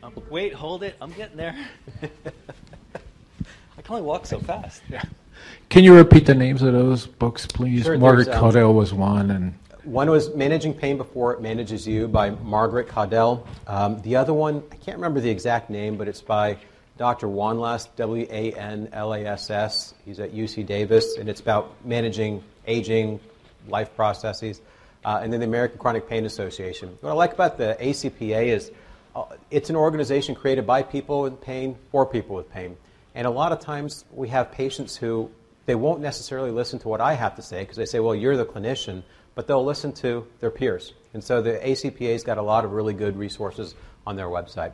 Um, 0.03 0.13
wait, 0.31 0.53
hold 0.53 0.83
it. 0.83 0.97
I'm 1.01 1.13
getting 1.13 1.37
there. 1.37 1.57
I 2.03 3.83
can 3.83 3.91
only 3.91 4.03
walk 4.03 4.27
so 4.27 4.39
fast. 4.39 4.83
Yeah. 4.89 5.03
Can 5.69 5.85
you 5.85 5.95
repeat 5.95 6.27
the 6.27 6.35
names 6.35 6.63
of 6.63 6.73
those 6.73 7.07
books, 7.07 7.47
please? 7.47 7.85
Sure, 7.85 7.99
Margaret 7.99 8.27
there's, 8.27 8.37
um, 8.37 8.53
Caudill 8.53 8.75
was 8.75 8.95
one, 8.95 9.31
and 9.31 9.55
One 9.85 10.11
was 10.11 10.35
Managing 10.35 10.75
Pain 10.75 10.97
Before 10.97 11.33
It 11.33 11.41
Manages 11.41 11.87
You 11.87 12.09
by 12.09 12.31
Margaret 12.31 12.89
Caudill. 12.89 13.47
Um, 13.67 14.01
the 14.03 14.17
other 14.17 14.33
one, 14.33 14.63
I 14.71 14.77
can't 14.77 14.97
remember 14.97 15.21
the 15.21 15.31
exact 15.31 15.71
name, 15.71 15.97
but 15.97 16.09
it's 16.09 16.23
by 16.23 16.57
Dr. 16.99 17.27
Wanlass, 17.27 17.89
W 17.97 18.27
A 18.31 18.53
N 18.53 18.89
L 18.93 19.13
A 19.13 19.25
S 19.25 19.51
S. 19.51 19.95
He's 20.05 20.21
at 20.21 20.33
UC 20.33 20.67
Davis, 20.67 21.17
and 21.19 21.29
it's 21.29 21.41
about 21.41 21.75
managing 21.85 22.43
aging, 22.67 23.21
life 23.69 23.95
processes. 23.95 24.61
Uh, 25.05 25.21
and 25.23 25.33
then 25.33 25.41
the 25.41 25.47
American 25.47 25.79
Chronic 25.79 26.09
Pain 26.09 26.25
Association. 26.27 26.97
What 27.01 27.11
I 27.11 27.13
like 27.13 27.33
about 27.33 27.59
the 27.59 27.77
ACPA 27.81 28.47
is 28.47 28.73
Uh, 29.17 29.25
it's 29.51 29.71
an 29.71 29.77
organization 29.77 30.35
created 30.35 30.67
by 30.67 30.83
people 30.83 31.23
with 31.23 31.41
pain 31.41 31.75
for 31.91 32.05
people 32.05 32.37
with 32.37 32.51
pain. 32.51 32.77
And 33.15 33.27
a 33.27 33.31
lot 33.31 33.51
of 33.51 33.61
times 33.61 34.05
we 34.13 34.29
have 34.29 34.53
patients 34.53 34.95
who 34.95 35.31
they 35.65 35.75
won't 35.75 36.01
necessarily 36.03 36.51
listen 36.51 36.79
to 36.81 36.89
what 36.89 37.01
I 37.01 37.15
have 37.15 37.35
to 37.37 37.43
say 37.43 37.63
because 37.63 37.79
they 37.79 37.87
say, 37.87 37.99
well, 37.99 38.15
you're 38.15 38.37
the 38.37 38.45
clinician, 38.45 39.03
but 39.35 39.47
they'll 39.47 39.65
listen 39.65 39.95
to 39.95 40.27
their 40.41 40.51
peers. 40.51 40.93
And 41.15 41.25
so 41.25 41.41
the 41.41 41.53
ACPA's 41.53 42.25
got 42.25 42.37
a 42.37 42.43
lot 42.43 42.67
of 42.67 42.73
really 42.73 42.93
good 42.93 43.17
resources 43.17 43.75
on 44.07 44.17
their 44.17 44.27
website. 44.27 44.73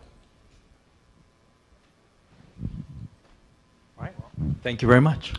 All 3.97 4.01
right. 4.01 4.15
Thank 4.65 4.83
you 4.83 4.89
very 4.89 5.01
much. 5.01 5.35